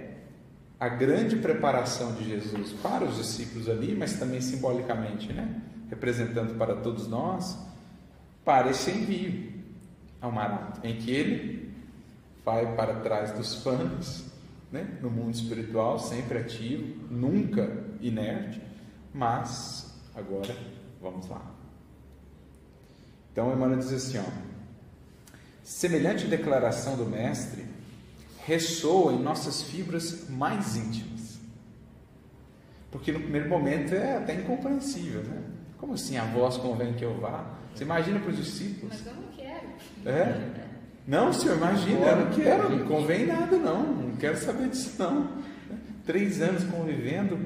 a 0.78 0.88
grande 0.88 1.36
preparação 1.36 2.12
de 2.12 2.24
Jesus 2.24 2.72
para 2.82 3.04
os 3.04 3.16
discípulos 3.16 3.68
ali, 3.68 3.94
mas 3.94 4.18
também 4.18 4.42
simbolicamente, 4.42 5.32
né? 5.32 5.62
Representando 5.88 6.56
para 6.58 6.76
todos 6.76 7.08
nós, 7.08 7.58
para 8.44 8.70
esse 8.70 8.90
envio 8.90 9.52
ao 10.20 10.30
Marato, 10.30 10.80
em 10.86 10.96
que 10.96 11.10
ele 11.10 11.70
vai 12.44 12.74
para 12.74 12.96
trás 12.96 13.32
dos 13.32 13.56
panos 13.56 14.35
né? 14.70 14.98
no 15.00 15.10
mundo 15.10 15.34
espiritual, 15.34 15.98
sempre 15.98 16.38
ativo, 16.38 17.06
nunca 17.10 17.84
inerte, 18.00 18.60
mas 19.12 19.94
agora 20.14 20.54
vamos 21.00 21.28
lá. 21.28 21.54
Então 23.32 23.52
Emmanuel 23.52 23.78
diz 23.78 23.92
assim: 23.92 24.18
ó, 24.18 24.24
semelhante 25.62 26.26
declaração 26.26 26.96
do 26.96 27.04
Mestre 27.04 27.66
ressoa 28.44 29.12
em 29.12 29.22
nossas 29.22 29.62
fibras 29.62 30.28
mais 30.30 30.76
íntimas. 30.76 31.38
Porque 32.90 33.12
no 33.12 33.20
primeiro 33.20 33.48
momento 33.48 33.94
é 33.94 34.16
até 34.16 34.34
incompreensível, 34.34 35.22
né? 35.24 35.42
Como 35.76 35.92
assim 35.92 36.16
a 36.16 36.24
voz 36.24 36.56
convém 36.56 36.94
que 36.94 37.04
eu 37.04 37.18
vá? 37.20 37.44
Você 37.74 37.84
imagina 37.84 38.18
para 38.20 38.30
os 38.30 38.36
discípulos? 38.36 38.96
Mas 38.96 39.06
eu 39.06 39.14
não 39.14 39.28
quero. 39.32 39.66
É? 40.06 40.65
Não, 41.06 41.32
senhor, 41.32 41.56
imagina, 41.56 42.06
eu 42.06 42.16
não 42.16 42.32
quero, 42.32 42.68
não 42.68 42.86
convém 42.86 43.26
nada, 43.26 43.56
não, 43.56 43.82
não 43.82 44.16
quero 44.16 44.36
saber 44.36 44.68
disso, 44.68 44.94
não. 44.98 45.28
Três 46.04 46.42
anos 46.42 46.64
convivendo, 46.64 47.38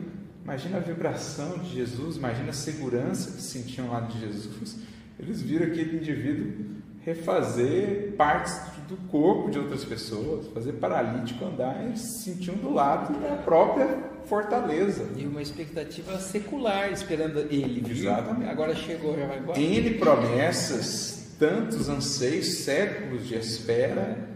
imagina 0.42 0.78
a 0.78 0.80
vibração 0.80 1.58
de 1.58 1.74
Jesus, 1.74 2.16
imagina 2.16 2.50
a 2.50 2.54
segurança 2.54 3.32
que 3.32 3.42
sentiam 3.42 3.90
lá 3.90 4.00
de 4.00 4.18
Jesus. 4.18 4.78
Eles 5.18 5.42
viram 5.42 5.66
aquele 5.66 5.98
indivíduo 5.98 6.80
refazer 7.04 8.14
partes 8.16 8.58
do 8.88 8.96
corpo 9.08 9.50
de 9.50 9.58
outras 9.58 9.84
pessoas, 9.84 10.46
fazer 10.48 10.72
paralítico 10.74 11.44
andar, 11.44 11.84
eles 11.84 12.00
se 12.00 12.30
sentiam 12.30 12.56
do 12.56 12.72
lado 12.72 13.12
da 13.20 13.36
própria 13.36 13.98
fortaleza. 14.24 15.06
E 15.16 15.26
uma 15.26 15.40
expectativa 15.40 16.18
secular 16.18 16.90
esperando 16.92 17.40
ele. 17.40 17.84
Exatamente. 17.90 18.50
Agora 18.50 18.74
chegou, 18.74 19.18
já 19.18 19.26
vai 19.26 19.38
embora. 19.38 19.60
N 19.60 19.94
promessas 19.94 21.19
tantos 21.40 21.88
anseios, 21.88 22.46
séculos 22.46 23.26
de 23.26 23.34
espera, 23.34 24.28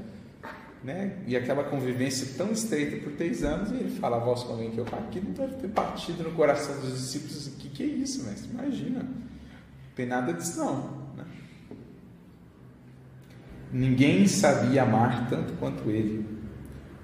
né? 0.83 1.19
e 1.27 1.37
aquela 1.37 1.63
convivência 1.65 2.29
tão 2.37 2.51
estreita 2.51 2.97
por 2.97 3.13
três 3.13 3.45
anos, 3.45 3.71
e 3.71 3.75
ele 3.75 4.01
fala, 4.01 4.19
voz 4.19 4.43
convém 4.43 4.71
que 4.71 4.79
eu 4.79 4.87
aquilo 4.91 5.31
deve 5.33 5.57
ter 5.57 5.69
batido 5.69 6.23
no 6.23 6.33
coração 6.33 6.81
dos 6.81 6.95
discípulos, 6.95 7.47
o 7.47 7.51
que, 7.53 7.69
que 7.69 7.83
é 7.83 7.87
isso, 7.87 8.25
mestre? 8.25 8.49
Imagina, 8.51 9.01
não 9.01 9.15
tem 9.95 10.07
nada 10.07 10.33
disso 10.33 10.59
não. 10.59 11.05
Né? 11.15 11.25
Ninguém 13.71 14.27
sabia 14.27 14.83
amar 14.83 15.29
tanto 15.29 15.53
quanto 15.55 15.91
ele, 15.91 16.27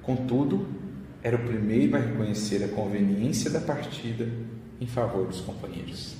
contudo, 0.01 0.67
era 1.23 1.37
o 1.37 1.45
primeiro 1.45 1.95
a 1.95 2.01
reconhecer 2.01 2.65
a 2.65 2.69
conveniência 2.69 3.51
da 3.51 3.61
partida 3.61 4.27
em 4.81 4.87
favor 4.87 5.27
dos 5.27 5.43
companheiros. 5.43 6.17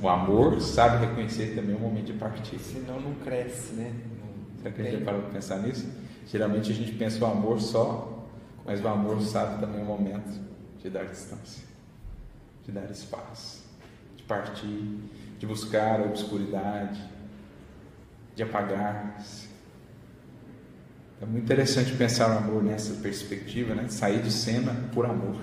O 0.00 0.08
amor 0.08 0.60
sabe 0.60 1.04
reconhecer 1.04 1.54
também 1.56 1.74
o 1.74 1.80
momento 1.80 2.06
de 2.06 2.12
partir. 2.12 2.58
Senão 2.58 3.00
não 3.00 3.14
cresce, 3.14 3.72
né? 3.72 3.92
Não 4.20 4.62
Será 4.62 4.74
que 4.74 4.80
a 4.80 4.84
gente 4.84 4.98
já 4.98 5.04
parou 5.04 5.22
para 5.22 5.30
pensar 5.30 5.58
nisso? 5.58 5.88
Geralmente 6.26 6.70
a 6.70 6.74
gente 6.74 6.92
pensa 6.92 7.24
o 7.24 7.26
amor 7.26 7.60
só, 7.60 8.28
mas 8.64 8.82
o 8.84 8.88
amor 8.88 9.20
sabe 9.22 9.60
também 9.60 9.82
o 9.82 9.86
momento 9.86 10.40
de 10.78 10.90
dar 10.90 11.04
distância, 11.04 11.64
de 12.64 12.70
dar 12.70 12.90
espaço, 12.90 13.64
de 14.16 14.22
partir, 14.24 14.98
de 15.38 15.46
buscar 15.46 16.00
a 16.00 16.04
obscuridade, 16.04 17.02
de 18.36 18.42
apagar-se. 18.42 19.48
É 21.20 21.26
muito 21.26 21.44
interessante 21.44 21.92
pensar 21.94 22.30
o 22.30 22.38
amor 22.38 22.62
nessa 22.62 22.94
perspectiva, 23.02 23.74
né? 23.74 23.88
Sair 23.88 24.22
de 24.22 24.30
cena 24.30 24.72
por 24.94 25.06
amor. 25.06 25.36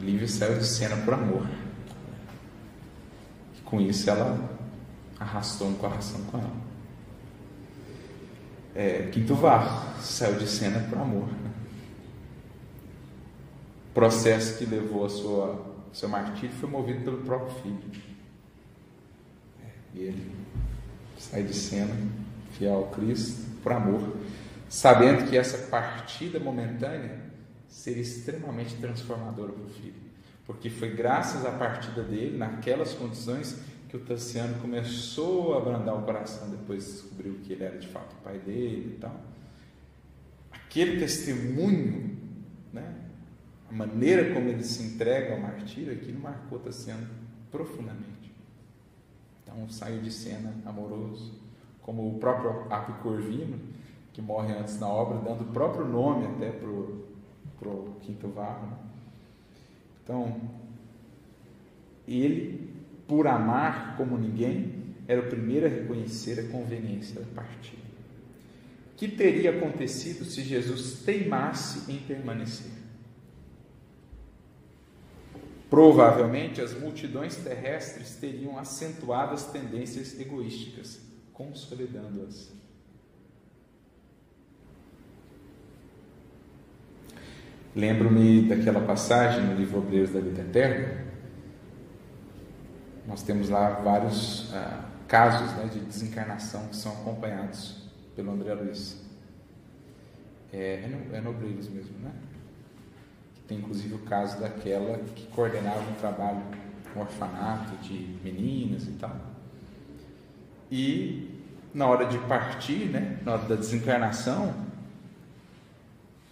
Lívia 0.00 0.28
saiu 0.28 0.58
de 0.58 0.66
cena 0.66 0.96
por 0.98 1.14
amor. 1.14 1.46
Com 3.74 3.80
isso, 3.80 4.08
ela 4.08 4.56
arrastou 5.18 5.66
um 5.66 5.74
coração 5.74 6.22
com 6.26 6.38
ela. 6.38 6.56
É, 8.72 9.08
Quinto 9.10 9.34
Var 9.34 9.96
saiu 10.00 10.38
de 10.38 10.46
cena 10.46 10.78
por 10.88 10.96
amor. 10.96 11.26
Né? 11.26 11.50
O 13.90 13.94
processo 13.94 14.58
que 14.58 14.64
levou 14.64 15.04
a 15.04 15.08
sua 15.08 15.74
seu 15.92 16.08
martírio 16.08 16.54
foi 16.54 16.70
movido 16.70 17.00
pelo 17.00 17.22
próprio 17.22 17.62
filho. 17.62 18.02
É, 19.64 19.68
e 19.92 20.00
ele 20.02 20.32
sai 21.18 21.42
de 21.42 21.52
cena, 21.52 21.96
fiel 22.52 22.74
ao 22.74 22.86
Cristo, 22.90 23.44
por 23.60 23.72
amor, 23.72 24.16
sabendo 24.68 25.28
que 25.28 25.36
essa 25.36 25.66
partida 25.66 26.38
momentânea 26.38 27.24
seria 27.68 28.02
extremamente 28.02 28.76
transformadora 28.76 29.52
para 29.52 29.64
o 29.64 29.68
filho 29.70 30.03
porque 30.46 30.68
foi 30.68 30.90
graças 30.90 31.44
à 31.44 31.52
partida 31.52 32.02
dele, 32.02 32.36
naquelas 32.36 32.92
condições, 32.92 33.60
que 33.88 33.96
o 33.96 34.00
Tassiano 34.00 34.60
começou 34.60 35.54
a 35.54 35.58
abrandar 35.58 35.96
o 35.96 36.02
coração, 36.02 36.50
depois 36.50 36.84
descobriu 36.84 37.38
que 37.44 37.52
ele 37.52 37.64
era 37.64 37.78
de 37.78 37.86
fato 37.88 38.12
o 38.12 38.22
pai 38.22 38.38
dele 38.38 38.94
e 38.96 39.00
tal. 39.00 39.20
Aquele 40.50 40.98
testemunho, 40.98 42.18
né, 42.72 42.94
a 43.70 43.72
maneira 43.72 44.34
como 44.34 44.48
ele 44.48 44.64
se 44.64 44.82
entrega 44.82 45.34
ao 45.34 45.40
martírio, 45.40 45.92
aquilo 45.92 46.20
marcou 46.20 46.58
Tassiano 46.58 47.06
profundamente. 47.50 48.34
Então 49.42 49.68
saiu 49.68 50.02
de 50.02 50.10
cena 50.10 50.52
amoroso, 50.66 51.32
como 51.80 52.08
o 52.08 52.18
próprio 52.18 52.66
Apio 52.72 52.96
Corvino, 52.96 53.60
que 54.12 54.20
morre 54.20 54.52
antes 54.52 54.78
na 54.80 54.88
obra, 54.88 55.18
dando 55.18 55.42
o 55.42 55.52
próprio 55.52 55.86
nome 55.86 56.26
até 56.26 56.50
para 56.50 56.68
o 56.68 57.96
Quinto 58.00 58.28
Varro. 58.28 58.66
Né? 58.66 58.76
Então, 60.04 60.38
ele, 62.06 62.70
por 63.08 63.26
amar 63.26 63.96
como 63.96 64.18
ninguém, 64.18 64.84
era 65.08 65.22
o 65.22 65.28
primeiro 65.28 65.66
a 65.66 65.68
reconhecer 65.68 66.38
a 66.38 66.48
conveniência 66.48 67.20
da 67.20 67.26
partida. 67.34 67.82
Que 68.96 69.08
teria 69.08 69.50
acontecido 69.50 70.24
se 70.24 70.42
Jesus 70.42 71.00
teimasse 71.00 71.90
em 71.90 71.98
permanecer? 71.98 72.70
Provavelmente 75.68 76.60
as 76.60 76.78
multidões 76.78 77.36
terrestres 77.36 78.14
teriam 78.14 78.56
acentuado 78.58 79.34
as 79.34 79.50
tendências 79.50 80.18
egoísticas, 80.20 81.00
consolidando-as. 81.32 82.53
Lembro-me 87.74 88.42
daquela 88.42 88.80
passagem 88.80 89.42
no 89.44 89.54
livro 89.54 89.78
Obreiros 89.78 90.12
da 90.12 90.20
Vida 90.20 90.42
Eterna. 90.42 91.04
Nós 93.06 93.22
temos 93.22 93.48
lá 93.48 93.70
vários 93.70 94.52
ah, 94.54 94.84
casos 95.08 95.52
né, 95.56 95.68
de 95.72 95.80
desencarnação 95.80 96.68
que 96.68 96.76
são 96.76 96.92
acompanhados 96.92 97.82
pelo 98.14 98.30
André 98.30 98.54
Luiz. 98.54 99.02
É, 100.52 100.84
é, 100.84 100.88
no, 100.88 101.16
é 101.16 101.20
no 101.20 101.30
Obreiros 101.30 101.68
mesmo, 101.68 101.98
né? 101.98 102.12
Tem 103.48 103.58
inclusive 103.58 103.94
o 103.94 103.98
caso 103.98 104.40
daquela 104.40 104.98
que 104.98 105.26
coordenava 105.26 105.80
um 105.80 105.94
trabalho 105.94 106.42
com 106.92 107.00
orfanato 107.00 107.76
de 107.78 108.16
meninas 108.22 108.86
e 108.86 108.92
tal. 108.92 109.16
E 110.70 111.42
na 111.74 111.86
hora 111.86 112.06
de 112.06 112.18
partir, 112.18 112.86
né, 112.86 113.18
na 113.24 113.32
hora 113.32 113.48
da 113.48 113.56
desencarnação, 113.56 114.54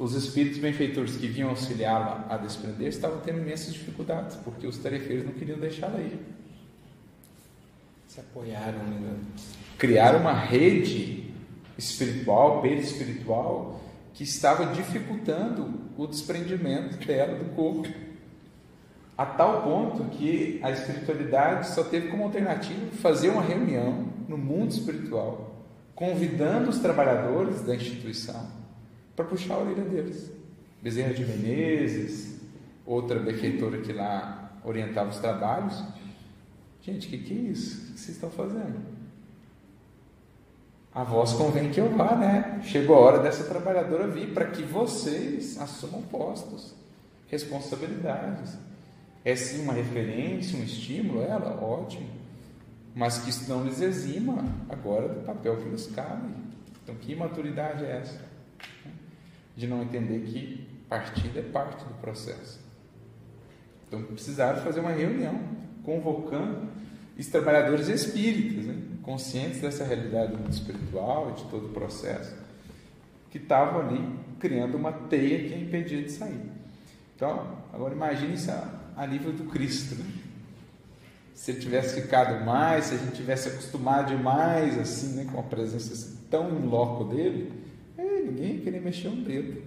os 0.03 0.17
espíritos 0.17 0.59
benfeitores 0.59 1.17
que 1.17 1.29
vinham 1.29 1.51
auxiliá-la 1.51 2.27
a 2.29 2.37
desprender 2.37 2.89
estavam 2.89 3.21
tendo 3.21 3.39
imensas 3.39 3.73
dificuldades, 3.73 4.35
porque 4.35 4.67
os 4.67 4.77
tarefeiros 4.79 5.25
não 5.25 5.33
queriam 5.33 5.57
deixá-la 5.61 6.01
ir. 6.01 6.19
Se 8.09 8.19
apoiaram, 8.19 8.83
né? 8.83 9.17
Criaram 9.79 10.19
uma 10.19 10.33
rede 10.33 11.31
espiritual, 11.79 12.61
perispiritual, 12.61 13.81
que 14.13 14.25
estava 14.25 14.75
dificultando 14.75 15.73
o 15.97 16.05
desprendimento 16.09 17.07
dela 17.07 17.39
do 17.39 17.55
corpo. 17.55 17.89
A 19.17 19.25
tal 19.25 19.63
ponto 19.63 20.05
que 20.17 20.59
a 20.65 20.71
espiritualidade 20.73 21.69
só 21.69 21.85
teve 21.85 22.09
como 22.09 22.25
alternativa 22.25 22.91
fazer 22.97 23.29
uma 23.29 23.43
reunião 23.43 24.09
no 24.29 24.37
mundo 24.37 24.73
espiritual, 24.73 25.65
convidando 25.95 26.71
os 26.71 26.81
trabalhadores 26.81 27.63
da 27.63 27.77
instituição 27.77 28.62
para 29.15 29.25
puxar 29.25 29.55
a 29.55 29.59
orelha 29.59 29.85
deles. 29.85 30.31
Bezerra 30.83 31.15
de 31.15 31.25
Menezes, 31.25 32.41
outra 32.85 33.19
benfeitora 33.19 33.79
que 33.81 33.93
lá 33.93 34.53
orientava 34.65 35.11
os 35.11 35.19
trabalhos. 35.19 35.83
Gente, 36.83 37.07
o 37.07 37.11
que, 37.11 37.19
que 37.19 37.33
é 37.33 37.51
isso? 37.51 37.77
O 37.77 37.95
que 37.95 38.01
vocês 38.01 38.17
estão 38.17 38.31
fazendo? 38.31 38.81
A 40.95 41.05
voz 41.05 41.33
convém 41.33 41.71
que 41.71 41.81
eu 41.81 41.89
vá, 41.91 42.15
né? 42.17 42.61
Chegou 42.65 42.97
a 42.97 43.01
hora 43.01 43.19
dessa 43.21 43.45
trabalhadora 43.45 44.07
vir 44.09 44.35
para 44.35 44.47
que 44.47 44.63
vocês 44.63 45.59
assumam 45.59 46.03
postos, 46.03 46.75
responsabilidades. 47.29 48.59
É 49.25 49.35
sim 49.35 49.63
uma 49.63 49.73
referência, 49.73 50.59
um 50.59 50.63
estímulo, 50.63 51.23
ela, 51.23 51.63
ótimo, 51.63 52.11
mas 52.95 53.19
que 53.19 53.31
isso 53.31 53.49
não 53.49 53.65
lhes 53.65 53.81
exima 53.81 54.45
agora 54.69 55.09
do 55.09 55.25
papel 55.25 55.57
que 55.57 55.69
lhes 55.69 55.87
cabe. 55.87 56.29
Então, 56.83 56.95
que 56.97 57.15
maturidade 57.15 57.85
é 57.85 57.99
essa? 57.99 58.32
De 59.57 59.67
não 59.67 59.83
entender 59.83 60.21
que 60.21 60.67
partida 60.89 61.41
é 61.41 61.43
parte 61.43 61.85
do 61.85 61.95
processo. 61.95 62.61
Então, 63.87 64.03
precisaram 64.05 64.63
fazer 64.63 64.81
uma 64.81 64.93
reunião, 64.93 65.39
convocando 65.85 66.69
os 67.19 67.27
trabalhadores 67.27 67.89
espíritas, 67.89 68.65
né? 68.65 68.83
conscientes 69.03 69.61
dessa 69.61 69.85
realidade 69.85 70.35
espiritual 70.51 71.31
e 71.31 71.43
de 71.43 71.49
todo 71.51 71.67
o 71.67 71.69
processo, 71.71 72.35
que 73.31 73.39
estavam 73.39 73.81
ali 73.81 74.19
criando 74.39 74.77
uma 74.77 74.93
teia 74.93 75.49
que 75.49 75.55
impedia 75.55 76.03
de 76.03 76.11
sair. 76.11 76.41
Então, 77.15 77.59
agora 77.73 77.95
imagine 77.95 78.35
isso 78.35 78.51
a, 78.51 78.69
a 78.97 79.07
nível 79.07 79.33
do 79.33 79.45
Cristo. 79.45 79.95
Né? 79.95 80.05
Se 81.35 81.51
ele 81.51 81.61
tivesse 81.61 82.01
ficado 82.01 82.45
mais, 82.45 82.87
se 82.87 82.95
a 82.95 82.99
gente 82.99 83.15
tivesse 83.15 83.49
acostumado 83.49 84.09
demais 84.09 84.79
assim, 84.79 85.17
né, 85.17 85.27
com 85.31 85.39
a 85.39 85.43
presença 85.43 85.93
assim, 85.93 86.19
tão 86.31 86.51
em 86.59 86.67
loco 86.67 87.05
dele, 87.05 87.53
ninguém 88.33 88.57
ia 88.57 88.61
querer 88.63 88.81
mexer 88.81 89.09
um 89.09 89.23
dedo 89.23 89.63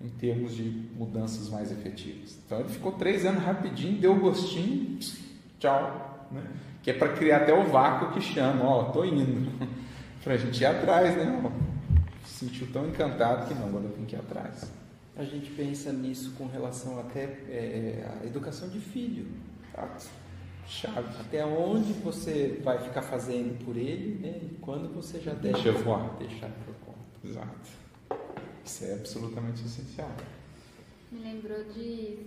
em 0.00 0.08
termos 0.08 0.54
de 0.54 0.62
mudanças 0.96 1.48
mais 1.48 1.72
efetivas. 1.72 2.38
Então 2.44 2.60
ele 2.60 2.68
ficou 2.68 2.92
três 2.92 3.24
anos 3.24 3.42
rapidinho, 3.42 4.00
deu 4.00 4.14
gostinho, 4.16 4.98
tchau. 5.58 6.28
Né? 6.30 6.42
Que 6.82 6.90
é 6.90 6.94
para 6.94 7.08
criar 7.08 7.38
até 7.38 7.52
o 7.52 7.64
vácuo 7.64 8.12
que 8.12 8.20
chama, 8.20 8.64
ó, 8.64 8.84
tô 8.84 9.04
indo. 9.04 9.50
para 10.22 10.34
a 10.34 10.36
gente 10.36 10.60
ir 10.60 10.66
atrás, 10.66 11.16
né? 11.16 11.42
Ó, 11.44 11.50
se 12.24 12.46
sentiu 12.46 12.66
tão 12.72 12.86
encantado 12.86 13.48
que 13.48 13.54
não, 13.54 13.66
agora 13.66 13.84
eu 13.84 13.92
tenho 13.92 14.06
que 14.06 14.14
ir 14.14 14.18
atrás. 14.18 14.70
A 15.16 15.24
gente 15.24 15.50
pensa 15.50 15.92
nisso 15.92 16.32
com 16.36 16.46
relação 16.46 17.00
até 17.00 17.24
é, 17.48 18.08
à 18.22 18.26
educação 18.26 18.68
de 18.68 18.78
filho. 18.78 19.26
Tá? 19.72 19.88
Chave. 20.66 21.08
Até 21.18 21.44
onde 21.46 21.94
você 21.94 22.60
vai 22.62 22.78
ficar 22.78 23.00
fazendo 23.00 23.58
por 23.64 23.74
ele, 23.76 24.18
né? 24.20 24.38
E 24.42 24.54
quando 24.60 24.94
você 24.94 25.18
já 25.18 25.32
deve 25.32 25.54
Deixa 25.54 25.72
voar. 25.72 26.14
deixar 26.18 26.50
por 26.50 26.74
conta. 26.84 26.98
Exato. 27.24 27.70
Isso 28.68 28.84
é 28.84 28.92
absolutamente 28.92 29.64
essencial. 29.64 30.10
Me 31.10 31.20
lembrou 31.20 31.64
de. 31.72 32.18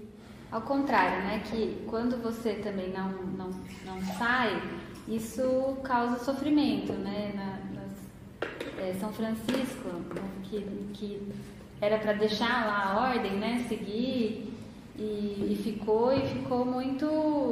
Ao 0.51 0.61
contrário, 0.63 1.23
né? 1.23 1.43
Que 1.45 1.85
quando 1.87 2.19
você 2.19 2.55
também 2.55 2.91
não, 2.91 3.11
não, 3.11 3.51
não 3.85 4.01
sai, 4.17 4.59
isso 5.07 5.77
causa 5.83 6.17
sofrimento, 6.17 6.93
né? 6.93 7.31
Na, 7.35 7.79
nas, 7.79 8.79
é, 8.79 8.93
São 8.99 9.13
Francisco, 9.13 9.87
né, 10.15 10.21
que, 10.43 10.61
que 10.93 11.31
era 11.79 11.99
para 11.99 12.13
deixar 12.13 12.65
lá 12.65 12.85
a 12.85 13.11
ordem, 13.11 13.33
né? 13.33 13.63
Seguir. 13.69 14.51
E, 14.97 15.03
e, 15.03 15.61
ficou 15.63 16.11
e 16.11 16.27
ficou 16.27 16.65
muito 16.65 17.05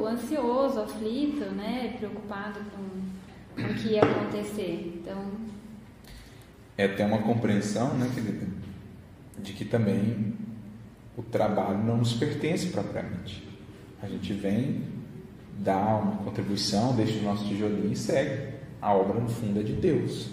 ansioso, 0.08 0.82
aflito, 0.82 1.46
né? 1.52 1.96
Preocupado 2.00 2.60
com, 2.72 3.62
com 3.62 3.72
o 3.72 3.76
que 3.76 3.90
ia 3.90 4.02
acontecer. 4.02 5.00
Então. 5.00 5.32
É 6.76 6.88
ter 6.88 7.04
uma 7.04 7.22
compreensão, 7.22 7.94
né, 7.94 8.10
querida? 8.14 8.59
De 9.42 9.54
que 9.54 9.66
também 9.66 10.34
o 11.18 11.24
trabalho 11.24 11.84
não 11.84 11.98
nos 11.98 12.14
pertence 12.14 12.68
propriamente. 12.68 13.48
A 14.02 14.08
gente 14.08 14.32
vem, 14.34 14.84
dá 15.58 15.98
uma 15.98 16.18
contribuição, 16.24 16.96
deixa 16.96 17.20
o 17.20 17.24
nosso 17.24 17.46
tijolinho 17.46 17.92
e 17.92 17.96
segue. 17.96 18.54
A 18.82 18.94
obra, 18.94 19.20
no 19.20 19.30
fundo, 19.30 19.60
é 19.60 19.64
de 19.64 19.74
Deus. 19.74 20.30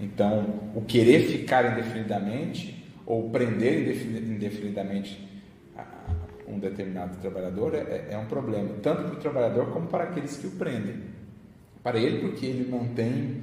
Então, 0.00 0.70
o 0.74 0.82
querer 0.82 1.28
ficar 1.28 1.72
indefinidamente 1.72 2.84
ou 3.06 3.30
prender 3.30 3.96
indefinidamente 4.16 5.28
um 6.48 6.58
determinado 6.58 7.16
trabalhador 7.18 7.74
é, 7.74 8.08
é 8.10 8.18
um 8.18 8.24
problema, 8.24 8.70
tanto 8.82 9.02
para 9.02 9.12
o 9.12 9.16
trabalhador 9.16 9.70
como 9.70 9.86
para 9.86 10.04
aqueles 10.04 10.36
que 10.36 10.46
o 10.46 10.52
prendem. 10.52 10.96
Para 11.82 11.98
ele, 11.98 12.20
porque 12.20 12.46
ele 12.46 12.68
não 12.70 12.88
tem 12.88 13.42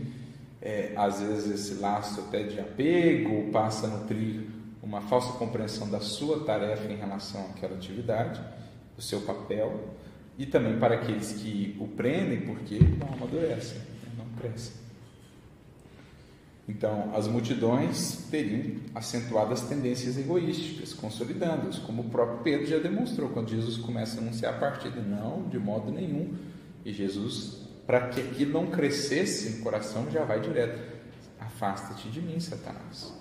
é, 0.65 0.93
às 0.95 1.21
vezes 1.21 1.51
esse 1.51 1.79
laço 1.79 2.21
até 2.21 2.41
de 2.41 2.59
apego, 2.59 3.51
passa 3.51 3.85
a 3.85 3.89
nutrir 3.91 4.47
uma 4.81 4.99
falsa 5.01 5.37
compreensão 5.37 5.87
da 5.87 5.99
sua 5.99 6.43
tarefa 6.43 6.91
em 6.91 6.95
relação 6.95 7.41
àquela 7.51 7.75
atividade, 7.75 8.41
do 8.95 9.01
seu 9.01 9.21
papel, 9.21 9.93
e 10.39 10.45
também 10.45 10.79
para 10.79 10.95
aqueles 10.95 11.33
que 11.33 11.77
o 11.79 11.87
prendem 11.87 12.41
porque 12.41 12.79
não 12.79 13.13
amadurecem, 13.13 13.79
não 14.17 14.25
crescem. 14.39 14.73
Então, 16.67 17.11
as 17.15 17.27
multidões 17.27 18.27
teriam 18.31 18.77
acentuadas 18.95 19.61
tendências 19.61 20.17
egoísticas, 20.17 20.93
consolidando-as, 20.93 21.77
como 21.77 22.01
o 22.01 22.09
próprio 22.09 22.39
Pedro 22.39 22.65
já 22.65 22.79
demonstrou 22.79 23.29
quando 23.29 23.49
Jesus 23.49 23.77
começa 23.77 24.17
a 24.17 24.23
anunciar 24.23 24.55
a 24.55 24.57
partida. 24.57 24.99
Não, 24.99 25.47
de 25.47 25.59
modo 25.59 25.91
nenhum. 25.91 26.33
E 26.83 26.91
Jesus 26.91 27.64
para 27.85 28.07
que 28.07 28.19
aquilo 28.19 28.53
não 28.53 28.67
crescesse 28.67 29.57
no 29.57 29.63
coração, 29.63 30.09
já 30.11 30.23
vai 30.23 30.39
direto. 30.39 30.81
Afasta-te 31.39 32.09
de 32.09 32.21
mim, 32.21 32.39
Satanás. 32.39 33.13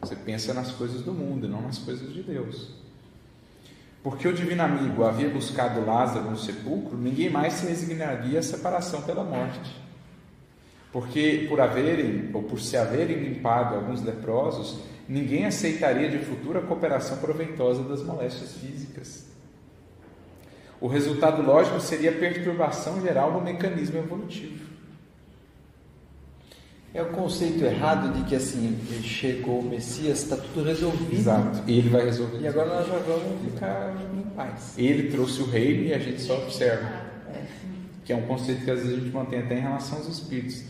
Você 0.00 0.14
pensa 0.14 0.54
nas 0.54 0.70
coisas 0.72 1.02
do 1.02 1.12
mundo, 1.12 1.48
não 1.48 1.62
nas 1.62 1.78
coisas 1.78 2.12
de 2.12 2.22
Deus. 2.22 2.70
Porque 4.02 4.28
o 4.28 4.32
divino 4.32 4.62
amigo 4.62 5.04
havia 5.04 5.28
buscado 5.28 5.84
Lázaro 5.84 6.30
no 6.30 6.38
sepulcro, 6.38 6.96
ninguém 6.96 7.28
mais 7.28 7.54
se 7.54 7.66
resignaria 7.66 8.38
à 8.38 8.42
separação 8.42 9.02
pela 9.02 9.24
morte. 9.24 9.76
Porque 10.92 11.46
por 11.48 11.60
haverem, 11.60 12.30
ou 12.32 12.42
por 12.42 12.60
se 12.60 12.76
haverem 12.76 13.18
limpado 13.18 13.74
alguns 13.74 14.02
leprosos, 14.02 14.80
ninguém 15.08 15.46
aceitaria 15.46 16.08
de 16.08 16.18
futuro 16.18 16.58
a 16.58 16.62
cooperação 16.62 17.18
proveitosa 17.18 17.82
das 17.82 18.02
moléstias 18.02 18.52
físicas. 18.54 19.26
O 20.80 20.86
resultado 20.86 21.42
lógico 21.42 21.80
seria 21.80 22.12
perturbação 22.12 23.00
geral 23.00 23.32
no 23.32 23.40
mecanismo 23.40 23.98
evolutivo. 23.98 24.68
É 26.94 27.02
o 27.02 27.10
conceito 27.10 27.64
errado 27.64 28.14
de 28.14 28.24
que 28.28 28.34
assim, 28.34 28.78
chegou 29.02 29.60
o 29.60 29.62
Messias, 29.62 30.22
está 30.22 30.36
tudo 30.36 30.64
resolvido. 30.64 31.12
Exato, 31.14 31.62
e 31.66 31.78
ele 31.78 31.88
vai 31.90 32.04
resolver. 32.04 32.40
E 32.40 32.48
agora 32.48 32.76
nós 32.76 32.86
já 32.86 32.98
vamos 32.98 33.44
ficar 33.44 33.94
em 34.16 34.22
paz. 34.30 34.74
Ele 34.78 35.10
trouxe 35.10 35.42
o 35.42 35.46
reino 35.46 35.84
e 35.84 35.94
a 35.94 35.98
gente 35.98 36.20
só 36.20 36.38
observa. 36.38 37.08
Que 38.04 38.12
é 38.12 38.16
um 38.16 38.22
conceito 38.22 38.64
que 38.64 38.70
às 38.70 38.80
vezes 38.80 38.94
a 38.94 39.00
gente 39.00 39.12
mantém 39.12 39.40
até 39.40 39.58
em 39.58 39.60
relação 39.60 39.98
aos 39.98 40.08
espíritos. 40.08 40.64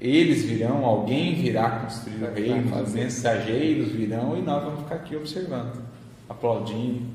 Eles 0.00 0.42
virão, 0.42 0.84
alguém 0.84 1.34
virá 1.36 1.70
construir 1.80 2.24
o 2.24 2.34
reino, 2.34 2.82
os 2.82 2.92
mensageiros 2.92 3.92
virão 3.92 4.36
e 4.36 4.42
nós 4.42 4.64
vamos 4.64 4.80
ficar 4.80 4.96
aqui 4.96 5.14
observando, 5.16 5.80
aplaudindo, 6.28 7.06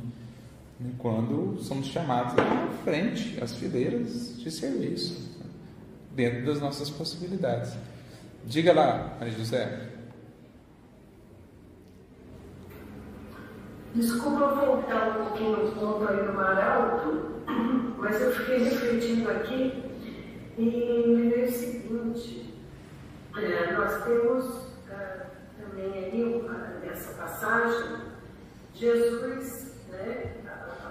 quando 0.97 1.57
somos 1.59 1.87
chamados 1.87 2.33
à 2.37 2.67
frente, 2.83 3.37
às 3.43 3.55
fileiras 3.55 4.37
de 4.37 4.49
serviço, 4.49 5.37
dentro 6.15 6.45
das 6.45 6.61
nossas 6.61 6.89
possibilidades. 6.89 7.73
Diga 8.45 8.73
lá, 8.73 9.17
Maria 9.19 9.37
José. 9.37 9.89
Desculpa 13.93 14.47
voltar 14.47 15.09
um 15.09 15.25
pouquinho 15.25 15.65
no 15.65 15.71
ponto 15.73 16.07
aí 16.07 16.25
do 16.25 16.33
Mar 16.33 16.57
Alto, 16.57 17.43
mas 17.97 18.21
eu 18.21 18.31
fiquei 18.31 18.63
refletindo 18.63 19.29
aqui 19.29 19.83
e 20.57 21.05
me 21.07 21.29
veio 21.29 21.47
o 21.47 21.51
seguinte, 21.51 22.53
é, 23.35 23.73
nós 23.73 24.03
temos 24.03 24.67
é, 24.89 25.25
também 25.59 25.91
aí 25.91 26.49
nessa 26.81 27.13
passagem 27.13 28.09
Jesus, 28.73 29.73
né, 29.89 30.38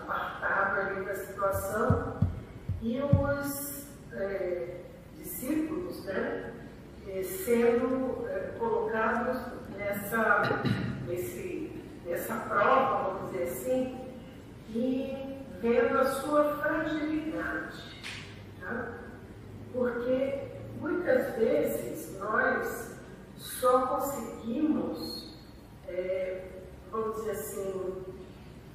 apartado 0.08 0.80
ali 0.80 1.04
da 1.04 1.14
situação 1.14 2.18
e 2.80 2.98
os 3.02 3.86
é, 4.12 4.80
discípulos, 5.18 6.02
né, 6.04 6.54
sendo 7.44 8.26
é, 8.28 8.54
colocados 8.58 9.38
nessa 9.76 10.62
nesse, 11.06 11.84
nessa 12.06 12.34
prova, 12.34 13.10
vamos 13.10 13.32
dizer 13.32 13.44
assim, 13.44 14.00
e 14.70 15.44
vendo 15.60 15.98
a 15.98 16.04
sua 16.04 16.56
fragilidade. 16.56 17.76
Tá? 18.60 18.94
Porque 19.72 20.48
muitas 20.80 21.36
vezes 21.36 22.18
nós 22.18 22.96
só 23.36 23.86
conseguimos, 23.86 25.34
é, 25.86 26.44
vamos 26.90 27.16
dizer 27.16 27.30
assim, 27.32 28.04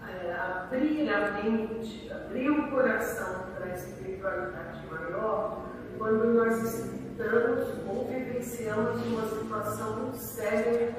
é, 0.10 0.34
abrir 0.34 1.10
a 1.10 1.32
mente, 1.32 2.12
abrir 2.12 2.50
o 2.50 2.70
coração 2.70 3.46
para 3.56 3.66
a 3.66 3.76
espiritualidade 3.76 4.86
maior 4.88 5.64
quando 5.98 6.34
nós 6.34 6.62
estamos 6.64 7.68
ou 7.88 8.08
vivenciamos 8.08 9.06
uma 9.06 9.28
situação 9.28 9.98
muito 9.98 10.18
séria 10.18 10.96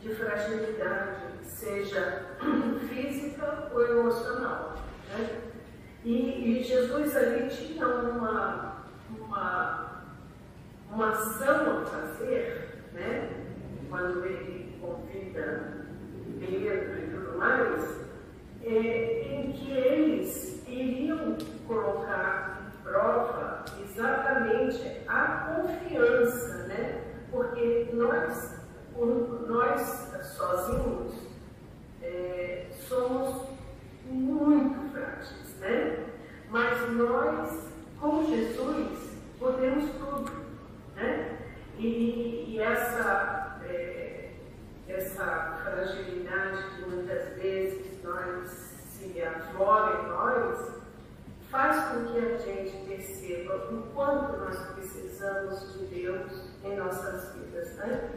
de 0.00 0.14
fragilidade, 0.14 1.42
seja 1.42 2.22
física 2.88 3.68
ou 3.72 3.86
emocional. 3.86 4.76
Né? 5.10 5.40
E, 6.04 6.60
e, 6.60 6.62
Jesus 6.62 7.16
ali 7.16 7.48
tinha 7.48 7.86
uma, 7.86 8.86
uma, 9.10 10.04
uma 10.90 11.10
ação 11.10 11.82
a 11.82 11.84
fazer, 11.84 12.84
né? 12.92 13.28
quando 13.90 14.24
ele 14.24 14.78
convida 14.80 15.86
Pedro 16.38 16.98
e 16.98 17.10
tudo 17.10 17.38
mais, 17.38 18.05
é, 18.66 19.32
em 19.32 19.52
que 19.52 19.70
eles 19.70 20.66
iriam 20.66 21.36
colocar 21.66 22.60
em 22.66 22.82
prova 22.82 23.64
exatamente 23.80 25.02
a 25.06 25.62
confiança, 25.62 26.66
né? 26.66 27.02
Porque 27.30 27.90
nós, 27.92 28.60
nós 29.46 29.80
sozinhos, 30.36 31.14
é, 32.02 32.66
somos 32.88 33.48
muito 34.04 34.90
frágeis, 34.92 35.56
né? 35.60 36.04
Mas 36.50 36.92
nós, 36.92 37.72
com 38.00 38.26
Jesus, 38.26 39.16
podemos 39.38 39.90
tudo, 39.92 40.32
né? 40.96 41.38
E, 41.78 42.46
e 42.48 42.60
essa, 42.60 43.60
é, 43.64 44.30
essa 44.88 45.60
fragilidade 45.62 46.62
que 46.74 46.90
muitas 46.90 47.36
vezes 47.36 47.65
se 48.48 49.22
aflora 49.22 50.02
em 50.02 50.08
nós, 50.08 50.76
faz 51.50 51.84
com 51.88 52.12
que 52.12 52.18
a 52.18 52.36
gente 52.38 52.86
perceba 52.86 53.56
o 53.72 53.82
quanto 53.94 54.36
nós 54.38 54.58
precisamos 54.74 55.72
de 55.72 55.86
Deus 55.86 56.32
em 56.64 56.76
nossas 56.76 57.34
vidas, 57.34 57.74
né? 57.76 58.10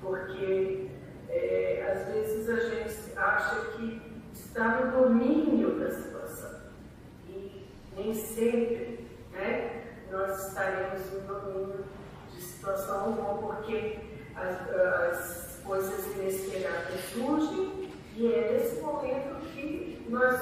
Porque 0.00 0.88
é, 1.28 1.92
às 1.92 2.12
vezes 2.12 2.48
a 2.48 2.56
gente 2.56 3.18
acha 3.18 3.56
que 3.72 4.02
está 4.34 4.80
no 4.80 5.04
domínio 5.04 5.78
da 5.78 5.90
situação 5.90 6.60
e 7.28 7.66
nem 7.96 8.14
sempre 8.14 9.08
né, 9.32 9.84
nós 10.10 10.48
estaremos 10.48 11.00
no 11.12 11.20
domínio 11.20 11.84
de 12.32 12.40
situação 12.40 13.04
alguma, 13.04 13.34
porque 13.34 13.98
as, 14.34 14.70
as 14.70 15.60
coisas 15.64 16.06
inesperadas 16.16 17.00
surgem 17.12 17.81
e 18.16 18.32
é 18.32 18.52
nesse 18.52 18.80
momento 18.80 19.40
que 19.52 20.06
nós 20.08 20.38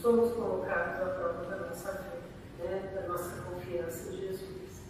somos 0.00 0.32
colocados 0.32 1.02
à 1.02 1.06
prova 1.06 1.44
da 1.44 1.56
nossa 1.66 1.92
fé, 1.92 2.64
né, 2.64 2.92
da 2.94 3.08
nossa 3.08 3.42
confiança 3.42 4.10
em 4.10 4.16
Jesus. 4.16 4.82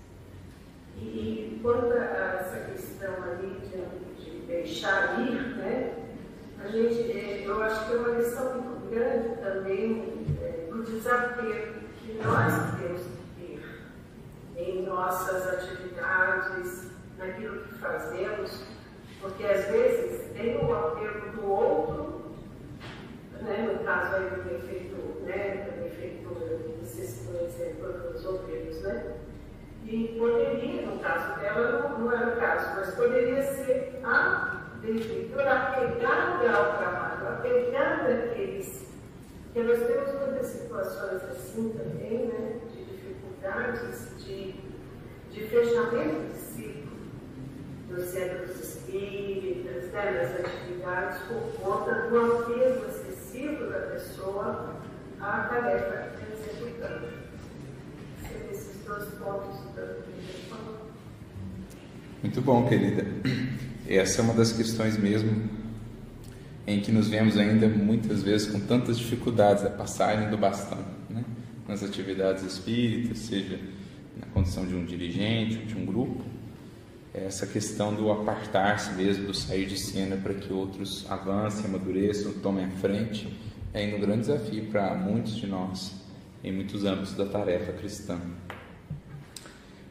E, 0.96 1.58
quanto 1.62 1.92
a 1.92 2.04
essa 2.40 2.70
questão 2.70 3.14
ali 3.24 3.60
de, 3.60 4.22
de 4.22 4.46
deixar 4.46 5.20
ir, 5.20 5.56
né, 5.56 5.94
a 6.64 6.68
gente, 6.68 7.10
é, 7.10 7.42
eu 7.44 7.60
acho 7.60 7.86
que 7.86 7.92
é 7.92 7.96
uma 7.96 8.08
lição 8.10 8.62
muito 8.62 8.90
grande 8.90 9.36
também 9.42 10.26
é, 10.40 10.68
do 10.70 10.84
desapego 10.84 11.80
que 11.98 12.20
nós 12.24 12.78
temos 12.78 13.02
que 13.02 13.60
ter 14.56 14.62
em 14.62 14.86
nossas 14.86 15.48
atividades, 15.48 16.92
naquilo 17.18 17.64
que 17.64 17.74
fazemos, 17.74 18.64
porque 19.20 19.44
às 19.44 19.66
vezes 19.66 20.32
tem 20.32 20.64
o 20.64 20.72
apego 20.72 21.36
do 21.36 21.50
outro, 21.50 22.11
né, 23.42 23.70
no 23.72 23.84
caso 23.84 24.16
aí 24.16 24.30
do 24.30 24.42
defeito, 24.42 25.22
né, 25.24 25.72
você 26.92 27.04
citou 27.04 27.40
o 27.40 27.44
exemplo 27.44 28.12
dos 28.12 28.26
obreiros, 28.26 28.82
né? 28.82 29.16
E 29.84 30.16
poderia, 30.18 30.86
no 30.86 30.98
caso 31.00 31.40
dela, 31.40 31.88
não, 31.88 31.98
não 31.98 32.12
era 32.12 32.28
o 32.28 32.40
caso, 32.40 32.76
mas 32.76 32.94
poderia 32.94 33.42
ser 33.42 34.00
a 34.04 34.70
defeitora 34.80 35.52
apegada 35.52 36.50
ao 36.50 36.76
trabalho, 36.78 37.28
apegada 37.28 38.14
àqueles. 38.14 38.86
Porque 39.44 39.68
nós 39.68 39.86
temos 39.86 40.14
muitas 40.20 40.46
situações 40.46 41.22
assim 41.24 41.70
também, 41.70 42.26
né, 42.26 42.60
de 42.70 42.84
dificuldades, 42.84 44.24
de, 44.24 44.54
de 45.30 45.40
fechamento 45.48 46.32
de 46.32 46.38
ciclo 46.38 46.92
nos 47.90 48.04
centros 48.04 48.58
espíritas, 48.58 49.90
né, 49.92 50.10
nas 50.12 50.46
atividades, 50.46 51.18
por 51.22 51.60
conta 51.60 52.08
do 52.08 52.18
apego 52.18 53.01
da 53.48 53.78
pessoa 53.92 54.76
à 55.20 55.40
tarefa 55.42 56.12
executando. 56.32 57.08
Seriam 58.20 58.50
esses 58.52 58.84
dois 58.86 59.08
pontos 59.14 59.58
a 59.76 60.48
falou. 60.48 60.90
Muito 62.22 62.40
bom, 62.40 62.68
querida. 62.68 63.04
Essa 63.88 64.20
é 64.20 64.24
uma 64.24 64.34
das 64.34 64.52
questões 64.52 64.96
mesmo 64.96 65.50
em 66.66 66.80
que 66.80 66.92
nos 66.92 67.08
vemos 67.08 67.36
ainda 67.36 67.68
muitas 67.68 68.22
vezes 68.22 68.50
com 68.50 68.60
tantas 68.60 68.96
dificuldades 68.96 69.64
a 69.64 69.70
passagem 69.70 70.30
do 70.30 70.38
bastão, 70.38 70.78
né? 71.10 71.24
nas 71.66 71.82
atividades 71.82 72.44
espíritas, 72.44 73.18
seja 73.18 73.58
na 74.18 74.26
condição 74.26 74.64
de 74.64 74.74
um 74.74 74.84
dirigente, 74.84 75.56
de 75.66 75.76
um 75.76 75.84
grupo, 75.84 76.22
essa 77.14 77.46
questão 77.46 77.94
do 77.94 78.10
apartar-se 78.10 78.92
mesmo, 78.92 79.26
do 79.26 79.34
sair 79.34 79.66
de 79.66 79.78
cena 79.78 80.16
para 80.16 80.32
que 80.34 80.52
outros 80.52 81.04
avancem, 81.10 81.66
amadureçam, 81.66 82.32
tomem 82.34 82.64
a 82.64 82.70
frente, 82.70 83.28
é 83.74 83.80
ainda 83.80 83.96
um 83.96 84.00
grande 84.00 84.20
desafio 84.20 84.66
para 84.66 84.94
muitos 84.94 85.36
de 85.36 85.46
nós 85.46 85.92
em 86.42 86.52
muitos 86.52 86.84
âmbitos 86.84 87.14
da 87.14 87.26
tarefa 87.26 87.72
cristã. 87.72 88.18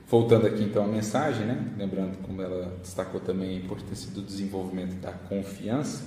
Voltando 0.10 0.46
aqui 0.46 0.64
então 0.64 0.84
à 0.84 0.88
mensagem, 0.88 1.46
né? 1.46 1.74
lembrando 1.78 2.18
como 2.24 2.42
ela 2.42 2.78
destacou 2.82 3.22
também 3.22 3.52
a 3.52 3.60
importância 3.60 4.12
do 4.12 4.22
desenvolvimento 4.22 4.96
da 4.96 5.12
confiança, 5.12 6.04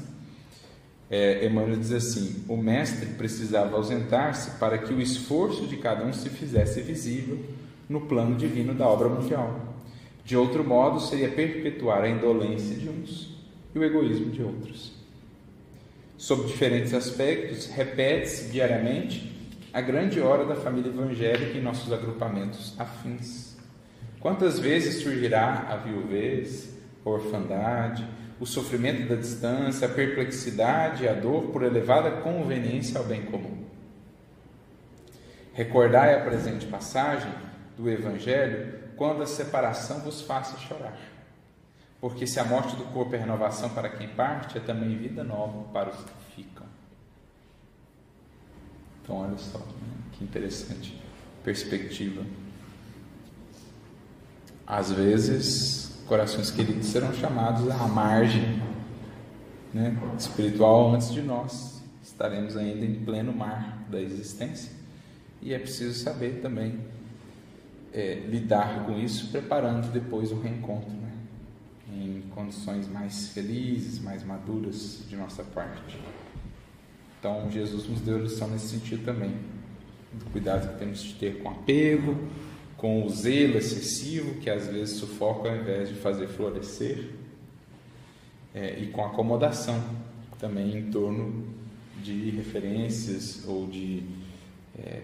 é, 1.10 1.46
Emmanuel 1.46 1.78
diz 1.78 1.92
assim: 1.92 2.44
o 2.48 2.56
mestre 2.56 3.06
precisava 3.10 3.76
ausentar-se 3.76 4.58
para 4.58 4.78
que 4.78 4.92
o 4.92 5.00
esforço 5.00 5.66
de 5.66 5.76
cada 5.76 6.04
um 6.04 6.12
se 6.12 6.28
fizesse 6.28 6.82
visível 6.82 7.42
no 7.88 8.02
plano 8.02 8.36
divino 8.36 8.74
da 8.74 8.86
obra 8.86 9.08
mundial. 9.08 9.63
De 10.24 10.36
outro 10.36 10.64
modo, 10.64 11.00
seria 11.00 11.28
perpetuar 11.28 12.02
a 12.02 12.08
indolência 12.08 12.76
de 12.76 12.88
uns 12.88 13.36
e 13.74 13.78
o 13.78 13.84
egoísmo 13.84 14.30
de 14.30 14.42
outros. 14.42 14.92
Sob 16.16 16.46
diferentes 16.46 16.94
aspectos, 16.94 17.66
repete-se 17.66 18.50
diariamente 18.50 19.34
a 19.72 19.80
grande 19.80 20.20
hora 20.20 20.46
da 20.46 20.54
família 20.54 20.88
evangélica 20.88 21.58
em 21.58 21.60
nossos 21.60 21.92
agrupamentos 21.92 22.74
afins. 22.78 23.54
Quantas 24.20 24.58
vezes 24.58 25.02
surgirá 25.02 25.66
a 25.68 25.76
viuvez, 25.76 26.74
a 27.04 27.10
orfandade, 27.10 28.06
o 28.40 28.46
sofrimento 28.46 29.06
da 29.06 29.16
distância, 29.16 29.86
a 29.86 29.90
perplexidade 29.90 31.04
e 31.04 31.08
a 31.08 31.12
dor 31.12 31.50
por 31.50 31.62
elevada 31.62 32.10
conveniência 32.22 32.98
ao 32.98 33.04
bem 33.04 33.22
comum? 33.22 33.64
Recordai 35.52 36.14
a 36.14 36.20
presente 36.24 36.64
passagem 36.66 37.30
do 37.76 37.90
Evangelho 37.90 38.83
quando 38.96 39.22
a 39.22 39.26
separação 39.26 40.00
vos 40.00 40.22
faça 40.22 40.58
chorar. 40.58 40.96
Porque 42.00 42.26
se 42.26 42.38
a 42.38 42.44
morte 42.44 42.76
do 42.76 42.84
corpo 42.84 43.14
é 43.14 43.18
renovação 43.18 43.70
para 43.70 43.88
quem 43.88 44.08
parte, 44.08 44.58
é 44.58 44.60
também 44.60 44.96
vida 44.96 45.24
nova 45.24 45.64
para 45.72 45.90
os 45.90 45.96
que 45.96 46.34
ficam. 46.36 46.66
Então, 49.02 49.16
olha 49.16 49.38
só, 49.38 49.58
né? 49.58 49.64
que 50.12 50.24
interessante 50.24 51.00
perspectiva. 51.42 52.24
Às 54.66 54.90
vezes, 54.90 56.02
corações 56.06 56.50
queridos 56.50 56.86
serão 56.86 57.12
chamados 57.12 57.70
à 57.70 57.86
margem 57.86 58.62
né, 59.72 59.96
espiritual 60.18 60.94
antes 60.94 61.12
de 61.12 61.20
nós. 61.20 61.82
Estaremos 62.02 62.56
ainda 62.56 62.84
em 62.84 63.04
pleno 63.04 63.32
mar 63.32 63.84
da 63.90 64.00
existência. 64.00 64.72
E 65.42 65.52
é 65.52 65.58
preciso 65.58 66.02
saber 66.02 66.40
também 66.40 66.80
é, 67.94 68.14
lidar 68.26 68.84
com 68.84 68.98
isso, 68.98 69.30
preparando 69.30 69.92
depois 69.92 70.32
o 70.32 70.40
reencontro, 70.40 70.90
né, 70.90 71.12
em 71.92 72.22
condições 72.34 72.88
mais 72.88 73.28
felizes, 73.28 74.00
mais 74.00 74.24
maduras 74.24 75.04
de 75.08 75.16
nossa 75.16 75.44
parte. 75.44 75.96
Então, 77.20 77.48
Jesus 77.50 77.88
nos 77.88 78.00
deu 78.00 78.18
lição 78.18 78.48
nesse 78.48 78.66
sentido 78.66 79.04
também, 79.04 79.30
do 80.12 80.24
cuidado 80.26 80.72
que 80.72 80.78
temos 80.78 81.02
de 81.02 81.14
ter 81.14 81.40
com 81.40 81.50
apego, 81.50 82.18
com 82.76 83.06
o 83.06 83.08
zelo 83.08 83.56
excessivo, 83.56 84.40
que 84.40 84.50
às 84.50 84.66
vezes 84.66 84.96
sufoca 84.96 85.48
ao 85.48 85.56
invés 85.56 85.88
de 85.88 85.94
fazer 85.94 86.26
florescer, 86.26 87.12
é, 88.52 88.78
e 88.78 88.88
com 88.88 89.04
acomodação, 89.04 89.82
também 90.38 90.76
em 90.76 90.90
torno 90.90 91.46
de 92.02 92.30
referências 92.30 93.44
ou 93.46 93.66
de 93.68 94.02
é, 94.76 95.02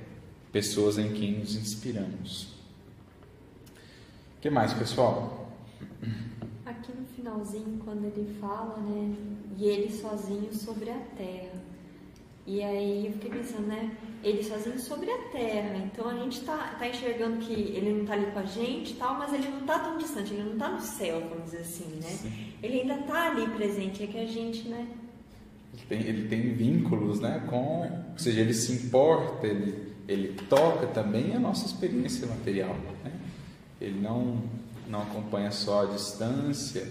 pessoas 0.53 0.99
em 0.99 1.13
quem 1.13 1.39
nos 1.39 1.57
inspiramos. 1.57 2.50
O 4.41 4.43
que 4.43 4.49
mais, 4.49 4.73
pessoal? 4.73 5.53
Aqui 6.65 6.93
no 6.99 7.05
finalzinho, 7.15 7.79
quando 7.85 8.07
ele 8.07 8.35
fala, 8.41 8.79
né, 8.79 9.15
e 9.59 9.67
ele 9.67 9.93
sozinho 9.93 10.51
sobre 10.55 10.89
a 10.89 10.99
terra. 11.15 11.61
E 12.47 12.63
aí 12.63 13.09
eu 13.09 13.13
fiquei 13.13 13.33
pensando, 13.33 13.67
né, 13.67 13.95
ele 14.25 14.43
sozinho 14.43 14.79
sobre 14.79 15.11
a 15.11 15.19
terra. 15.31 15.77
Então 15.77 16.09
a 16.09 16.15
gente 16.15 16.41
tá, 16.41 16.75
tá 16.79 16.89
enxergando 16.89 17.37
que 17.37 17.53
ele 17.53 17.93
não 17.93 18.07
tá 18.07 18.15
ali 18.15 18.33
com 18.33 18.39
a 18.39 18.47
gente 18.47 18.95
tal, 18.95 19.19
mas 19.19 19.35
ele 19.35 19.47
não 19.47 19.61
tá 19.67 19.79
tão 19.79 19.99
distante, 19.99 20.33
ele 20.33 20.45
não 20.45 20.57
tá 20.57 20.71
no 20.71 20.81
céu, 20.81 21.21
vamos 21.29 21.45
dizer 21.45 21.59
assim, 21.59 21.97
né? 21.97 22.09
Sim. 22.09 22.33
Ele 22.63 22.81
ainda 22.81 22.97
tá 22.97 23.33
ali 23.33 23.47
presente, 23.47 24.05
é 24.05 24.07
que 24.07 24.19
a 24.19 24.27
gente, 24.27 24.67
né? 24.69 24.87
Ele 25.75 25.83
tem, 25.87 26.01
ele 26.01 26.29
tem 26.29 26.55
vínculos, 26.55 27.21
né, 27.21 27.45
com, 27.47 27.83
ou 28.13 28.19
seja, 28.19 28.41
ele 28.41 28.55
se 28.55 28.73
importa, 28.73 29.47
ele, 29.47 29.93
ele 30.09 30.33
toca 30.49 30.87
também 30.87 31.37
a 31.37 31.39
nossa 31.39 31.67
experiência 31.67 32.27
material, 32.27 32.75
né? 33.05 33.20
Ele 33.81 34.01
não, 34.01 34.43
não 34.89 35.03
acompanha 35.03 35.51
só 35.51 35.85
a 35.85 35.87
distância, 35.87 36.87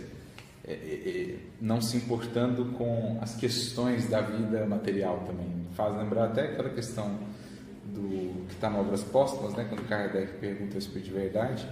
é, 0.66 0.74
é, 0.74 0.74
é, 0.74 1.36
não 1.62 1.82
se 1.82 1.98
importando 1.98 2.66
com 2.78 3.18
as 3.22 3.36
questões 3.36 4.10
da 4.10 4.22
vida 4.22 4.66
material 4.66 5.24
também. 5.28 5.48
Faz 5.74 5.96
lembrar 5.96 6.26
até 6.26 6.46
aquela 6.46 6.70
questão 6.70 7.20
do 7.86 8.46
que 8.48 8.54
está 8.54 8.70
no 8.70 8.80
Obras 8.80 9.04
Póstumas, 9.04 9.54
né, 9.54 9.66
quando 9.70 9.88
Kardec 9.88 10.34
pergunta 10.40 10.80
de 10.80 11.12
Verdade 11.12 11.68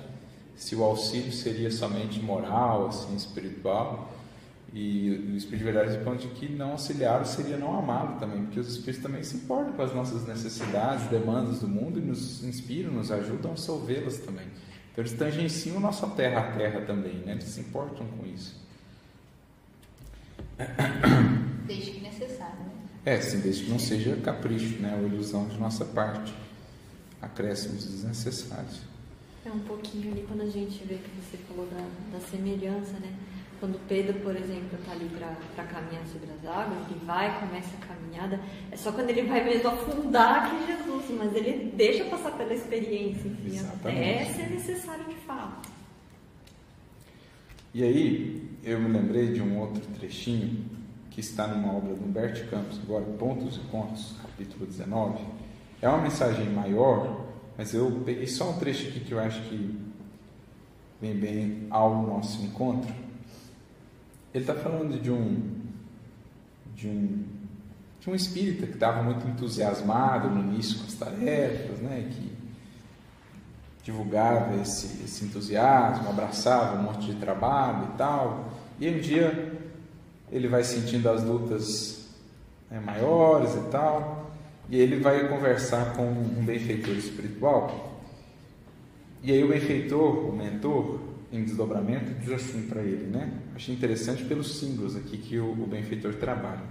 se 0.58 0.76
o 0.76 0.84
auxílio 0.84 1.32
seria 1.32 1.70
somente 1.70 2.20
moral, 2.20 2.88
assim, 2.88 3.16
espiritual, 3.16 4.12
e 4.74 5.32
o 5.32 5.38
Espírito 5.38 5.60
de 5.60 5.64
Verdade 5.64 5.96
responde 5.96 6.28
que 6.30 6.50
não 6.50 6.72
auxiliá-lo 6.72 7.26
seria 7.26 7.58
não 7.58 7.78
amá-lo 7.78 8.20
também, 8.20 8.44
porque 8.44 8.60
os 8.60 8.68
Espíritos 8.68 9.02
também 9.02 9.24
se 9.24 9.38
importam 9.38 9.74
com 9.74 9.82
as 9.82 9.94
nossas 9.94 10.28
necessidades, 10.28 11.08
demandas 11.08 11.60
do 11.60 11.68
mundo 11.68 12.00
e 12.00 12.02
nos 12.02 12.44
inspiram, 12.44 12.92
nos 12.92 13.12
ajudam 13.12 13.54
a 13.54 13.56
solvê-las 13.56 14.18
também. 14.18 14.48
Então 14.98 15.06
eles 15.06 15.14
tangenciam 15.14 15.80
nossa 15.80 16.08
terra 16.08 16.40
a 16.40 16.52
terra 16.58 16.82
também, 16.82 17.18
né? 17.18 17.34
eles 17.34 17.44
se 17.44 17.60
importam 17.60 18.08
com 18.08 18.26
isso. 18.26 18.60
Desde 21.68 21.92
que 21.92 22.00
necessário, 22.00 22.58
né? 22.62 22.72
É, 23.06 23.22
sim, 23.22 23.40
desde 23.40 23.66
que 23.66 23.70
não 23.70 23.78
seja 23.78 24.16
capricho, 24.16 24.82
né? 24.82 24.98
Ou 25.00 25.08
ilusão 25.08 25.48
de 25.48 25.56
nossa 25.60 25.86
parte. 25.86 26.34
Acréscimos 27.22 27.86
desnecessários. 27.86 28.82
É 29.46 29.52
um 29.52 29.60
pouquinho 29.60 30.12
ali 30.12 30.26
quando 30.28 30.42
a 30.42 30.50
gente 30.50 30.84
vê 30.84 30.96
que 30.96 31.10
você 31.22 31.38
falou 31.48 31.68
da, 31.68 32.18
da 32.18 32.26
semelhança, 32.26 32.94
né? 32.94 33.14
Quando 33.60 33.80
Pedro, 33.88 34.20
por 34.20 34.36
exemplo, 34.36 34.78
está 34.80 34.92
ali 34.92 35.10
para 35.10 35.64
caminhar 35.66 36.06
sobre 36.06 36.30
as 36.32 36.46
águas, 36.46 36.78
ele 36.90 37.00
vai, 37.06 37.40
começa 37.40 37.76
a 37.76 37.88
caminhada, 37.88 38.40
é 38.72 38.78
só 38.78 38.92
quando 38.92 39.10
ele 39.10 39.24
vai 39.24 39.44
mesmo 39.44 39.70
afundar 39.70 40.50
que 40.50 40.68
Jesus, 40.68 41.06
mas 41.18 41.36
ele 41.36 41.72
deixa 41.76 42.06
passar 42.06 42.32
pela 42.38 42.54
experiência, 42.54 43.28
enfim, 43.28 43.56
Exatamente. 43.56 44.22
até 44.22 44.26
ser 44.26 44.50
necessário 44.52 45.06
de 45.06 45.16
fato. 45.16 45.70
E 47.74 47.84
aí, 47.84 48.50
eu 48.64 48.80
me 48.80 48.90
lembrei 48.90 49.34
de 49.34 49.42
um 49.42 49.60
outro 49.60 49.82
trechinho 50.00 50.66
que 51.10 51.20
está 51.20 51.48
numa 51.48 51.76
obra 51.76 51.96
do 51.96 52.06
Humberto 52.06 52.48
Campos, 52.50 52.80
agora 52.84 53.04
Pontos 53.06 53.58
e 53.58 53.60
Contos, 53.72 54.16
capítulo 54.22 54.68
19. 54.68 55.24
É 55.82 55.90
uma 55.90 56.00
mensagem 56.00 56.48
maior, 56.50 57.26
mas 57.58 57.74
eu 57.74 58.04
peguei 58.06 58.28
só 58.28 58.52
um 58.52 58.60
trecho 58.60 58.88
aqui 58.88 59.00
que 59.00 59.12
eu 59.12 59.20
acho 59.20 59.42
que 59.50 59.76
vem 61.02 61.16
bem 61.16 61.68
ao 61.70 62.04
nosso 62.04 62.44
encontro. 62.44 62.94
Ele 64.38 64.44
está 64.44 64.54
falando 64.54 65.02
de 65.02 65.10
um 65.10 65.42
de 66.76 66.88
um 66.88 67.26
de 68.00 68.08
um 68.08 68.14
espírita 68.14 68.68
que 68.68 68.76
estava 68.76 69.02
muito 69.02 69.28
entusiasmado 69.28 70.30
no 70.30 70.40
início 70.40 70.78
com 70.78 70.86
as 70.86 70.94
tarefas, 70.94 71.80
né, 71.80 72.08
que 72.12 72.32
divulgava 73.82 74.56
esse, 74.62 75.04
esse 75.04 75.26
entusiasmo, 75.26 76.08
abraçava 76.08 76.78
um 76.78 76.84
monte 76.84 77.08
de 77.08 77.16
trabalho 77.16 77.90
e 77.92 77.98
tal. 77.98 78.52
E 78.80 78.88
um 78.88 79.00
dia 79.00 79.58
ele 80.32 80.48
vai 80.48 80.64
sentindo 80.64 81.10
as 81.10 81.24
lutas 81.24 82.08
né, 82.70 82.80
maiores 82.80 83.56
e 83.56 83.72
tal, 83.72 84.30
e 84.70 84.78
ele 84.78 85.00
vai 85.00 85.28
conversar 85.28 85.96
com 85.96 86.04
um 86.04 86.46
benfeitor 86.46 86.94
espiritual. 86.94 87.98
E 89.24 89.32
aí 89.32 89.44
o 89.44 89.48
benfeitor, 89.48 90.30
o 90.30 90.32
mentor, 90.32 91.00
em 91.32 91.44
desdobramento, 91.44 92.14
diz 92.20 92.32
assim 92.32 92.68
para 92.68 92.82
ele, 92.82 93.08
né? 93.08 93.32
Achei 93.56 93.76
interessante 93.76 94.24
pelos 94.24 94.60
símbolos 94.60 94.96
aqui 94.96 95.18
que 95.18 95.38
o, 95.38 95.52
o 95.52 95.68
benfeitor 95.68 96.14
trabalha. 96.16 96.64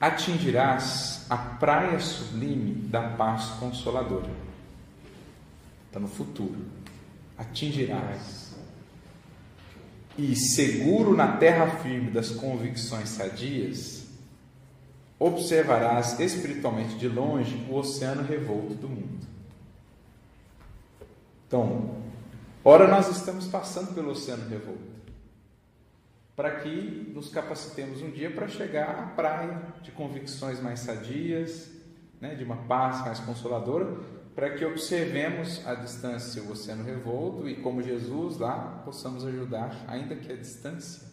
Atingirás 0.00 1.24
a 1.30 1.36
praia 1.36 1.98
sublime 1.98 2.74
da 2.88 3.10
paz 3.10 3.46
consoladora 3.60 4.46
está 5.96 6.00
no 6.00 6.08
futuro. 6.08 6.56
Atingirás. 7.38 8.54
E 10.18 10.34
seguro 10.36 11.14
na 11.16 11.36
terra 11.36 11.78
firme 11.78 12.10
das 12.10 12.30
convicções 12.30 13.10
sadias, 13.10 14.06
observarás 15.18 16.18
espiritualmente 16.20 16.96
de 16.96 17.08
longe 17.08 17.66
o 17.68 17.74
oceano 17.74 18.22
revolto 18.22 18.74
do 18.74 18.88
mundo. 18.88 19.26
Então, 21.46 21.96
ora 22.68 22.88
nós 22.88 23.08
estamos 23.08 23.46
passando 23.46 23.94
pelo 23.94 24.10
oceano 24.10 24.48
revolto, 24.48 24.82
para 26.34 26.56
que 26.56 27.12
nos 27.14 27.28
capacitemos 27.28 28.02
um 28.02 28.10
dia 28.10 28.28
para 28.28 28.48
chegar 28.48 28.90
à 28.90 29.06
praia 29.06 29.62
de 29.82 29.92
convicções 29.92 30.60
mais 30.60 30.80
sadias, 30.80 31.70
né, 32.20 32.34
de 32.34 32.42
uma 32.42 32.56
paz 32.56 33.02
mais 33.02 33.20
consoladora, 33.20 33.86
para 34.34 34.50
que 34.50 34.64
observemos 34.64 35.64
a 35.64 35.76
distância, 35.76 36.42
o 36.42 36.50
oceano 36.50 36.82
revolto, 36.82 37.48
e 37.48 37.54
como 37.54 37.80
Jesus 37.80 38.36
lá, 38.36 38.82
possamos 38.84 39.24
ajudar, 39.24 39.84
ainda 39.86 40.16
que 40.16 40.32
a 40.32 40.36
distância, 40.36 41.06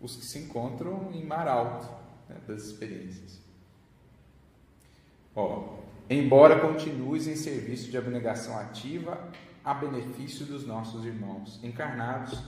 os 0.00 0.16
que 0.16 0.24
se 0.24 0.38
encontram 0.38 1.10
em 1.12 1.22
mar 1.22 1.46
alto 1.46 1.86
né, 2.30 2.36
das 2.48 2.62
experiências. 2.62 3.38
Ó, 5.36 5.80
embora 6.08 6.60
continues 6.60 7.26
em 7.26 7.36
serviço 7.36 7.90
de 7.90 7.98
abnegação 7.98 8.58
ativa 8.58 9.18
a 9.64 9.72
benefício 9.72 10.44
dos 10.44 10.66
nossos 10.66 11.04
irmãos 11.06 11.58
encarnados, 11.62 12.38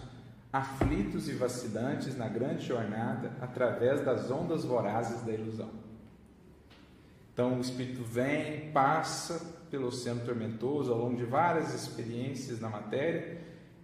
aflitos 0.53 1.29
e 1.29 1.33
vacilantes 1.33 2.17
na 2.17 2.29
grande 2.29 2.67
jornada 2.67 3.33
através 3.41 4.05
das 4.05 4.31
ondas 4.31 4.64
vorazes 4.64 5.23
da 5.23 5.33
ilusão. 5.33 5.71
Então 7.33 7.57
o 7.57 7.61
Espírito 7.61 8.03
vem, 8.03 8.71
passa 8.71 9.57
pelo 9.71 9.89
oceano 9.89 10.25
tormentoso 10.25 10.93
ao 10.93 10.99
longo 10.99 11.17
de 11.17 11.25
várias 11.25 11.74
experiências 11.74 12.61
na 12.61 12.69
matéria 12.69 13.40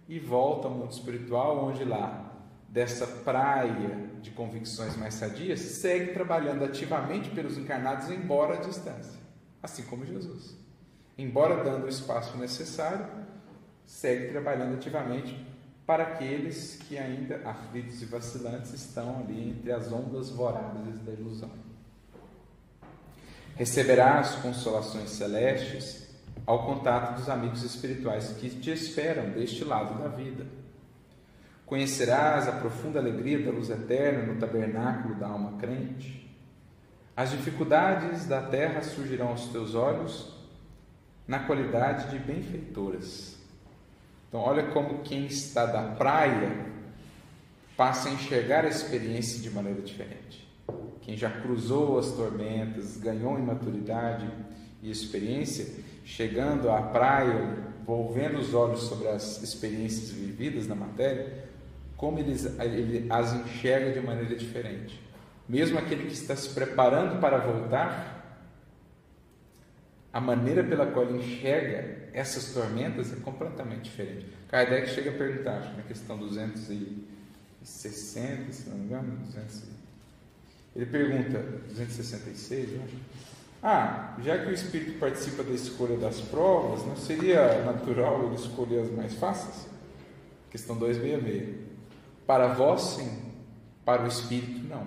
e 0.07 0.19
volta 0.19 0.67
ao 0.67 0.73
mundo 0.73 0.91
espiritual, 0.91 1.65
onde 1.65 1.83
lá, 1.83 2.33
dessa 2.67 3.05
praia 3.05 4.09
de 4.21 4.31
convicções 4.31 4.95
mais 4.97 5.13
sadias, 5.15 5.59
segue 5.59 6.13
trabalhando 6.13 6.63
ativamente 6.63 7.29
pelos 7.29 7.57
encarnados, 7.57 8.09
embora 8.09 8.55
à 8.55 8.61
distância, 8.61 9.19
assim 9.61 9.83
como 9.83 10.05
Jesus. 10.05 10.57
Embora 11.17 11.63
dando 11.63 11.85
o 11.85 11.89
espaço 11.89 12.35
necessário, 12.37 13.05
segue 13.85 14.29
trabalhando 14.29 14.75
ativamente 14.75 15.35
para 15.85 16.03
aqueles 16.03 16.75
que 16.87 16.97
ainda 16.97 17.41
aflitos 17.43 18.01
e 18.01 18.05
vacilantes 18.05 18.73
estão 18.73 19.19
ali 19.19 19.49
entre 19.49 19.71
as 19.71 19.91
ondas 19.91 20.29
vorazes 20.29 20.99
da 21.01 21.11
ilusão. 21.11 21.51
Receberás 23.55 24.35
consolações 24.35 25.09
celestes 25.11 26.07
ao 26.45 26.65
contato 26.65 27.19
dos 27.19 27.29
amigos 27.29 27.63
espirituais 27.63 28.29
que 28.39 28.49
te 28.49 28.71
esperam 28.71 29.31
deste 29.31 29.63
lado 29.63 30.01
da 30.01 30.07
vida. 30.07 30.45
Conhecerás 31.65 32.47
a 32.47 32.53
profunda 32.53 32.99
alegria 32.99 33.43
da 33.43 33.51
luz 33.51 33.69
eterna 33.69 34.33
no 34.33 34.39
tabernáculo 34.39 35.15
da 35.15 35.27
alma 35.27 35.57
crente. 35.57 36.23
As 37.15 37.31
dificuldades 37.31 38.25
da 38.25 38.41
terra 38.41 38.81
surgirão 38.81 39.29
aos 39.29 39.47
teus 39.49 39.75
olhos 39.75 40.33
na 41.27 41.39
qualidade 41.39 42.09
de 42.09 42.19
benfeitoras. 42.19 43.32
Então, 44.33 44.41
olha 44.41 44.63
como 44.71 45.03
quem 45.03 45.27
está 45.27 45.67
da 45.67 45.83
praia 45.83 46.65
passa 47.77 48.09
a 48.09 48.13
enxergar 48.13 48.65
a 48.65 48.67
experiência 48.67 49.39
de 49.39 49.51
maneira 49.51 49.81
diferente 49.81 50.43
quem 51.03 51.17
já 51.17 51.29
cruzou 51.29 51.99
as 51.99 52.11
tormentas, 52.11 52.97
ganhou 52.97 53.37
em 53.37 53.41
maturidade 53.41 54.27
e 54.81 54.89
experiência, 54.89 55.67
chegando 56.03 56.71
à 56.71 56.81
praia, 56.81 57.57
volvendo 57.85 58.39
os 58.39 58.53
olhos 58.53 58.83
sobre 58.83 59.09
as 59.09 59.41
experiências 59.43 60.11
vividas 60.11 60.65
na 60.65 60.75
matéria, 60.75 61.45
como 61.97 62.19
ele, 62.19 62.33
ele 62.59 63.07
as 63.09 63.33
enxerga 63.33 63.91
de 63.91 64.05
maneira 64.05 64.35
diferente. 64.35 64.99
Mesmo 65.47 65.77
aquele 65.77 66.05
que 66.05 66.13
está 66.13 66.35
se 66.35 66.49
preparando 66.49 67.19
para 67.19 67.37
voltar, 67.37 68.22
a 70.13 70.21
maneira 70.21 70.63
pela 70.63 70.85
qual 70.85 71.09
ele 71.09 71.17
enxerga 71.17 72.03
essas 72.13 72.53
tormentas 72.53 73.11
é 73.11 73.15
completamente 73.15 73.85
diferente. 73.85 74.27
Kardec 74.47 74.87
chega 74.89 75.09
a 75.09 75.13
perguntar, 75.13 75.73
na 75.75 75.81
questão 75.81 76.15
260, 76.15 78.53
se 78.53 78.69
não 78.69 78.77
me 78.77 78.85
engano, 78.85 79.17
200 79.25 79.63
Ele 80.75 80.85
pergunta, 80.85 81.39
266, 81.69 82.73
eu 82.73 82.83
acho. 82.83 82.95
Ah, 83.63 84.15
já 84.21 84.37
que 84.37 84.49
o 84.49 84.53
Espírito 84.53 84.99
participa 84.99 85.41
da 85.41 85.53
escolha 85.53 85.97
das 85.97 86.21
provas, 86.21 86.85
não 86.85 86.95
seria 86.95 87.63
natural 87.63 88.25
ele 88.25 88.35
escolher 88.35 88.81
as 88.81 88.91
mais 88.91 89.15
fáceis? 89.15 89.65
Questão 90.51 90.77
266. 90.77 91.55
Para 92.27 92.49
vós, 92.49 92.81
sim. 92.81 93.33
Para 93.83 94.03
o 94.03 94.07
Espírito, 94.07 94.59
não. 94.67 94.85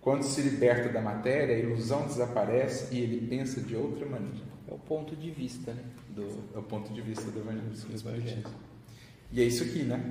Quando 0.00 0.22
se 0.22 0.40
liberta 0.40 0.88
da 0.88 1.00
matéria, 1.00 1.54
a 1.54 1.58
ilusão 1.58 2.06
desaparece 2.06 2.94
e 2.94 3.00
ele 3.00 3.26
pensa 3.26 3.60
de 3.60 3.76
outra 3.76 4.06
maneira. 4.06 4.46
É 4.66 4.72
o 4.72 4.78
ponto 4.78 5.14
de 5.14 5.30
vista, 5.30 5.72
né? 5.72 5.82
Do, 6.08 6.26
é 6.54 6.58
o 6.58 6.62
ponto 6.62 6.92
de 6.92 7.02
vista 7.02 7.30
do 7.30 7.40
evangelismo. 7.40 7.94
Espiritismo. 7.94 8.50
E 9.30 9.42
é 9.42 9.44
isso 9.44 9.62
aqui, 9.62 9.82
né? 9.82 10.02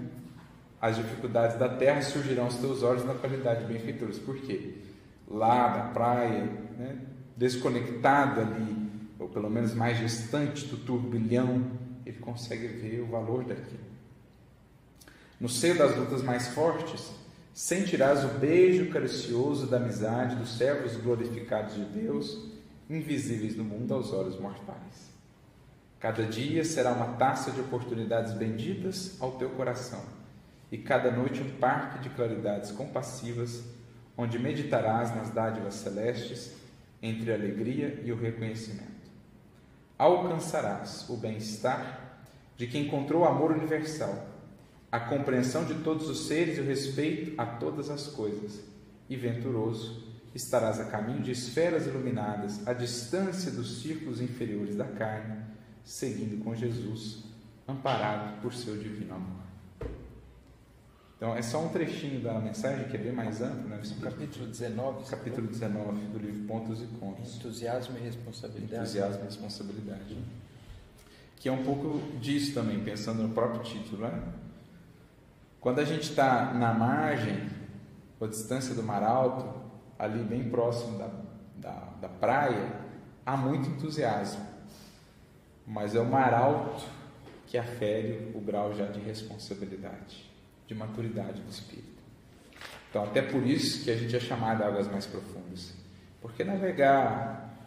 As 0.79 0.95
dificuldades 0.95 1.57
da 1.57 1.67
terra 1.69 2.01
surgirão 2.01 2.45
aos 2.45 2.57
teus 2.57 2.83
olhos 2.83 3.03
na 3.03 3.15
qualidade 3.15 3.65
de 3.65 3.73
benfeitores. 3.73 4.19
Por 4.19 4.39
quê? 4.41 4.75
Lá 5.27 5.67
da 5.69 5.83
praia, 5.89 6.45
né? 6.77 6.99
desconectado 7.35 8.41
ali, 8.41 8.89
ou 9.17 9.27
pelo 9.29 9.49
menos 9.49 9.73
mais 9.73 9.97
distante 9.97 10.65
do 10.65 10.77
turbilhão, 10.77 11.71
ele 12.05 12.17
consegue 12.17 12.67
ver 12.67 13.01
o 13.01 13.07
valor 13.07 13.43
daquilo. 13.43 13.89
No 15.39 15.47
seio 15.47 15.77
das 15.77 15.95
lutas 15.95 16.21
mais 16.21 16.49
fortes, 16.49 17.11
sentirás 17.59 18.23
o 18.23 18.29
beijo 18.39 18.89
caricioso 18.89 19.67
da 19.67 19.75
amizade 19.75 20.37
dos 20.37 20.55
servos 20.55 20.95
glorificados 20.95 21.75
de 21.75 21.83
Deus, 21.83 22.47
invisíveis 22.89 23.53
no 23.53 23.65
mundo 23.65 23.93
aos 23.93 24.13
olhos 24.13 24.39
mortais. 24.39 25.11
Cada 25.99 26.23
dia 26.23 26.63
será 26.63 26.93
uma 26.93 27.17
taça 27.17 27.51
de 27.51 27.59
oportunidades 27.59 28.31
benditas 28.31 29.17
ao 29.19 29.33
teu 29.33 29.49
coração, 29.49 30.01
e 30.71 30.77
cada 30.77 31.11
noite 31.11 31.41
um 31.41 31.57
parque 31.57 31.99
de 31.99 32.09
claridades 32.11 32.71
compassivas, 32.71 33.61
onde 34.17 34.39
meditarás 34.39 35.13
nas 35.13 35.29
dádivas 35.29 35.73
celestes 35.73 36.53
entre 37.01 37.29
a 37.29 37.35
alegria 37.35 38.01
e 38.05 38.11
o 38.13 38.17
reconhecimento. 38.17 39.11
Alcançarás 39.97 41.09
o 41.09 41.17
bem-estar 41.17 42.21
de 42.55 42.67
quem 42.67 42.85
encontrou 42.85 43.23
o 43.23 43.27
amor 43.27 43.51
universal, 43.51 44.28
a 44.91 44.99
compreensão 44.99 45.65
de 45.65 45.75
todos 45.75 46.09
os 46.09 46.27
seres 46.27 46.57
e 46.57 46.61
o 46.61 46.65
respeito 46.65 47.39
a 47.39 47.45
todas 47.45 47.89
as 47.89 48.07
coisas, 48.07 48.59
e 49.09 49.15
venturoso 49.15 50.07
estarás 50.33 50.79
a 50.79 50.85
caminho 50.85 51.21
de 51.21 51.31
esferas 51.31 51.87
iluminadas, 51.87 52.67
à 52.67 52.73
distância 52.73 53.51
dos 53.51 53.81
círculos 53.81 54.21
inferiores 54.21 54.75
da 54.75 54.85
carne, 54.85 55.43
seguindo 55.83 56.43
com 56.43 56.55
Jesus, 56.55 57.23
amparado 57.67 58.41
por 58.41 58.53
seu 58.53 58.77
divino 58.77 59.15
amor. 59.15 59.39
Então, 61.17 61.35
é 61.35 61.41
só 61.41 61.61
um 61.65 61.67
trechinho 61.67 62.21
da 62.21 62.39
mensagem 62.39 62.87
que 62.87 62.95
é 62.95 62.99
bem 62.99 63.11
mais 63.11 63.41
amplo, 63.41 63.67
né? 63.67 63.81
Capítulo 64.01 64.47
19. 64.47 65.09
Capítulo 65.09 65.47
19 65.47 66.05
do 66.07 66.17
livro 66.17 66.47
Pontos 66.47 66.81
e 66.81 66.85
Contos. 66.97 67.35
Entusiasmo 67.35 67.97
e 67.97 68.01
responsabilidade. 68.01 68.83
Entusiasmo 68.83 69.21
e 69.23 69.25
responsabilidade. 69.25 70.17
Que 71.35 71.49
é 71.49 71.51
um 71.51 71.61
pouco 71.65 72.01
disso 72.19 72.53
também, 72.53 72.79
pensando 72.79 73.21
no 73.21 73.33
próprio 73.33 73.61
título, 73.63 74.03
né? 74.03 74.17
Quando 75.59 75.79
a 75.79 75.85
gente 75.85 76.03
está 76.03 76.53
na 76.53 76.73
margem, 76.73 77.49
ou 78.19 78.27
a 78.27 78.29
distância 78.29 78.73
do 78.73 78.83
mar 78.83 79.03
alto, 79.03 79.59
ali 79.97 80.23
bem 80.23 80.49
próximo 80.49 80.97
da, 80.97 81.09
da, 81.55 81.79
da 82.01 82.09
praia, 82.09 82.71
há 83.25 83.35
muito 83.35 83.69
entusiasmo. 83.69 84.45
Mas 85.67 85.95
é 85.95 85.99
o 85.99 86.05
mar 86.05 86.33
alto 86.33 86.85
que 87.45 87.57
afere 87.57 88.31
o 88.33 88.39
grau 88.39 88.73
já 88.73 88.85
de 88.85 88.99
responsabilidade 88.99 90.29
de 90.69 90.75
maturidade 90.75 91.41
do 91.41 91.49
espírito. 91.49 91.99
Então, 92.89 93.03
até 93.03 93.23
por 93.23 93.43
isso 93.45 93.83
que 93.83 93.89
a 93.89 93.97
gente 93.97 94.15
é 94.15 94.19
chamado 94.19 94.61
a 94.61 94.67
águas 94.67 94.87
mais 94.87 95.07
profundas. 95.07 95.73
Porque 96.21 96.43
navegar 96.43 97.57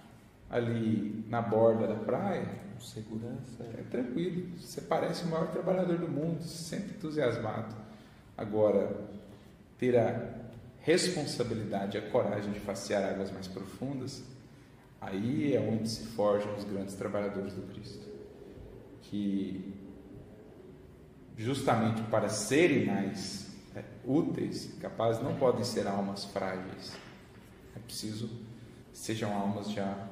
ali 0.48 1.24
na 1.28 1.42
borda 1.42 1.88
da 1.88 1.96
praia, 1.96 2.46
com 2.72 2.80
segurança, 2.80 3.64
é 3.76 3.82
tranquilo. 3.90 4.56
Você 4.56 4.82
parece 4.82 5.24
o 5.24 5.28
maior 5.28 5.48
trabalhador 5.48 5.98
do 5.98 6.08
mundo, 6.08 6.44
sempre 6.44 6.94
entusiasmado. 6.94 7.74
Agora, 8.36 8.96
ter 9.78 9.96
a 9.98 10.42
responsabilidade, 10.80 11.96
a 11.96 12.10
coragem 12.10 12.52
de 12.52 12.60
facear 12.60 13.04
águas 13.04 13.30
mais 13.30 13.46
profundas, 13.46 14.22
aí 15.00 15.54
é 15.54 15.60
onde 15.60 15.88
se 15.88 16.06
forjam 16.06 16.54
os 16.56 16.64
grandes 16.64 16.94
trabalhadores 16.94 17.54
do 17.54 17.62
Cristo. 17.72 18.06
Que 19.02 19.74
justamente 21.36 22.02
para 22.02 22.28
serem 22.28 22.86
mais 22.86 23.50
é, 23.74 23.82
úteis, 24.04 24.72
capazes, 24.80 25.22
não 25.22 25.36
podem 25.36 25.64
ser 25.64 25.86
almas 25.86 26.24
frágeis. 26.24 26.96
É 27.74 27.78
preciso 27.78 28.28
que 28.28 28.98
sejam 28.98 29.32
almas 29.34 29.70
já 29.70 30.08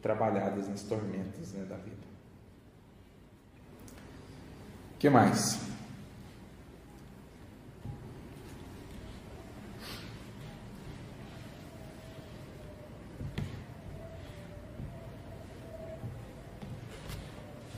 trabalhadas 0.00 0.68
nas 0.68 0.82
tormentas 0.82 1.52
né, 1.52 1.64
da 1.64 1.76
vida. 1.76 1.96
O 4.94 4.98
que 4.98 5.10
mais? 5.10 5.73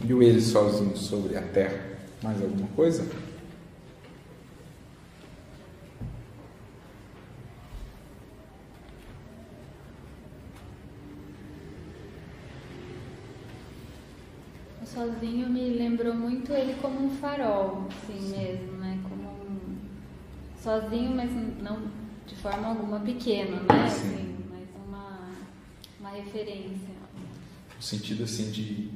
Viu 0.06 0.22
ele 0.22 0.40
sozinho 0.40 0.96
sobre 0.96 1.36
a 1.36 1.42
terra? 1.42 1.80
Mais 2.22 2.40
alguma 2.40 2.68
coisa? 2.76 3.04
Sozinho 14.84 15.50
me 15.50 15.70
lembrou 15.70 16.14
muito 16.14 16.52
ele 16.52 16.74
como 16.80 17.04
um 17.04 17.10
farol, 17.10 17.88
assim 17.88 18.20
Sim. 18.20 18.38
mesmo, 18.38 18.72
né? 18.78 19.00
Como 19.08 19.28
um... 19.28 19.76
sozinho, 20.62 21.16
mas 21.16 21.32
não 21.60 21.82
de 22.24 22.36
forma 22.36 22.68
alguma 22.68 23.00
pequeno, 23.00 23.56
né? 23.56 23.88
Sim. 23.88 24.06
Assim, 24.06 24.36
mas 24.48 24.68
uma, 24.86 25.32
uma 25.98 26.10
referência. 26.10 26.94
No 27.74 27.82
sentido 27.82 28.22
assim 28.22 28.52
de, 28.52 28.88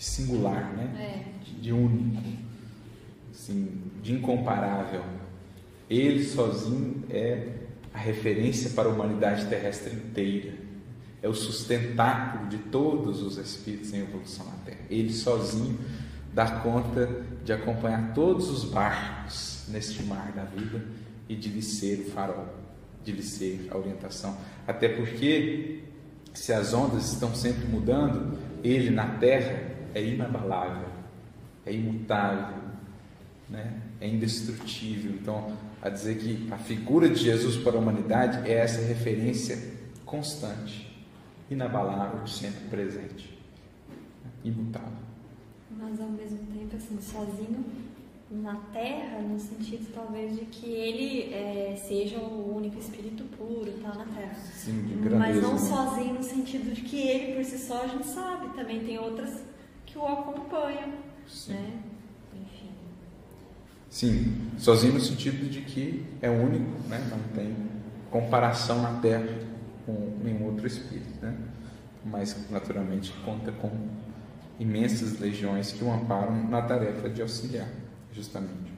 de 0.00 0.06
singular, 0.06 0.72
né? 0.72 0.90
É. 0.98 1.44
De, 1.44 1.60
de 1.60 1.72
único 1.74 2.22
assim, 3.30 3.82
de 4.02 4.14
incomparável. 4.14 5.04
Ele 5.90 6.24
sozinho 6.24 7.04
é 7.10 7.48
a 7.92 7.98
referência 7.98 8.70
para 8.70 8.88
a 8.88 8.92
humanidade 8.92 9.46
terrestre 9.46 9.94
inteira. 9.94 10.54
É 11.22 11.28
o 11.28 11.34
sustentáculo 11.34 12.48
de 12.48 12.56
todos 12.56 13.20
os 13.20 13.36
espíritos 13.36 13.92
em 13.92 13.98
evolução 13.98 14.46
na 14.46 14.52
Terra. 14.64 14.80
Ele 14.88 15.12
sozinho 15.12 15.78
dá 16.32 16.60
conta 16.60 17.10
de 17.44 17.52
acompanhar 17.52 18.14
todos 18.14 18.48
os 18.48 18.64
barcos 18.64 19.66
neste 19.68 20.02
mar 20.04 20.32
da 20.32 20.44
vida 20.44 20.82
e 21.28 21.36
de 21.36 21.50
lhe 21.50 21.60
ser 21.60 22.06
o 22.06 22.10
farol, 22.10 22.48
de 23.04 23.12
lhe 23.12 23.22
ser 23.22 23.68
a 23.70 23.76
orientação. 23.76 24.34
Até 24.66 24.88
porque, 24.88 25.82
se 26.32 26.54
as 26.54 26.72
ondas 26.72 27.12
estão 27.12 27.34
sempre 27.34 27.66
mudando, 27.66 28.38
ele 28.64 28.88
na 28.88 29.18
Terra 29.18 29.69
é 29.94 30.02
inabalável, 30.02 30.88
é 31.66 31.72
imutável, 31.72 32.56
né, 33.48 33.80
é 34.00 34.08
indestrutível. 34.08 35.12
Então, 35.12 35.56
a 35.82 35.88
dizer 35.88 36.18
que 36.18 36.52
a 36.52 36.58
figura 36.58 37.08
de 37.08 37.16
Jesus 37.16 37.56
para 37.56 37.76
a 37.76 37.78
humanidade 37.78 38.48
é 38.50 38.54
essa 38.54 38.80
referência 38.82 39.58
constante, 40.04 40.90
inabalável, 41.50 42.26
sempre 42.26 42.68
presente, 42.68 43.38
imutável. 44.44 44.88
Mas 45.70 46.00
ao 46.00 46.08
mesmo 46.08 46.38
tempo, 46.52 46.76
assim, 46.76 46.98
sozinho 47.00 47.64
na 48.30 48.54
Terra, 48.72 49.20
no 49.20 49.38
sentido 49.40 49.92
talvez 49.92 50.38
de 50.38 50.44
que 50.44 50.66
ele 50.66 51.34
é, 51.34 51.76
seja 51.76 52.18
o 52.18 52.56
único 52.56 52.78
espírito 52.78 53.24
puro 53.36 53.72
tal 53.82 53.96
na 53.96 54.04
Terra. 54.04 54.34
Sim, 54.34 54.82
de 54.82 54.94
grandeza, 54.94 55.18
Mas 55.18 55.42
não 55.42 55.52
né? 55.54 55.58
sozinho 55.58 56.14
no 56.14 56.22
sentido 56.22 56.72
de 56.72 56.82
que 56.82 56.96
ele 56.96 57.34
por 57.34 57.44
si 57.44 57.58
só 57.58 57.82
a 57.82 57.86
gente 57.88 58.06
sabe, 58.06 58.54
também 58.54 58.84
tem 58.84 58.98
outras 58.98 59.42
que 59.90 59.98
o 59.98 60.06
acompanham, 60.06 60.92
Sim. 61.26 61.54
né? 61.54 61.82
Sim, 63.88 64.52
sozinho 64.56 64.94
no 64.94 65.00
sentido 65.00 65.50
de 65.50 65.62
que 65.62 66.06
é 66.22 66.30
único, 66.30 66.88
né? 66.88 67.04
não 67.10 67.18
tem 67.34 67.56
comparação 68.08 68.80
na 68.82 69.00
Terra 69.00 69.26
com 69.84 70.16
nenhum 70.22 70.46
outro 70.46 70.64
espírito, 70.64 71.20
né? 71.20 71.36
mas 72.04 72.48
naturalmente 72.50 73.12
conta 73.24 73.50
com 73.50 73.68
imensas 74.60 75.18
legiões 75.18 75.72
que 75.72 75.82
o 75.82 75.90
amparam 75.92 76.48
na 76.48 76.62
tarefa 76.62 77.10
de 77.10 77.20
auxiliar, 77.20 77.66
justamente. 78.12 78.69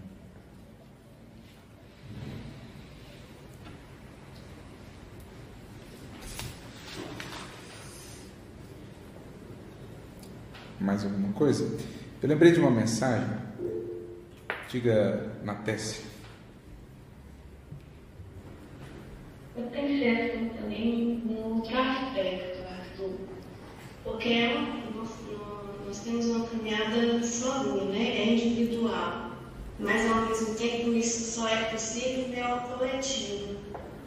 mais 10.83 11.05
alguma 11.05 11.33
coisa? 11.33 11.65
Eu 12.23 12.29
lembrei 12.29 12.53
de 12.53 12.61
uma 12.61 12.71
mensagem. 12.71 13.29
Diga 14.69 15.33
na 15.45 15.55
tese. 15.55 16.01
Eu 19.57 19.65
pensei 19.65 20.51
também 20.59 21.23
um 21.27 21.57
outro 21.57 21.79
aspecto, 21.79 22.59
Arthur. 22.67 23.19
Porque 24.03 24.29
é 24.31 24.55
nós, 24.95 25.11
nós 25.87 25.99
temos 26.01 26.27
uma 26.27 26.47
caminhada 26.47 27.23
sozinha, 27.23 27.85
né? 27.85 28.19
É 28.19 28.33
individual. 28.35 29.33
Mas, 29.79 30.11
ao 30.11 30.23
mesmo 30.27 30.55
tempo, 30.55 30.93
isso 30.93 31.33
só 31.33 31.49
é 31.49 31.65
possível 31.65 32.25
pelo 32.35 32.61
coletivo, 32.61 33.57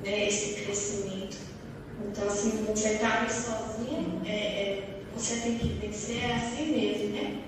né? 0.03 0.27
Esse 0.27 0.63
crescimento. 0.63 1.37
Então, 2.07 2.29
se 2.29 2.47
assim, 2.47 2.65
você 2.65 2.89
está 2.93 3.27
sozinho, 3.29 4.21
é, 4.25 4.31
é 4.31 4.94
você 5.15 5.37
tem 5.37 5.57
que 5.57 5.67
vencer 5.67 6.29
a 6.31 6.39
si 6.39 6.63
mesmo, 6.63 7.15
né? 7.15 7.41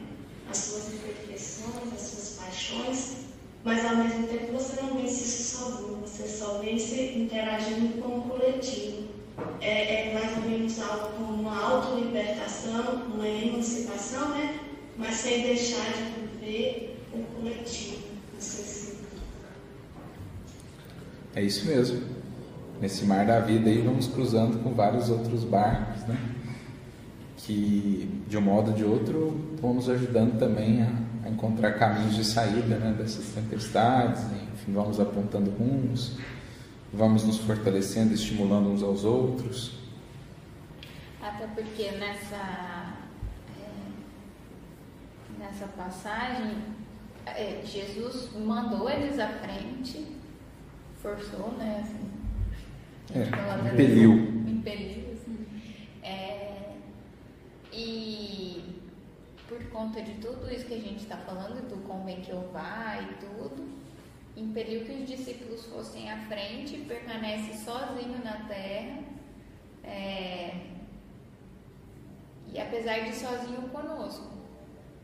As 0.50 0.58
suas 0.58 0.94
imperfeições, 0.94 1.94
as 1.94 2.02
suas 2.02 2.40
paixões, 2.40 3.18
mas 3.64 3.86
ao 3.86 3.98
mesmo 3.98 4.28
tempo 4.28 4.54
você 4.54 4.82
não 4.82 4.96
vence 4.96 5.24
isso 5.24 5.58
sozinho, 5.58 5.98
você 6.02 6.28
só 6.28 6.60
vence 6.60 7.18
interagindo 7.18 8.02
com 8.02 8.20
o 8.20 8.22
coletivo. 8.22 9.08
É, 9.60 10.10
é 10.10 10.14
mais 10.14 10.38
ou 10.38 10.50
menos 10.50 10.80
algo 10.82 11.10
como 11.18 11.42
uma 11.42 11.62
autolibertação, 11.62 13.04
uma 13.14 13.28
emancipação, 13.28 14.30
né? 14.30 14.60
Mas 14.98 15.16
sem 15.16 15.44
deixar 15.44 15.86
de 15.94 16.40
viver 16.40 16.98
o 17.14 17.22
coletivo. 17.36 18.04
Não 18.34 18.40
se... 18.42 18.98
É 21.36 21.44
isso 21.44 21.68
mesmo. 21.68 22.02
Nesse 22.80 23.06
mar 23.06 23.26
da 23.26 23.40
vida 23.40 23.70
aí 23.70 23.82
vamos 23.82 24.08
cruzando 24.08 24.64
com 24.64 24.74
vários 24.74 25.10
outros 25.10 25.44
barcos, 25.44 26.04
né? 26.08 26.37
Que 27.48 28.24
de 28.28 28.38
um 28.38 28.42
modo 28.42 28.72
ou 28.72 28.78
de 28.78 28.84
outro 28.84 29.56
vão 29.62 29.74
nos 29.74 29.90
ajudando 29.90 30.38
também 30.38 30.84
a, 30.84 30.92
a 31.26 31.30
encontrar 31.30 31.74
caminhos 31.74 32.16
de 32.16 32.26
saída 32.26 32.76
né, 32.76 32.94
dessas 32.98 33.26
tempestades, 33.28 34.22
enfim, 34.54 34.74
vamos 34.74 35.00
apontando 35.00 35.50
rumos 35.52 36.18
vamos 36.94 37.24
nos 37.24 37.38
fortalecendo, 37.40 38.14
estimulando 38.14 38.70
uns 38.70 38.84
aos 38.84 39.04
outros. 39.04 39.78
Até 41.22 41.48
porque 41.48 41.92
nessa, 41.92 42.94
é, 43.60 43.70
nessa 45.40 45.68
passagem, 45.68 46.56
é, 47.26 47.62
Jesus 47.66 48.30
mandou 48.34 48.90
eles 48.90 49.20
à 49.20 49.28
frente, 49.28 50.08
forçou, 51.02 51.54
né? 51.58 51.84
Assim, 51.84 53.20
é, 53.20 53.74
impeliu. 53.74 54.14
Impeliu, 54.48 55.07
e 57.72 58.82
por 59.48 59.64
conta 59.70 60.02
de 60.02 60.14
tudo 60.16 60.52
isso 60.52 60.66
que 60.66 60.74
a 60.74 60.80
gente 60.80 61.04
está 61.04 61.18
falando, 61.18 61.68
do 61.70 61.78
convém 61.88 62.22
que 62.22 62.32
eu 62.32 62.50
vá 62.52 63.00
e 63.02 63.26
tudo, 63.26 63.68
impeliu 64.36 64.86
que 64.86 64.92
os 64.92 65.08
discípulos 65.08 65.66
fossem 65.66 66.12
à 66.12 66.18
frente, 66.28 66.78
permanece 66.88 67.58
sozinho 67.58 68.24
na 68.24 68.46
terra, 68.48 69.00
é, 69.84 70.68
e 72.54 72.60
apesar 72.60 73.00
de 73.00 73.16
sozinho 73.16 73.62
conosco, 73.70 74.30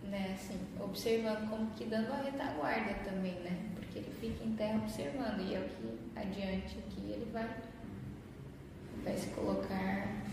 né, 0.04 0.36
assim, 0.36 0.60
observando 0.80 1.50
como 1.50 1.72
que 1.72 1.86
dando 1.86 2.12
a 2.12 2.18
retaguarda 2.18 2.94
também, 3.06 3.34
né, 3.40 3.58
porque 3.76 4.00
ele 4.00 4.14
fica 4.20 4.44
em 4.44 4.56
terra 4.56 4.78
observando, 4.80 5.40
e 5.42 5.56
é 5.56 5.60
o 5.60 5.70
que 5.70 6.20
adiante 6.20 6.78
aqui 6.80 7.02
ele 7.12 7.30
vai, 7.32 7.50
vai 9.04 9.18
se 9.18 9.30
colocar 9.30 10.24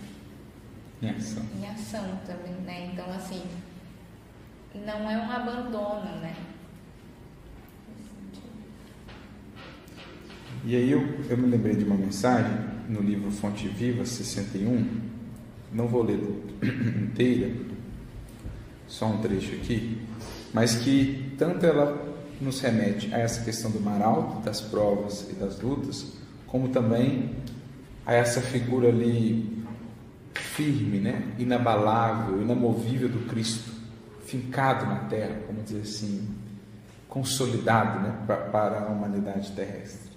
em 1.03 1.11
ação. 1.11 1.43
em 1.59 1.67
ação 1.67 2.21
também, 2.27 2.55
né, 2.65 2.91
então 2.93 3.07
assim, 3.13 3.43
não 4.75 5.11
é 5.11 5.17
um 5.17 5.31
abandono, 5.31 6.21
né, 6.21 6.35
E 10.63 10.77
aí 10.77 10.91
eu, 10.91 11.01
eu 11.31 11.39
me 11.39 11.47
lembrei 11.47 11.75
de 11.75 11.85
uma 11.85 11.97
mensagem 11.97 12.53
no 12.87 13.01
livro 13.01 13.31
Fonte 13.31 13.67
Viva 13.67 14.05
61, 14.05 15.01
não 15.73 15.89
vou 15.89 16.03
ler 16.03 16.21
inteira, 16.63 17.51
só 18.87 19.07
um 19.07 19.23
trecho 19.23 19.55
aqui, 19.55 20.03
mas 20.53 20.75
que 20.75 21.35
tanto 21.39 21.65
ela 21.65 22.15
nos 22.43 22.61
remete 22.61 23.13
a 23.15 23.19
essa 23.19 23.43
questão 23.43 23.71
do 23.71 23.81
mar 23.81 24.03
alto, 24.03 24.45
das 24.45 24.61
provas 24.61 25.31
e 25.31 25.35
das 25.35 25.59
lutas, 25.61 26.13
como 26.47 26.69
também 26.69 27.31
a 28.05 28.13
essa 28.13 28.43
figura 28.43 28.89
ali 28.89 29.60
firme, 30.35 30.99
né? 30.99 31.35
inabalável, 31.39 32.41
inamovível 32.41 33.09
do 33.09 33.29
Cristo, 33.29 33.71
fincado 34.27 34.87
na 34.87 35.01
terra, 35.01 35.41
como 35.47 35.63
dizer 35.63 35.83
assim, 35.83 36.29
consolidado 37.09 38.01
né? 38.01 38.15
para 38.27 38.81
a 38.83 38.87
humanidade 38.87 39.53
terrestre. 39.53 40.11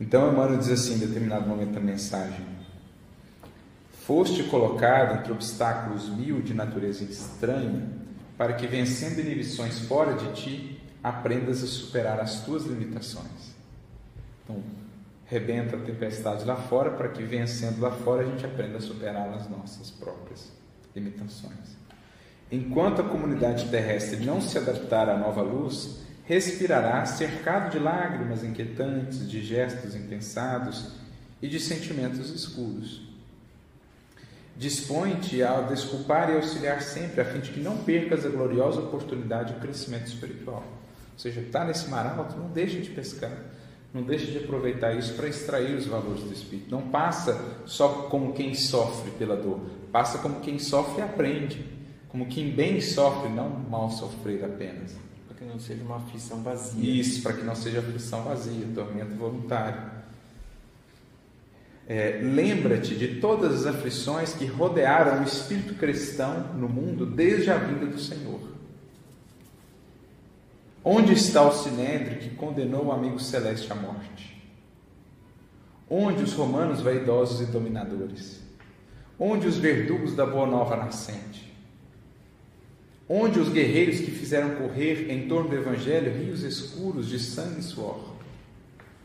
Então 0.00 0.32
Emmanuel 0.32 0.58
diz 0.58 0.70
assim, 0.70 0.94
em 0.94 0.98
determinado 0.98 1.46
momento 1.46 1.72
da 1.72 1.80
mensagem: 1.80 2.46
Foste 4.06 4.44
colocado 4.44 5.18
entre 5.18 5.30
obstáculos 5.30 6.08
mil 6.08 6.40
de 6.40 6.54
natureza 6.54 7.04
estranha, 7.04 7.86
para 8.38 8.54
que, 8.54 8.66
vencendo 8.66 9.20
inibições 9.20 9.80
fora 9.80 10.14
de 10.14 10.32
ti, 10.32 10.80
aprendas 11.02 11.62
a 11.62 11.66
superar 11.66 12.18
as 12.18 12.40
tuas 12.42 12.64
limitações. 12.64 13.54
Então, 14.42 14.62
rebenta 15.30 15.76
a 15.76 15.80
tempestade 15.80 16.44
lá 16.44 16.56
fora, 16.56 16.90
para 16.90 17.08
que, 17.08 17.22
vencendo 17.22 17.80
lá 17.80 17.92
fora, 17.92 18.22
a 18.22 18.26
gente 18.26 18.44
aprenda 18.44 18.78
a 18.78 18.80
superar 18.80 19.28
as 19.32 19.48
nossas 19.48 19.88
próprias 19.88 20.50
limitações. 20.94 21.78
Enquanto 22.50 23.00
a 23.00 23.08
comunidade 23.08 23.68
terrestre 23.68 24.26
não 24.26 24.40
se 24.40 24.58
adaptar 24.58 25.08
à 25.08 25.16
nova 25.16 25.40
luz, 25.40 26.00
respirará 26.24 27.06
cercado 27.06 27.70
de 27.70 27.78
lágrimas 27.78 28.42
inquietantes, 28.42 29.30
de 29.30 29.40
gestos 29.40 29.94
impensados 29.94 30.96
e 31.40 31.46
de 31.46 31.60
sentimentos 31.60 32.30
escuros. 32.30 33.08
Dispõe-te 34.56 35.44
a 35.44 35.60
desculpar 35.60 36.28
e 36.28 36.34
auxiliar 36.34 36.82
sempre, 36.82 37.20
a 37.20 37.24
fim 37.24 37.38
de 37.38 37.52
que 37.52 37.60
não 37.60 37.78
percas 37.78 38.26
a 38.26 38.28
gloriosa 38.28 38.80
oportunidade 38.80 39.54
de 39.54 39.60
crescimento 39.60 40.08
espiritual. 40.08 40.64
Ou 41.12 41.18
seja, 41.18 41.40
está 41.40 41.64
nesse 41.64 41.88
mar 41.88 42.04
alto, 42.18 42.36
não 42.36 42.50
deixe 42.50 42.80
de 42.80 42.90
pescar, 42.90 43.30
não 43.92 44.02
deixe 44.02 44.26
de 44.26 44.38
aproveitar 44.38 44.94
isso 44.94 45.14
para 45.14 45.28
extrair 45.28 45.74
os 45.76 45.86
valores 45.86 46.22
do 46.22 46.32
Espírito. 46.32 46.70
Não 46.70 46.82
passa 46.82 47.60
só 47.66 47.88
como 48.08 48.32
quem 48.32 48.54
sofre 48.54 49.10
pela 49.12 49.36
dor, 49.36 49.60
passa 49.90 50.18
como 50.18 50.40
quem 50.40 50.58
sofre 50.58 51.00
e 51.00 51.02
aprende, 51.02 51.64
como 52.08 52.26
quem 52.26 52.50
bem 52.50 52.80
sofre, 52.80 53.28
não 53.28 53.48
mal 53.48 53.90
sofrer 53.90 54.44
apenas 54.44 54.96
que 55.40 55.46
não 55.46 55.58
seja 55.58 55.82
uma 55.82 55.96
aflição 55.96 56.42
vazia. 56.42 57.00
Isso, 57.00 57.22
para 57.22 57.32
que 57.32 57.42
não 57.42 57.54
seja 57.54 57.78
aflição 57.78 58.22
vazia, 58.22 58.66
tormento 58.74 59.14
voluntário. 59.14 59.80
É, 61.88 62.20
Lembra-te 62.22 62.94
de 62.94 63.20
todas 63.20 63.64
as 63.64 63.74
aflições 63.74 64.34
que 64.34 64.44
rodearam 64.44 65.22
o 65.22 65.24
espírito 65.24 65.74
cristão 65.74 66.52
no 66.54 66.68
mundo 66.68 67.06
desde 67.06 67.50
a 67.50 67.56
vinda 67.56 67.86
do 67.86 67.98
Senhor. 67.98 68.49
Onde 70.84 71.12
está 71.12 71.42
o 71.42 71.52
sinédrio 71.52 72.18
que 72.18 72.30
condenou 72.30 72.86
o 72.86 72.92
amigo 72.92 73.18
celeste 73.18 73.70
à 73.72 73.74
morte? 73.74 74.40
Onde 75.88 76.22
os 76.22 76.32
romanos 76.32 76.80
vaidosos 76.80 77.40
e 77.40 77.50
dominadores? 77.50 78.40
Onde 79.18 79.46
os 79.46 79.56
verdugos 79.56 80.14
da 80.14 80.24
boa 80.24 80.46
nova 80.46 80.76
nascente? 80.76 81.50
onde 83.12 83.40
os 83.40 83.48
guerreiros 83.48 83.98
que 83.98 84.12
fizeram 84.12 84.54
correr 84.54 85.10
em 85.10 85.26
torno 85.26 85.48
do 85.48 85.56
Evangelho 85.56 86.16
rios 86.16 86.44
escuros 86.44 87.08
de 87.08 87.18
sangue 87.18 87.58
e 87.58 87.62
suor, 87.64 88.14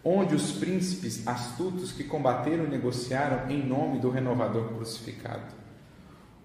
onde 0.03 0.35
os 0.35 0.51
príncipes 0.51 1.27
astutos 1.27 1.91
que 1.91 2.03
combateram 2.03 2.65
e 2.65 2.69
negociaram 2.69 3.49
em 3.49 3.65
nome 3.65 3.97
do 3.97 4.11
renovador 4.11 4.67
crucificado, 4.75 5.51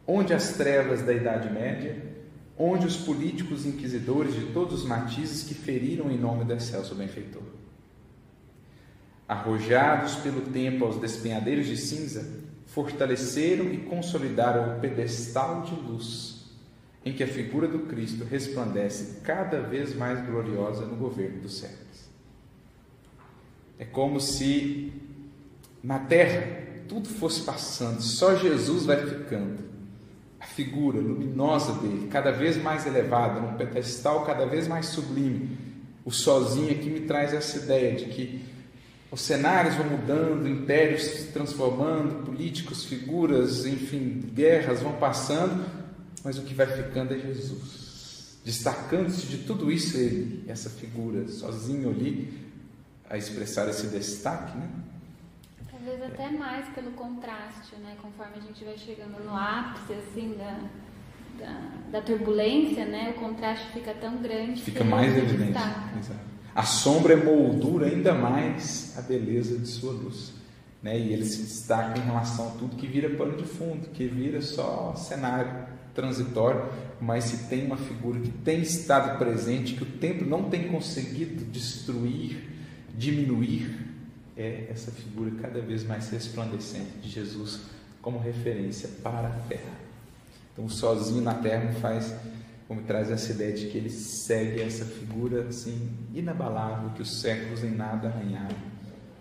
onde 0.06 0.32
as 0.32 0.54
trevas 0.54 1.02
da 1.02 1.12
Idade 1.12 1.52
Média, 1.52 2.02
onde 2.62 2.86
os 2.86 2.94
políticos 2.94 3.64
inquisidores 3.64 4.34
de 4.34 4.52
todos 4.52 4.82
os 4.82 4.86
matizes 4.86 5.44
que 5.44 5.54
feriram 5.54 6.10
em 6.10 6.18
nome 6.18 6.44
do 6.44 6.52
excelso 6.52 6.94
benfeitor. 6.94 7.42
Arrojados 9.26 10.16
pelo 10.16 10.42
tempo 10.42 10.84
aos 10.84 11.00
despenhadeiros 11.00 11.66
de 11.66 11.78
cinza, 11.78 12.30
fortaleceram 12.66 13.72
e 13.72 13.78
consolidaram 13.78 14.76
o 14.76 14.80
pedestal 14.80 15.62
de 15.62 15.74
luz 15.74 16.50
em 17.02 17.14
que 17.14 17.22
a 17.22 17.26
figura 17.26 17.66
do 17.66 17.86
Cristo 17.86 18.24
resplandece 18.24 19.22
cada 19.22 19.62
vez 19.62 19.94
mais 19.96 20.22
gloriosa 20.26 20.84
no 20.84 20.96
governo 20.96 21.40
dos 21.40 21.58
séculos. 21.58 22.10
É 23.78 23.86
como 23.86 24.20
se 24.20 24.92
na 25.82 25.98
terra 25.98 26.82
tudo 26.86 27.08
fosse 27.08 27.40
passando, 27.40 28.02
só 28.02 28.36
Jesus 28.36 28.84
vai 28.84 28.98
ficando. 29.06 29.69
Figura 30.60 31.00
luminosa 31.00 31.72
dele, 31.80 32.08
cada 32.08 32.30
vez 32.30 32.62
mais 32.62 32.86
elevada, 32.86 33.40
num 33.40 33.56
pedestal 33.56 34.26
cada 34.26 34.44
vez 34.44 34.68
mais 34.68 34.86
sublime. 34.86 35.56
O 36.04 36.10
sozinho 36.10 36.70
aqui 36.70 36.90
me 36.90 37.00
traz 37.00 37.32
essa 37.32 37.56
ideia 37.56 37.96
de 37.96 38.04
que 38.06 38.44
os 39.10 39.22
cenários 39.22 39.74
vão 39.74 39.86
mudando, 39.86 40.46
impérios 40.46 41.02
se 41.02 41.32
transformando, 41.32 42.26
políticos, 42.26 42.84
figuras, 42.84 43.64
enfim, 43.64 44.22
guerras 44.34 44.82
vão 44.82 44.92
passando, 44.92 45.64
mas 46.22 46.36
o 46.36 46.42
que 46.42 46.52
vai 46.52 46.66
ficando 46.66 47.14
é 47.14 47.18
Jesus. 47.18 48.38
Destacando-se 48.44 49.26
de 49.26 49.38
tudo 49.38 49.72
isso, 49.72 49.96
ele, 49.96 50.44
essa 50.46 50.68
figura, 50.68 51.26
sozinho 51.28 51.88
ali, 51.88 52.32
a 53.08 53.16
expressar 53.16 53.66
esse 53.70 53.86
destaque, 53.86 54.58
né? 54.58 54.68
É, 55.80 55.90
Às 55.90 55.98
vezes 55.98 56.02
até 56.02 56.30
mais 56.30 56.66
pelo 56.74 56.90
contraste, 56.92 57.76
né? 57.76 57.96
Conforme 58.00 58.32
a 58.36 58.40
gente 58.40 58.64
vai 58.64 58.76
chegando 58.76 59.22
no 59.24 59.34
ápice, 59.34 59.94
assim, 59.94 60.36
da, 60.36 60.60
da, 61.38 61.60
da 61.92 62.02
turbulência, 62.02 62.84
né? 62.84 63.14
O 63.16 63.20
contraste 63.20 63.72
fica 63.72 63.94
tão 63.94 64.18
grande. 64.18 64.60
Fica 64.60 64.84
mais 64.84 65.16
evidente. 65.16 65.50
Exato. 65.50 66.30
A 66.54 66.62
sombra 66.64 67.16
moldura 67.16 67.86
ainda 67.86 68.12
mais 68.12 68.94
a 68.98 69.02
beleza 69.02 69.58
de 69.58 69.68
sua 69.68 69.92
luz. 69.92 70.34
Né? 70.82 70.98
E 70.98 71.12
ele 71.12 71.24
se 71.24 71.42
destaca 71.42 71.98
em 71.98 72.02
relação 72.02 72.48
a 72.48 72.50
tudo 72.52 72.76
que 72.76 72.86
vira 72.86 73.10
pano 73.10 73.36
de 73.36 73.44
fundo, 73.44 73.88
que 73.90 74.06
vira 74.06 74.40
só 74.40 74.94
cenário 74.96 75.68
transitório, 75.94 76.70
mas 77.00 77.24
se 77.24 77.48
tem 77.48 77.66
uma 77.66 77.76
figura 77.76 78.20
que 78.20 78.30
tem 78.30 78.60
estado 78.60 79.18
presente, 79.18 79.74
que 79.74 79.82
o 79.82 79.86
tempo 79.86 80.24
não 80.24 80.44
tem 80.44 80.68
conseguido 80.68 81.44
destruir, 81.44 82.48
diminuir, 82.96 83.89
é 84.40 84.68
essa 84.70 84.90
figura 84.90 85.30
cada 85.40 85.60
vez 85.60 85.84
mais 85.84 86.10
resplandecente 86.10 86.98
de 86.98 87.08
Jesus 87.08 87.60
como 88.00 88.18
referência 88.18 88.88
para 89.02 89.28
a 89.28 89.40
terra. 89.48 89.74
Então, 90.52 90.68
sozinho 90.68 91.22
na 91.22 91.34
terra 91.34 91.64
me 91.64 91.74
faz, 91.80 92.14
como 92.66 92.82
traz 92.82 93.10
essa 93.10 93.32
ideia 93.32 93.52
de 93.52 93.68
que 93.68 93.78
ele 93.78 93.90
segue 93.90 94.60
essa 94.60 94.84
figura 94.84 95.46
assim 95.48 95.90
inabalável 96.14 96.90
que 96.90 97.02
os 97.02 97.20
séculos 97.20 97.62
em 97.62 97.70
nada 97.70 98.08
arranharam, 98.08 98.56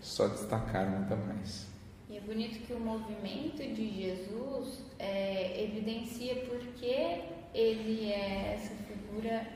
só 0.02 0.28
destacaram 0.28 0.98
ainda 0.98 1.16
mais. 1.16 1.68
E 2.10 2.18
é 2.18 2.22
bonito 2.22 2.66
que 2.66 2.74
o 2.74 2.80
movimento 2.80 3.58
de 3.58 4.02
Jesus 4.02 4.82
é, 4.98 5.64
evidencia 5.64 6.36
porque 6.48 7.22
ele 7.54 8.12
é 8.12 8.56
essa 8.56 8.74
figura 8.86 9.48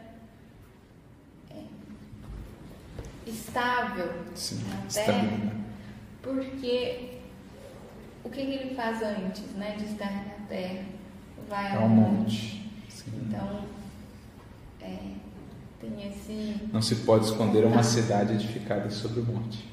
é, 1.49 1.63
estável 3.25 4.11
Sim, 4.35 4.61
na. 4.69 4.77
Terra, 4.91 5.53
porque 6.21 7.19
o 8.23 8.29
que, 8.29 8.45
que 8.45 8.51
ele 8.51 8.75
faz 8.75 9.01
antes 9.01 9.43
né, 9.55 9.75
de 9.77 9.85
estar 9.85 10.11
na 10.11 10.47
Terra? 10.47 10.85
Vai 11.49 11.75
ao 11.75 11.89
monte. 11.89 12.71
Então, 13.07 13.65
é, 14.81 14.97
tem 15.79 16.07
esse. 16.07 16.69
Não 16.71 16.81
se 16.81 16.95
pode 16.97 17.25
esconder 17.25 17.65
uma 17.65 17.83
cidade 17.83 18.33
edificada 18.33 18.89
sobre 18.89 19.19
o 19.19 19.25
monte. 19.25 19.69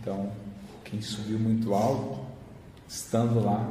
Então, 0.00 0.32
quem 0.82 1.00
subiu 1.02 1.38
muito 1.38 1.74
alto, 1.74 2.24
estando 2.88 3.44
lá, 3.44 3.70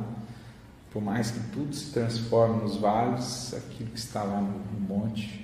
por 0.91 1.01
mais 1.01 1.31
que 1.31 1.39
tudo 1.51 1.73
se 1.73 1.91
transforme 1.91 2.61
nos 2.61 2.77
vales, 2.77 3.53
aquilo 3.55 3.89
que 3.89 3.99
está 3.99 4.23
lá 4.23 4.39
no 4.39 4.79
monte 4.79 5.42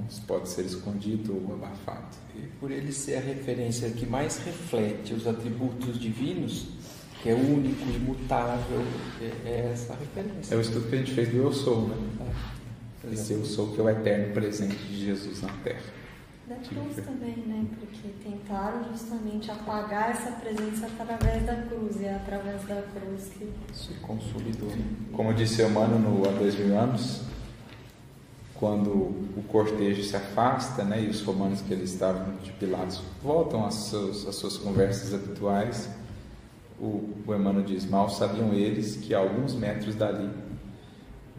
né, 0.00 0.08
não 0.10 0.26
pode 0.26 0.48
ser 0.48 0.64
escondido 0.64 1.34
ou 1.34 1.54
abafado. 1.54 2.16
E 2.36 2.46
por 2.58 2.70
ele 2.70 2.92
ser 2.92 3.16
a 3.16 3.20
referência 3.20 3.90
que 3.90 4.06
mais 4.06 4.38
reflete 4.38 5.14
os 5.14 5.26
atributos 5.26 5.98
divinos, 5.98 6.68
que 7.22 7.28
é 7.28 7.34
único, 7.34 7.88
imutável, 7.88 8.82
é, 9.20 9.48
é 9.48 9.70
essa 9.72 9.94
referência. 9.94 10.54
É 10.54 10.58
o 10.58 10.60
estudo 10.60 10.88
que 10.88 10.94
a 10.94 10.98
gente 10.98 11.12
fez 11.12 11.28
do 11.28 11.36
Eu 11.36 11.52
Sou, 11.52 11.88
né? 11.88 11.96
É. 12.20 13.12
Esse 13.12 13.32
Eu 13.32 13.44
Sou 13.44 13.72
que 13.72 13.80
é 13.80 13.84
o 13.84 13.88
eterno 13.88 14.32
presente 14.32 14.76
de 14.76 15.04
Jesus 15.04 15.42
na 15.42 15.48
Terra. 15.64 16.00
Da 16.46 16.56
cruz 16.56 16.96
também, 16.96 17.36
né? 17.46 17.64
Porque 17.78 18.08
tentaram 18.28 18.82
justamente 18.90 19.50
apagar 19.50 20.10
essa 20.10 20.32
presença 20.32 20.86
através 20.86 21.46
da 21.46 21.54
cruz, 21.62 22.00
e 22.00 22.06
é 22.06 22.14
através 22.14 22.62
da 22.64 22.82
cruz 22.82 23.30
que 23.38 23.48
se 23.72 23.94
consolidou. 24.00 24.72
Como 25.12 25.32
disse 25.32 25.62
Emmanuel 25.62 26.00
no 26.00 26.28
há 26.28 26.32
dois 26.32 26.58
mil 26.58 26.76
anos, 26.76 27.22
quando 28.60 28.90
o 28.90 29.42
cortejo 29.48 30.02
se 30.04 30.14
afasta, 30.14 30.84
né, 30.84 31.02
e 31.02 31.08
os 31.08 31.22
romanos 31.22 31.62
que 31.62 31.72
eles 31.72 31.94
estavam 31.94 32.36
de 32.44 32.52
Pilatos 32.52 33.02
voltam 33.22 33.64
às 33.64 33.74
suas, 33.74 34.28
às 34.28 34.34
suas 34.34 34.58
conversas 34.58 35.14
habituais, 35.14 35.88
o, 36.78 37.08
o 37.26 37.34
Emmanuel 37.34 37.64
diz: 37.64 37.86
Mal 37.86 38.10
sabiam 38.10 38.52
eles 38.52 38.96
que 38.96 39.14
a 39.14 39.18
alguns 39.18 39.54
metros 39.54 39.94
dali, 39.94 40.28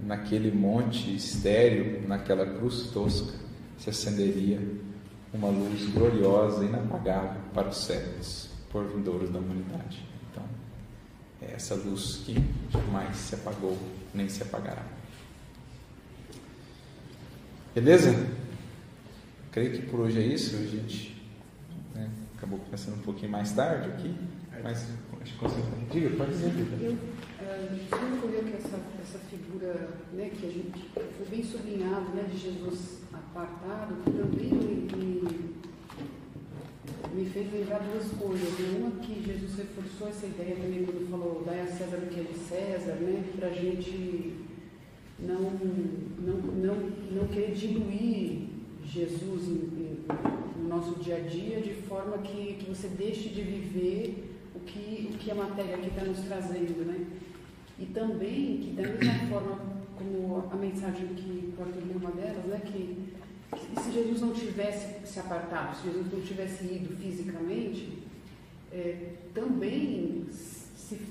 naquele 0.03 0.51
monte 0.51 1.15
estéreo, 1.15 2.07
naquela 2.07 2.45
cruz 2.45 2.89
tosca, 2.91 3.33
se 3.77 3.91
acenderia 3.91 4.59
uma 5.31 5.49
luz 5.49 5.87
gloriosa, 5.93 6.65
inapagável 6.65 7.39
para 7.53 7.69
os 7.69 7.77
séculos 7.77 8.49
por 8.71 8.85
vindouros 8.87 9.29
da 9.29 9.39
humanidade. 9.39 10.03
Então, 10.31 10.43
é 11.41 11.53
essa 11.53 11.75
luz 11.75 12.21
que 12.25 12.35
jamais 12.69 13.15
se 13.15 13.35
apagou, 13.35 13.77
nem 14.13 14.27
se 14.27 14.41
apagará. 14.41 15.00
Beleza? 17.73 18.13
Creio 19.49 19.71
que 19.71 19.81
por 19.83 20.01
hoje 20.01 20.19
é 20.19 20.25
isso. 20.25 20.57
A 20.57 20.65
gente 20.65 21.15
né, 21.95 22.09
acabou 22.37 22.59
começando 22.59 22.95
um 22.95 23.01
pouquinho 23.01 23.31
mais 23.31 23.53
tarde 23.53 23.89
aqui, 23.89 24.13
mas 24.61 24.87
acho 25.21 25.31
que 25.33 25.39
consigo. 25.39 25.67
Diga, 25.89 26.09
pode 26.17 26.31
dizer. 26.31 26.47
Eu, 26.81 26.91
uh, 26.91 27.71
me 27.71 28.17
ocorreu 28.17 28.43
que 28.43 28.57
essa, 28.57 28.77
essa 29.01 29.19
figura 29.29 29.89
né, 30.11 30.29
que 30.37 30.47
a 30.47 30.49
gente 30.49 30.89
foi 30.93 31.25
bem 31.29 31.43
sublinhado, 31.43 32.09
né, 32.13 32.23
de 32.29 32.37
Jesus 32.37 32.97
apartado, 33.13 33.95
também 34.03 34.51
me, 34.51 35.49
me, 37.13 37.29
fez 37.29 37.53
lembrar 37.53 37.79
duas 37.79 38.07
coisas. 38.11 38.49
Uma 38.77 38.91
que 38.99 39.23
Jesus 39.25 39.55
reforçou 39.55 40.09
essa 40.09 40.25
ideia 40.25 40.57
também 40.57 40.83
quando 40.83 41.09
falou 41.09 41.43
dai 41.45 41.61
a 41.61 41.67
César 41.67 41.97
o 41.97 42.07
que 42.07 42.19
é 42.19 42.23
de 42.23 42.37
César, 42.37 42.95
né, 42.95 43.23
para 43.37 43.47
a 43.47 43.53
gente 43.53 44.50
não, 45.21 45.39
não, 46.19 46.35
não, 46.53 46.75
não 47.11 47.27
querer 47.27 47.53
diluir 47.53 48.49
Jesus 48.85 49.47
no 49.47 50.67
nosso 50.67 50.99
dia 50.99 51.17
a 51.17 51.19
dia 51.19 51.61
de 51.61 51.73
forma 51.73 52.17
que, 52.19 52.55
que 52.55 52.69
você 52.69 52.87
deixe 52.87 53.29
de 53.29 53.41
viver 53.41 54.31
o 54.55 54.59
que, 54.59 55.09
o 55.13 55.17
que 55.17 55.31
a 55.31 55.35
matéria 55.35 55.75
aqui 55.75 55.87
está 55.87 56.03
nos 56.03 56.19
trazendo, 56.19 56.85
né? 56.85 57.05
E 57.79 57.85
também 57.85 58.57
que 58.57 58.73
da 58.75 58.83
mesma 58.83 59.27
forma 59.29 59.59
como 59.97 60.49
a 60.51 60.55
mensagem 60.55 61.07
que 61.09 61.53
o 61.57 61.61
Arthur 61.61 61.83
uma 61.95 62.11
delas, 62.11 62.45
né, 62.45 62.61
que, 62.65 63.11
que, 63.55 63.81
se 63.81 63.91
Jesus 63.91 64.21
não 64.21 64.33
tivesse 64.33 65.05
se 65.05 65.19
apartado, 65.19 65.77
se 65.77 65.87
Jesus 65.87 66.11
não 66.11 66.21
tivesse 66.21 66.65
ido 66.65 66.95
fisicamente, 66.97 67.99
é, 68.71 69.13
também 69.33 70.25
se, 70.91 71.01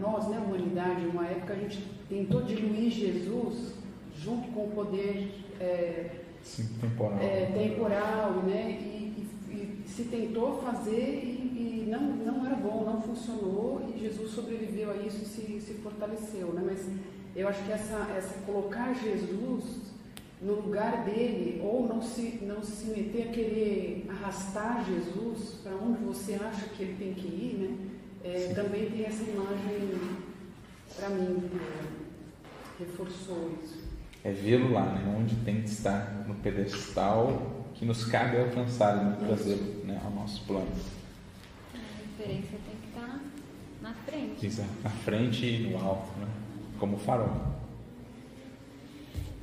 nós, 0.00 0.28
né, 0.28 0.38
humanidade, 0.38 1.06
uma 1.06 1.26
época 1.26 1.52
a 1.52 1.56
gente 1.56 1.82
tentou 2.08 2.42
diluir 2.42 2.90
Jesus 2.90 3.74
junto 4.16 4.48
com 4.48 4.64
o 4.64 4.70
poder 4.70 5.44
é, 5.60 6.10
Sim, 6.42 6.68
temporal, 6.80 7.18
é, 7.20 7.46
temporal 7.46 8.32
né, 8.44 8.78
e, 8.80 9.28
e, 9.48 9.84
e, 9.84 9.88
se 9.88 10.04
tentou 10.04 10.60
fazer 10.60 11.22
e, 11.22 11.84
e, 11.86 11.88
não, 11.88 12.00
não 12.00 12.46
era 12.46 12.56
bom, 12.56 12.84
não 12.84 13.00
funcionou 13.00 13.88
e 13.94 14.00
Jesus 14.00 14.32
sobreviveu 14.32 14.90
a 14.90 14.96
isso 14.96 15.22
e 15.22 15.26
se, 15.26 15.60
se 15.60 15.74
fortaleceu, 15.74 16.48
né, 16.48 16.62
mas 16.64 16.88
eu 17.36 17.48
acho 17.48 17.62
que 17.64 17.72
essa, 17.72 18.12
essa 18.16 18.40
colocar 18.44 18.92
Jesus 18.94 19.94
no 20.42 20.54
lugar 20.54 21.04
dele 21.04 21.60
ou 21.62 21.86
não 21.86 22.02
se, 22.02 22.40
não 22.42 22.62
se 22.62 22.86
meter 22.86 23.28
a 23.28 23.32
querer 23.32 24.06
arrastar 24.08 24.84
Jesus 24.84 25.60
para 25.62 25.74
onde 25.76 26.04
você 26.04 26.34
acha 26.34 26.66
que 26.68 26.82
ele 26.82 26.96
tem 26.98 27.14
que 27.14 27.26
ir, 27.26 27.56
né, 27.58 27.95
é, 28.26 28.52
também 28.54 28.90
tem 28.90 29.04
essa 29.04 29.22
imagem 29.22 29.98
para 30.96 31.10
mim, 31.10 31.48
é, 31.54 32.84
reforçou 32.84 33.56
isso. 33.62 33.84
É 34.24 34.32
vê-lo 34.32 34.72
lá, 34.72 34.86
né? 34.86 35.16
onde 35.16 35.36
tem 35.36 35.62
que 35.62 35.68
estar 35.68 36.24
no 36.26 36.34
pedestal 36.36 37.64
que 37.74 37.84
nos 37.84 38.04
cabe 38.04 38.38
alcançar 38.38 39.12
e 39.12 39.24
trazer 39.24 39.82
né, 39.84 40.00
ao 40.04 40.10
nosso 40.10 40.44
plano. 40.44 40.66
A 41.72 41.78
referência 42.18 42.58
tem 42.66 42.76
que 42.82 42.88
estar 42.88 43.20
na 43.80 43.94
frente. 43.94 44.46
Exato, 44.46 44.70
na 44.82 44.90
frente 44.90 45.46
e 45.46 45.70
no 45.70 45.78
alto, 45.78 46.18
né? 46.18 46.26
como 46.80 46.98
farol. 46.98 47.54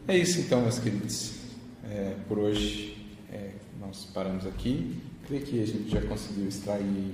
É 0.07 0.17
isso 0.17 0.41
então, 0.41 0.61
meus 0.61 0.79
queridos. 0.79 1.39
É, 1.85 2.17
por 2.27 2.39
hoje 2.39 3.07
é, 3.31 3.51
nós 3.79 4.05
paramos 4.13 4.45
aqui. 4.45 5.01
Creio 5.25 5.45
que 5.45 5.61
a 5.61 5.65
gente 5.65 5.89
já 5.89 6.01
conseguiu 6.01 6.49
extrair 6.49 7.13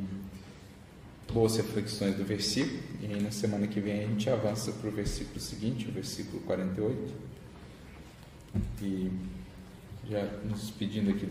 boas 1.29 1.57
reflexões 1.57 2.15
do 2.15 2.23
versículo, 2.23 2.79
e 3.01 3.05
aí 3.07 3.21
na 3.21 3.31
semana 3.31 3.67
que 3.67 3.79
vem 3.79 4.03
a 4.03 4.07
gente 4.07 4.29
avança 4.29 4.71
para 4.71 4.89
o 4.89 4.91
versículo 4.91 5.39
seguinte, 5.39 5.87
o 5.87 5.91
versículo 5.91 6.41
48. 6.41 7.13
E 8.81 9.11
já 10.09 10.23
nos 10.43 10.71
pedindo 10.71 11.11
aqui 11.11 11.25